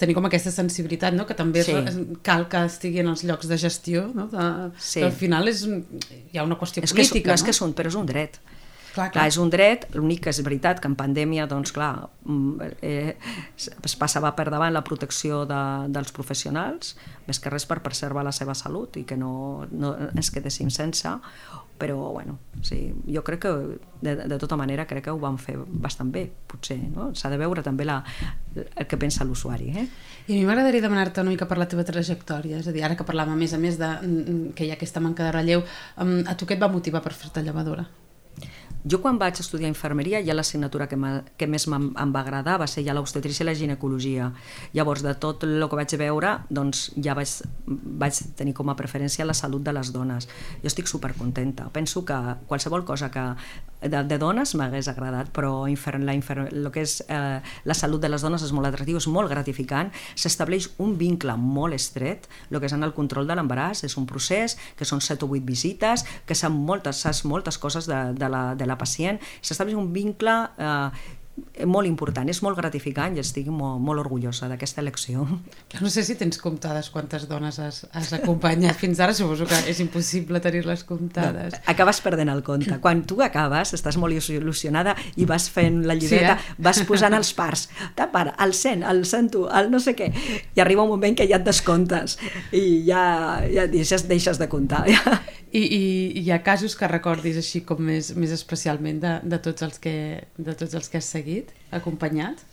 tenir 0.00 0.16
com 0.16 0.26
aquesta 0.26 0.50
sensibilitat, 0.54 1.14
no? 1.14 1.26
que 1.28 1.36
també 1.36 1.62
sí. 1.66 1.76
cal 2.26 2.46
que 2.50 2.64
estigui 2.66 3.02
en 3.02 3.12
els 3.12 3.22
llocs 3.28 3.50
de 3.50 3.58
gestió, 3.60 4.06
no? 4.16 4.26
de, 4.32 4.46
sí. 4.80 5.04
al 5.04 5.12
final 5.12 5.50
és, 5.52 5.66
hi 6.32 6.40
ha 6.40 6.46
una 6.46 6.56
qüestió 6.58 6.82
és 6.82 6.94
política. 6.94 7.12
Que 7.12 7.20
és, 7.20 7.28
no? 7.28 7.36
és 7.36 7.46
que 7.46 7.54
és 7.54 7.62
un, 7.66 7.76
però 7.76 7.92
és 7.92 7.98
un 8.00 8.08
dret. 8.08 8.40
Clar, 8.90 9.10
clar. 9.10 9.10
clar, 9.14 9.26
és 9.30 9.38
un 9.38 9.50
dret, 9.52 9.86
l'únic 9.94 10.24
que 10.24 10.32
és 10.34 10.40
veritat 10.42 10.80
que 10.82 10.88
en 10.90 10.96
pandèmia, 10.98 11.46
doncs 11.50 11.70
clar, 11.74 12.08
mm, 12.24 12.70
eh, 12.82 13.16
es 13.56 13.96
passava 14.00 14.32
per 14.34 14.48
davant 14.50 14.72
la 14.74 14.82
protecció 14.86 15.44
de, 15.46 15.62
dels 15.94 16.10
professionals, 16.16 16.96
més 17.28 17.38
que 17.38 17.52
res 17.52 17.66
per 17.70 17.80
preservar 17.84 18.24
la 18.26 18.34
seva 18.34 18.56
salut 18.58 18.96
i 18.98 19.04
que 19.06 19.16
no, 19.16 19.66
no 19.70 19.94
es 20.18 20.32
quedéssim 20.34 20.70
sense, 20.74 21.14
però 21.80 22.10
bueno, 22.12 22.38
sí, 22.60 22.92
jo 23.08 23.22
crec 23.24 23.40
que 23.40 23.52
de, 24.02 24.14
de 24.28 24.38
tota 24.38 24.58
manera 24.60 24.84
crec 24.86 25.06
que 25.06 25.14
ho 25.14 25.20
vam 25.22 25.38
fer 25.40 25.54
bastant 25.56 26.10
bé, 26.12 26.26
potser, 26.50 26.76
no? 26.92 27.08
S'ha 27.16 27.30
de 27.32 27.38
veure 27.40 27.64
també 27.64 27.86
la, 27.88 28.02
el 28.58 28.86
que 28.90 28.98
pensa 29.00 29.24
l'usuari, 29.24 29.70
eh? 29.72 29.86
I 30.26 30.34
a 30.34 30.36
mi 30.36 30.44
m'agradaria 30.44 30.84
demanar-te 30.84 31.24
una 31.24 31.32
mica 31.32 31.48
per 31.48 31.56
la 31.62 31.70
teva 31.70 31.86
trajectòria, 31.88 32.60
és 32.60 32.68
a 32.68 32.76
dir, 32.76 32.84
ara 32.84 32.98
que 32.98 33.06
parlàvem 33.08 33.32
a 33.32 33.40
més 33.40 33.56
a 33.56 33.62
més 33.62 33.80
de 33.80 33.94
que 34.52 34.66
hi 34.66 34.74
ha 34.74 34.76
aquesta 34.76 35.00
manca 35.00 35.24
de 35.24 35.32
relleu, 35.38 35.64
a 35.96 36.36
tu 36.36 36.44
què 36.44 36.58
et 36.58 36.62
va 36.62 36.68
motivar 36.68 37.00
per 37.06 37.16
fer-te 37.16 37.46
llevadora? 37.46 37.88
Jo 38.84 39.00
quan 39.02 39.18
vaig 39.20 39.36
estudiar 39.42 39.68
infermeria 39.68 40.22
ja 40.24 40.34
l'assignatura 40.36 40.86
que, 40.88 40.96
que 41.36 41.48
més 41.50 41.66
em, 41.68 41.90
va 42.14 42.22
agradar 42.22 42.56
va 42.62 42.68
ser 42.70 42.84
ja 42.86 42.94
l'obstetrícia 42.96 43.44
i 43.44 43.48
la 43.48 43.54
ginecologia. 43.54 44.30
Llavors, 44.72 45.04
de 45.04 45.12
tot 45.20 45.44
el 45.44 45.66
que 45.68 45.80
vaig 45.80 45.96
veure, 46.00 46.36
doncs 46.48 46.88
ja 46.96 47.16
vaig, 47.18 47.34
vaig 47.66 48.22
tenir 48.38 48.54
com 48.56 48.72
a 48.72 48.76
preferència 48.78 49.26
la 49.28 49.36
salut 49.36 49.64
de 49.66 49.74
les 49.76 49.92
dones. 49.92 50.28
Jo 50.62 50.70
estic 50.72 50.88
supercontenta. 50.88 51.68
Penso 51.74 52.04
que 52.08 52.16
qualsevol 52.48 52.86
cosa 52.88 53.10
que 53.10 53.26
de, 53.80 54.02
de 54.04 54.18
dones 54.20 54.52
m'hagués 54.58 54.88
agradat, 54.92 55.30
però 55.34 55.64
infern, 55.70 56.04
la, 56.04 56.14
infern, 56.16 56.48
el 56.52 56.68
que 56.72 56.84
és 56.84 56.98
eh, 57.08 57.40
la 57.64 57.76
salut 57.76 58.02
de 58.02 58.10
les 58.10 58.22
dones 58.24 58.42
és 58.44 58.52
molt 58.56 58.68
atractiu, 58.68 58.98
és 59.00 59.08
molt 59.08 59.30
gratificant, 59.32 59.90
s'estableix 60.14 60.70
un 60.82 60.96
vincle 61.00 61.36
molt 61.40 61.76
estret, 61.76 62.28
el 62.50 62.60
que 62.60 62.68
és 62.68 62.76
en 62.76 62.84
el 62.84 62.94
control 62.96 63.28
de 63.28 63.36
l'embaràs, 63.38 63.84
és 63.88 63.96
un 64.00 64.08
procés, 64.10 64.56
que 64.76 64.88
són 64.88 65.00
7 65.04 65.24
o 65.24 65.30
8 65.32 65.46
visites, 65.48 66.04
que 66.26 66.36
saps 66.36 66.56
moltes, 66.56 67.00
saps 67.04 67.24
moltes 67.24 67.58
coses 67.60 67.88
de, 67.88 68.00
de, 68.16 68.28
la, 68.32 68.42
de 68.54 68.68
la 68.70 68.78
pacient, 68.80 69.20
s'estableix 69.42 69.78
un 69.78 69.90
vincle 69.94 70.36
eh, 70.58 71.16
molt 71.66 71.88
important, 71.88 72.28
és 72.30 72.40
molt 72.44 72.58
gratificant 72.58 73.16
i 73.16 73.22
estic 73.22 73.48
molt, 73.52 73.80
molt 73.84 74.02
orgullosa 74.02 74.48
d'aquesta 74.50 74.82
elecció. 74.82 75.26
No 75.80 75.90
sé 75.92 76.04
si 76.06 76.16
tens 76.18 76.40
comptades 76.40 76.90
quantes 76.92 77.26
dones 77.30 77.58
has, 77.62 77.82
has 77.96 78.12
acompanyat 78.16 78.78
fins 78.80 79.00
ara, 79.00 79.14
suposo 79.16 79.46
que 79.48 79.58
és 79.70 79.80
impossible 79.82 80.40
tenir-les 80.42 80.84
comptades. 80.88 81.56
No, 81.56 81.62
acabes 81.72 82.02
perdent 82.04 82.32
el 82.32 82.42
compte. 82.46 82.80
Quan 82.82 83.04
tu 83.08 83.20
acabes, 83.24 83.74
estàs 83.76 83.98
molt 84.00 84.16
il·lusionada 84.16 84.96
i 85.16 85.28
vas 85.28 85.48
fent 85.52 85.82
la 85.88 85.96
llibreta, 85.98 86.36
sí, 86.38 86.52
eh? 86.52 86.60
vas 86.68 86.82
posant 86.88 87.16
els 87.16 87.32
parts, 87.36 87.68
pare, 88.10 88.34
el 88.42 88.54
100, 88.54 88.84
el 88.90 89.04
101, 89.06 89.48
el 89.58 89.70
no 89.70 89.80
sé 89.82 89.94
què, 89.98 90.10
i 90.56 90.62
arriba 90.62 90.84
un 90.84 90.92
moment 90.92 91.16
que 91.16 91.26
ja 91.30 91.38
et 91.40 91.46
descomptes 91.46 92.16
i 92.56 92.82
ja, 92.88 93.02
ja 93.50 93.66
deixes, 93.70 94.06
deixes 94.10 94.40
de 94.40 94.48
comptar. 94.50 94.86
Ja. 94.90 95.20
I, 95.50 95.60
i, 95.64 95.84
I 96.20 96.20
hi 96.22 96.30
ha 96.30 96.44
casos 96.46 96.76
que 96.78 96.86
recordis 96.86 97.38
així 97.40 97.64
com 97.66 97.80
més, 97.82 98.12
més 98.14 98.30
especialment 98.34 99.00
de, 99.02 99.16
de, 99.26 99.38
tots 99.42 99.64
els 99.66 99.80
que, 99.82 99.94
de 100.38 100.54
tots 100.54 100.76
els 100.78 100.86
que 100.90 101.00
has 101.00 101.08
seguit, 101.10 101.29
acompanyat? 101.76 102.44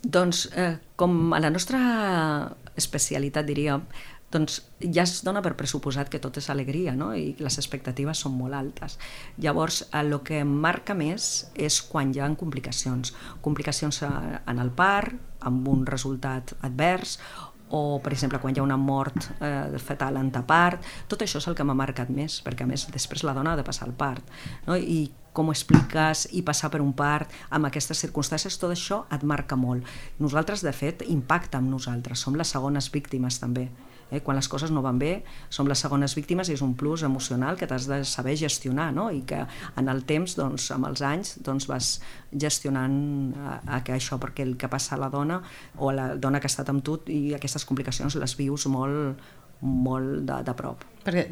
Doncs, 0.00 0.46
eh, 0.56 0.76
com 0.96 1.34
a 1.36 1.40
la 1.42 1.50
nostra 1.52 1.80
especialitat, 2.80 3.44
diria, 3.44 3.76
doncs 4.30 4.60
ja 4.80 5.02
es 5.02 5.20
dona 5.26 5.42
per 5.42 5.56
pressuposat 5.58 6.08
que 6.10 6.20
tot 6.22 6.38
és 6.38 6.48
alegria 6.52 6.94
no? 6.94 7.10
i 7.18 7.34
les 7.42 7.58
expectatives 7.58 8.22
són 8.22 8.36
molt 8.38 8.54
altes. 8.54 8.96
Llavors, 9.42 9.82
el 9.98 10.14
que 10.24 10.44
marca 10.46 10.94
més 10.94 11.50
és 11.58 11.80
quan 11.82 12.14
hi 12.14 12.22
ha 12.22 12.30
complicacions. 12.38 13.12
Complicacions 13.42 14.02
en 14.06 14.62
el 14.62 14.70
part, 14.70 15.16
amb 15.40 15.68
un 15.72 15.84
resultat 15.88 16.54
advers, 16.62 17.18
o, 17.70 18.00
per 18.02 18.12
exemple, 18.12 18.40
quan 18.42 18.54
hi 18.54 18.60
ha 18.60 18.66
una 18.66 18.78
mort 18.80 19.30
eh, 19.40 19.78
fetal 19.78 20.18
en 20.20 20.30
tapart, 20.34 20.84
tot 21.08 21.22
això 21.22 21.40
és 21.42 21.48
el 21.50 21.56
que 21.58 21.66
m'ha 21.66 21.76
marcat 21.78 22.10
més, 22.10 22.40
perquè 22.44 22.66
a 22.66 22.70
més 22.70 22.86
després 22.92 23.24
la 23.26 23.34
dona 23.36 23.54
ha 23.54 23.60
de 23.60 23.66
passar 23.66 23.88
el 23.88 23.94
part. 23.94 24.26
No? 24.66 24.76
I 24.76 25.10
com 25.32 25.48
ho 25.48 25.54
expliques 25.54 26.26
i 26.34 26.42
passar 26.46 26.72
per 26.72 26.80
un 26.82 26.92
part 26.96 27.30
amb 27.54 27.68
aquestes 27.68 28.02
circumstàncies, 28.02 28.58
tot 28.58 28.74
això 28.74 29.04
et 29.14 29.22
marca 29.22 29.56
molt. 29.56 29.86
Nosaltres, 30.18 30.64
de 30.66 30.72
fet, 30.74 31.04
impacta 31.06 31.60
amb 31.60 31.70
nosaltres, 31.70 32.18
som 32.18 32.38
les 32.38 32.50
segones 32.50 32.90
víctimes 32.90 33.38
també. 33.42 33.68
Eh? 34.10 34.20
Quan 34.24 34.38
les 34.38 34.48
coses 34.50 34.72
no 34.74 34.82
van 34.82 34.98
bé, 34.98 35.22
som 35.48 35.68
les 35.70 35.80
segones 35.80 36.14
víctimes 36.18 36.50
i 36.50 36.56
és 36.56 36.62
un 36.66 36.74
plus 36.78 37.04
emocional 37.06 37.58
que 37.58 37.68
t'has 37.70 37.88
de 37.90 38.02
saber 38.04 38.36
gestionar 38.40 38.90
no? 38.94 39.08
i 39.14 39.22
que 39.26 39.44
en 39.80 39.90
el 39.92 40.04
temps, 40.08 40.36
doncs, 40.38 40.70
amb 40.74 40.90
els 40.90 41.02
anys, 41.06 41.36
doncs, 41.46 41.68
vas 41.70 41.92
gestionant 42.30 42.96
a, 43.38 43.58
a 43.78 43.82
que 43.86 43.94
això, 43.96 44.20
perquè 44.22 44.46
el 44.46 44.56
que 44.60 44.70
passa 44.70 44.96
a 44.96 45.00
la 45.00 45.10
dona 45.12 45.40
o 45.78 45.90
a 45.90 45.96
la 45.96 46.08
dona 46.16 46.40
que 46.40 46.50
ha 46.50 46.52
estat 46.52 46.70
amb 46.72 46.84
tu 46.84 46.98
i 47.10 47.34
aquestes 47.36 47.66
complicacions 47.68 48.18
les 48.20 48.36
vius 48.38 48.66
molt, 48.70 49.20
molt 49.60 50.24
de, 50.28 50.40
de 50.46 50.54
prop. 50.56 50.86
Perquè 51.00 51.24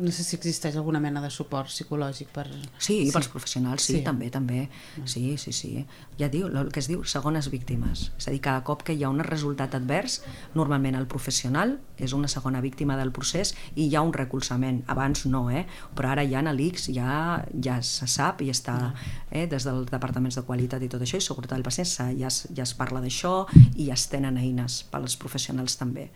no 0.00 0.10
sé 0.16 0.24
si 0.24 0.36
existeix 0.38 0.78
alguna 0.80 1.00
mena 1.02 1.20
de 1.20 1.28
suport 1.32 1.68
psicològic 1.68 2.30
per... 2.32 2.46
Sí, 2.78 2.94
sí. 3.04 3.10
pels 3.12 3.28
professionals, 3.28 3.84
sí, 3.84 3.98
sí. 3.98 4.04
també, 4.04 4.30
també. 4.32 4.62
Mm. 4.96 5.08
Sí, 5.12 5.22
sí, 5.40 5.52
sí. 5.52 5.72
Ja 6.16 6.30
diu, 6.32 6.46
el 6.48 6.70
que 6.72 6.80
es 6.80 6.88
diu 6.88 7.02
segones 7.04 7.50
víctimes. 7.52 8.06
És 8.16 8.28
a 8.28 8.32
dir, 8.32 8.40
cada 8.44 8.64
cop 8.64 8.84
que 8.86 8.96
hi 8.96 9.04
ha 9.04 9.10
un 9.12 9.20
resultat 9.26 9.76
advers, 9.76 10.20
normalment 10.56 10.96
el 10.96 11.04
professional 11.10 11.76
és 12.00 12.14
una 12.16 12.30
segona 12.32 12.62
víctima 12.64 12.96
del 12.96 13.12
procés 13.12 13.52
i 13.74 13.90
hi 13.90 13.96
ha 13.96 14.04
un 14.06 14.14
recolzament. 14.16 14.80
Abans 14.88 15.26
no, 15.28 15.44
eh? 15.52 15.66
Però 15.96 16.14
ara 16.14 16.24
ja 16.24 16.40
en 16.40 16.48
l'ICS 16.56 16.88
ja, 16.96 17.12
ja 17.52 17.76
se 17.84 18.08
sap 18.08 18.40
i 18.40 18.48
està 18.54 18.78
mm. 18.78 19.12
eh, 19.36 19.44
des 19.52 19.68
dels 19.68 19.92
departaments 19.92 20.40
de 20.40 20.46
qualitat 20.48 20.80
i 20.80 20.88
tot 20.88 21.04
això 21.04 21.20
i 21.20 21.24
seguretat 21.24 21.58
del 21.58 21.66
pacient 21.66 22.16
ja 22.16 22.28
es, 22.28 22.46
ja 22.56 22.64
es 22.64 22.72
parla 22.76 23.04
d'això 23.04 23.44
i 23.76 23.90
ja 23.90 23.94
es 23.96 24.08
tenen 24.08 24.40
eines 24.40 24.80
pels 24.88 25.20
professionals 25.20 25.76
també. 25.80 26.08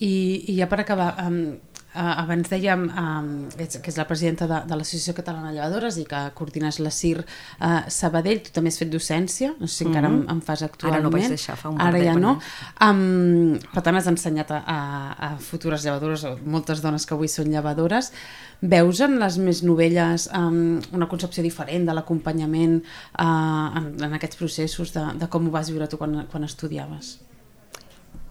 I, 0.00 0.14
i 0.48 0.56
ja 0.56 0.68
per 0.70 0.80
acabar, 0.80 1.12
um, 1.26 1.58
Uh, 1.90 2.20
abans 2.22 2.46
dèiem 2.46 2.84
um, 2.86 3.30
que 3.50 3.66
és 3.66 3.96
la 3.98 4.04
presidenta 4.06 4.46
de, 4.46 4.60
de 4.62 4.76
l'Associació 4.78 5.10
Catalana 5.16 5.48
de 5.48 5.56
Llevadores 5.56 5.96
i 5.98 6.04
que 6.06 6.18
coordines 6.38 6.76
la 6.78 6.92
CIR 6.94 7.24
uh, 7.24 7.80
Sabadell, 7.90 8.44
tu 8.46 8.52
també 8.54 8.70
has 8.70 8.76
fet 8.78 8.92
docència, 8.92 9.48
no 9.58 9.66
sé 9.66 9.80
si 9.80 9.86
encara 9.88 10.06
mm 10.06 10.20
-hmm. 10.20 10.30
en, 10.30 10.36
en 10.36 10.40
fas 10.40 10.62
actualment. 10.62 11.00
Ara 11.00 11.02
no 11.02 11.10
vaig 11.10 11.26
deixar, 11.28 11.56
fa 11.56 11.68
un 11.68 11.80
Ara 11.80 11.98
ja 11.98 12.14
no. 12.14 12.38
Um, 12.80 13.58
per 13.74 13.82
tant, 13.82 13.96
has 13.96 14.06
ensenyat 14.06 14.50
a, 14.52 14.62
a, 14.66 14.78
a 15.26 15.36
futures 15.38 15.82
llevadores, 15.82 16.22
o 16.24 16.38
moltes 16.44 16.80
dones 16.80 17.06
que 17.06 17.14
avui 17.14 17.28
són 17.28 17.50
llevadores. 17.50 18.12
Veus 18.60 19.00
en 19.00 19.18
les 19.18 19.38
més 19.38 19.62
novelles 19.62 20.30
um, 20.32 20.78
una 20.92 21.08
concepció 21.08 21.42
diferent 21.42 21.86
de 21.86 21.92
l'acompanyament 21.92 22.82
uh, 23.18 23.78
en, 23.78 23.96
en 24.04 24.12
aquests 24.12 24.36
processos, 24.36 24.92
de, 24.92 25.04
de 25.18 25.26
com 25.26 25.48
ho 25.48 25.50
vas 25.50 25.70
viure 25.70 25.88
tu 25.88 25.96
quan, 25.96 26.26
quan 26.30 26.44
estudiaves? 26.44 27.18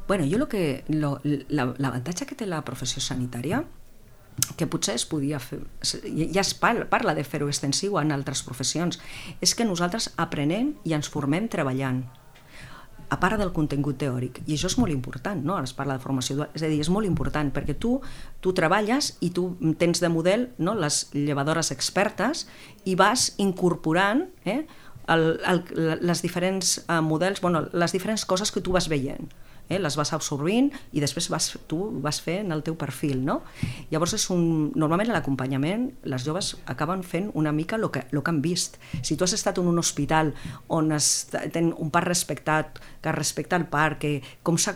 Bueno, 0.09 0.25
jo 0.25 0.39
lo 0.39 0.47
que, 0.49 0.83
l'avantatge 0.89 2.25
que 2.25 2.33
té 2.33 2.47
la 2.49 2.63
professió 2.65 2.97
sanitària 2.97 3.59
que 4.57 4.65
potser 4.65 4.95
es 4.97 5.03
podia 5.05 5.37
fer, 5.37 5.59
ja 5.85 6.41
es 6.41 6.55
parla, 6.57 7.13
de 7.13 7.21
fer-ho 7.21 7.45
extensiu 7.51 7.99
en 8.01 8.09
altres 8.15 8.41
professions, 8.41 8.97
és 9.37 9.53
que 9.53 9.67
nosaltres 9.69 10.07
aprenem 10.17 10.71
i 10.81 10.95
ens 10.97 11.11
formem 11.13 11.45
treballant 11.53 11.99
a 13.13 13.19
part 13.21 13.37
del 13.37 13.51
contingut 13.53 13.99
teòric, 14.01 14.39
i 14.47 14.55
això 14.55 14.71
és 14.71 14.79
molt 14.81 14.95
important, 14.95 15.43
no? 15.45 15.59
es 15.61 15.75
parla 15.77 15.99
de 15.99 16.01
formació 16.01 16.39
dual, 16.39 16.49
és 16.57 16.65
a 16.65 16.71
dir, 16.71 16.79
és 16.81 16.89
molt 16.89 17.05
important, 17.05 17.51
perquè 17.53 17.75
tu, 17.77 17.99
tu 18.41 18.53
treballes 18.57 19.11
i 19.21 19.29
tu 19.29 19.51
tens 19.77 20.01
de 20.01 20.09
model 20.09 20.47
no? 20.57 20.73
les 20.73 21.03
llevadores 21.13 21.69
expertes 21.75 22.47
i 22.89 22.97
vas 22.97 23.35
incorporant 23.37 24.25
eh? 24.41 24.63
el, 25.05 25.27
el, 25.53 25.63
les 26.01 26.25
diferents 26.25 26.79
eh, 26.87 26.97
models, 27.05 27.45
bueno, 27.45 27.67
les 27.77 27.93
diferents 27.93 28.25
coses 28.25 28.49
que 28.49 28.65
tu 28.65 28.73
vas 28.73 28.89
veient 28.89 29.29
eh? 29.69 29.79
les 29.79 29.95
vas 29.95 30.11
absorbint 30.13 30.71
i 30.91 30.99
després 30.99 31.29
vas, 31.31 31.51
tu 31.69 31.79
vas 32.03 32.19
fer 32.21 32.39
en 32.43 32.51
el 32.51 32.63
teu 32.65 32.75
perfil, 32.79 33.21
no? 33.25 33.39
Llavors, 33.93 34.15
és 34.17 34.27
un, 34.33 34.71
normalment 34.75 35.13
a 35.13 35.17
l'acompanyament 35.19 35.89
les 36.09 36.25
joves 36.25 36.55
acaben 36.69 37.03
fent 37.05 37.29
una 37.39 37.53
mica 37.55 37.77
el 37.77 37.87
que, 37.93 38.05
lo 38.11 38.23
que 38.23 38.33
han 38.33 38.41
vist. 38.41 38.79
Si 39.01 39.15
tu 39.15 39.23
has 39.23 39.33
estat 39.37 39.61
en 39.61 39.69
un 39.69 39.79
hospital 39.79 40.33
on 40.67 40.91
es, 40.95 41.29
ten 41.53 41.71
un 41.77 41.93
parc 41.93 42.09
respectat, 42.09 42.81
que 43.01 43.11
respecta 43.15 43.55
el 43.55 43.67
parc, 43.69 43.99
que, 43.99 44.11
com 44.43 44.57
s'ha 44.59 44.75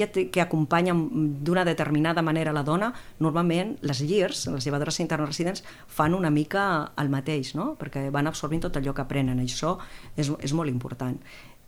que 0.00 0.40
acompanya 0.40 0.94
d'una 0.94 1.64
determinada 1.64 2.22
manera 2.22 2.54
la 2.56 2.64
dona, 2.64 2.92
normalment 3.18 3.76
les 3.82 4.00
GIRs, 4.06 4.46
les 4.54 4.64
llevadores 4.64 5.00
internes 5.00 5.28
residents, 5.28 5.64
fan 5.88 6.14
una 6.14 6.30
mica 6.30 6.92
el 7.00 7.10
mateix, 7.12 7.54
no? 7.58 7.74
perquè 7.80 8.08
van 8.14 8.30
absorbint 8.30 8.64
tot 8.66 8.78
allò 8.80 8.94
que 8.94 9.04
aprenen. 9.04 9.40
Això 9.42 9.76
és, 10.16 10.30
és 10.40 10.54
molt 10.56 10.72
important. 10.72 11.18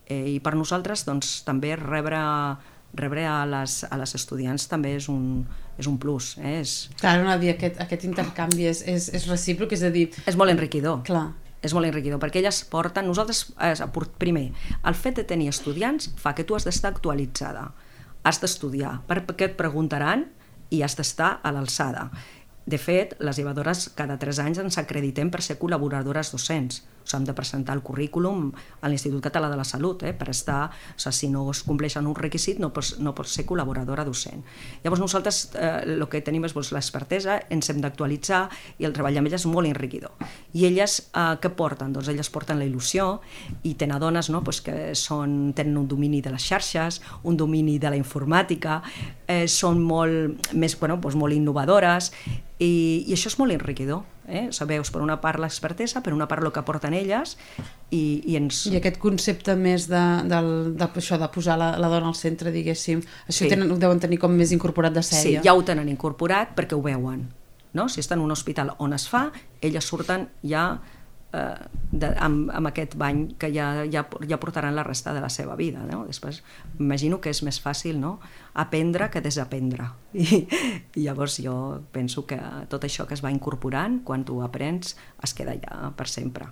Eh, 0.07 0.35
I 0.35 0.39
per 0.43 0.55
nosaltres 0.59 1.07
doncs, 1.09 1.41
també 1.47 1.77
rebre 1.79 2.21
rebre 2.95 3.25
a 3.27 3.45
les, 3.49 3.83
a 3.89 3.97
les 3.97 4.15
estudiants 4.15 4.67
també 4.69 4.95
és 4.99 5.09
un, 5.09 5.45
és 5.81 5.89
un 5.89 5.99
plus. 5.99 6.35
Eh? 6.39 6.59
És... 6.61 6.91
Clar, 7.01 7.17
no, 7.25 7.37
dir, 7.41 7.55
aquest, 7.55 7.81
aquest 7.81 8.05
intercanvi 8.09 8.69
és, 8.69 8.83
és, 8.89 9.09
és 9.17 9.29
recíproc, 9.31 9.73
és 9.73 9.85
a 9.87 9.93
dir... 9.95 10.11
És 10.29 10.37
molt 10.37 10.53
enriquidor. 10.53 11.01
Clar. 11.09 11.31
És 11.63 11.75
molt 11.77 11.89
enriquidor, 11.89 12.21
perquè 12.23 12.43
elles 12.43 12.63
porten... 12.69 13.07
Nosaltres, 13.09 13.47
eh, 13.63 14.05
primer, 14.21 14.51
el 14.85 14.99
fet 14.99 15.21
de 15.21 15.25
tenir 15.25 15.49
estudiants 15.53 16.11
fa 16.21 16.35
que 16.37 16.45
tu 16.45 16.59
has 16.59 16.67
d'estar 16.69 16.93
actualitzada. 16.93 17.71
Has 18.29 18.43
d'estudiar, 18.43 19.01
perquè 19.09 19.51
et 19.51 19.59
preguntaran 19.59 20.27
i 20.73 20.83
has 20.85 20.97
d'estar 20.99 21.39
a 21.43 21.53
l'alçada. 21.55 22.11
De 22.67 22.79
fet, 22.79 23.17
les 23.19 23.39
llevadores 23.39 23.89
cada 23.99 24.19
3 24.23 24.39
anys 24.45 24.61
ens 24.63 24.79
acreditem 24.79 25.33
per 25.33 25.43
ser 25.43 25.57
col·laboradores 25.59 26.31
docents 26.31 26.85
s'han 27.05 27.25
de 27.25 27.35
presentar 27.35 27.77
el 27.77 27.83
currículum 27.83 28.51
a 28.81 28.91
l'Institut 28.91 29.23
Català 29.25 29.51
de 29.51 29.59
la 29.59 29.65
Salut 29.65 30.03
eh, 30.03 30.13
per 30.17 30.31
estar, 30.33 30.67
o 30.69 30.99
sigui, 30.99 31.13
si 31.23 31.29
no 31.31 31.45
es 31.51 31.63
compleixen 31.67 32.07
un 32.09 32.17
requisit 32.17 32.59
no 32.63 32.73
pots, 32.75 32.97
no 32.99 33.15
pots 33.15 33.35
ser 33.37 33.45
col·laboradora 33.47 34.05
docent. 34.05 34.43
Llavors 34.83 35.03
nosaltres 35.03 35.43
eh, 35.55 35.73
el 35.95 36.05
que 36.11 36.23
tenim 36.25 36.47
és 36.49 36.55
doncs, 36.57 36.73
l'expertesa, 36.75 37.39
ens 37.53 37.71
hem 37.71 37.83
d'actualitzar 37.85 38.45
i 38.83 38.89
el 38.89 38.95
treball 38.97 39.21
amb 39.21 39.31
elles 39.31 39.45
és 39.45 39.51
molt 39.51 39.71
enriquidor. 39.71 40.15
I 40.59 40.67
elles 40.71 40.99
eh, 41.11 41.27
què 41.43 41.53
porten? 41.57 41.93
Doncs 41.95 42.11
elles 42.13 42.31
porten 42.33 42.61
la 42.61 42.69
il·lusió 42.69 43.21
i 43.69 43.75
tenen 43.79 44.01
dones 44.03 44.31
no, 44.33 44.43
doncs 44.45 44.63
que 44.65 44.79
són, 44.99 45.53
tenen 45.57 45.77
un 45.79 45.89
domini 45.91 46.23
de 46.25 46.33
les 46.35 46.47
xarxes, 46.49 47.01
un 47.29 47.37
domini 47.37 47.79
de 47.83 47.93
la 47.93 47.99
informàtica, 48.01 48.81
eh, 49.27 49.47
són 49.49 49.83
molt, 49.83 50.53
més, 50.55 50.79
bueno, 50.81 50.99
doncs 51.03 51.19
molt 51.19 51.37
innovadores 51.37 52.13
i, 52.59 53.05
i 53.07 53.15
això 53.15 53.33
és 53.33 53.39
molt 53.41 53.55
enriquidor. 53.55 54.03
Eh? 54.29 54.49
Sabeus, 54.55 54.93
per 54.95 55.03
una 55.03 55.17
part 55.21 55.41
l'expertesa, 55.43 56.03
per 56.03 56.13
una 56.15 56.29
part 56.31 56.45
el 56.45 56.53
que 56.55 56.63
porten 56.63 56.95
elles 56.95 57.35
i, 57.91 58.23
i 58.31 58.37
ens... 58.39 58.65
I 58.71 58.79
aquest 58.79 59.01
concepte 59.03 59.57
més 59.59 59.89
de, 59.91 60.03
de, 60.31 60.41
de, 60.79 60.89
això, 61.03 61.19
de 61.19 61.29
posar 61.35 61.59
la, 61.59 61.73
la 61.83 61.91
dona 61.91 62.13
al 62.13 62.19
centre, 62.19 62.55
diguéssim, 62.55 63.03
això 63.27 63.45
sí. 63.45 63.51
tenen, 63.51 63.71
ho 63.75 63.79
deuen 63.83 64.03
tenir 64.03 64.21
com 64.23 64.35
més 64.35 64.55
incorporat 64.55 64.95
de 64.95 65.03
sèrie. 65.03 65.41
Sí, 65.41 65.47
ja 65.47 65.57
ho 65.57 65.65
tenen 65.67 65.91
incorporat 65.91 66.55
perquè 66.59 66.79
ho 66.79 66.83
veuen. 66.85 67.27
No? 67.73 67.89
Si 67.89 68.03
estan 68.05 68.21
en 68.21 68.27
un 68.29 68.35
hospital 68.35 68.75
on 68.85 68.95
es 68.95 69.09
fa, 69.09 69.31
elles 69.65 69.87
surten 69.89 70.29
ja 70.45 70.67
de, 71.33 72.09
amb, 72.21 72.51
amb 72.53 72.69
aquest 72.69 72.97
bany 73.01 73.25
que 73.41 73.49
ja, 73.53 73.85
ja, 73.89 74.05
ja 74.29 74.39
portaran 74.41 74.77
la 74.77 74.85
resta 74.85 75.15
de 75.17 75.21
la 75.25 75.31
seva 75.33 75.57
vida. 75.57 75.85
No? 75.89 76.05
Després, 76.09 76.43
imagino 76.81 77.21
que 77.21 77.33
és 77.33 77.43
més 77.47 77.61
fàcil 77.63 78.01
no? 78.01 78.19
aprendre 78.55 79.09
que 79.11 79.25
desaprendre. 79.25 79.91
I, 80.13 80.45
I 80.95 81.07
llavors 81.07 81.39
jo 81.43 81.57
penso 81.93 82.27
que 82.29 82.41
tot 82.73 82.85
això 82.85 83.09
que 83.09 83.17
es 83.17 83.25
va 83.25 83.33
incorporant, 83.33 84.03
quan 84.05 84.27
tu 84.29 84.43
aprens, 84.45 84.97
es 85.23 85.35
queda 85.37 85.57
ja 85.61 85.93
per 85.97 86.09
sempre. 86.09 86.51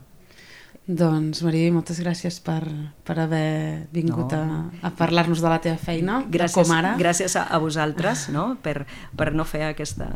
Doncs, 0.90 1.44
Maria, 1.46 1.70
moltes 1.70 2.00
gràcies 2.02 2.40
per, 2.42 2.64
per 3.06 3.14
haver 3.22 3.86
vingut 3.94 4.32
no. 4.34 4.40
a, 4.80 4.88
a 4.88 4.90
parlar-nos 4.98 5.38
de 5.38 5.46
la 5.46 5.60
teva 5.62 5.78
feina, 5.78 6.16
gràcies, 6.26 6.56
com 6.56 6.72
ara. 6.74 6.96
Gràcies 6.98 7.36
a, 7.38 7.44
a 7.46 7.60
vosaltres 7.62 8.26
no? 8.34 8.56
per, 8.58 8.88
per 9.14 9.30
no 9.30 9.46
fer 9.46 9.68
aquesta 9.68 10.08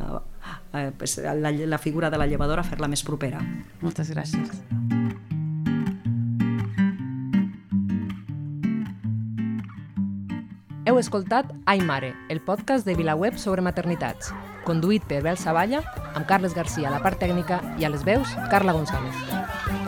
eh, 0.74 0.90
pues, 0.98 1.20
la, 1.22 1.52
la 1.54 1.78
figura 1.78 2.10
de 2.10 2.18
la 2.18 2.26
llevadora 2.26 2.66
fer-la 2.66 2.90
més 2.90 3.06
propera. 3.06 3.38
Moltes 3.84 4.10
gràcies. 4.10 4.50
Heu 10.84 10.98
escoltat 10.98 11.54
Ai 11.70 11.86
Mare, 11.86 12.16
el 12.34 12.42
podcast 12.42 12.82
de 12.84 12.98
VilaWeb 12.98 13.38
sobre 13.38 13.62
maternitats, 13.62 14.34
conduït 14.66 15.06
per 15.06 15.22
Bel 15.22 15.38
Savalla, 15.38 15.86
amb 16.16 16.26
Carles 16.26 16.58
Garcia 16.58 16.90
a 16.90 16.98
la 16.98 17.02
part 17.04 17.22
tècnica 17.22 17.62
i 17.78 17.86
a 17.86 17.94
les 17.94 18.02
veus, 18.02 18.34
Carla 18.50 18.74
González. 18.74 19.83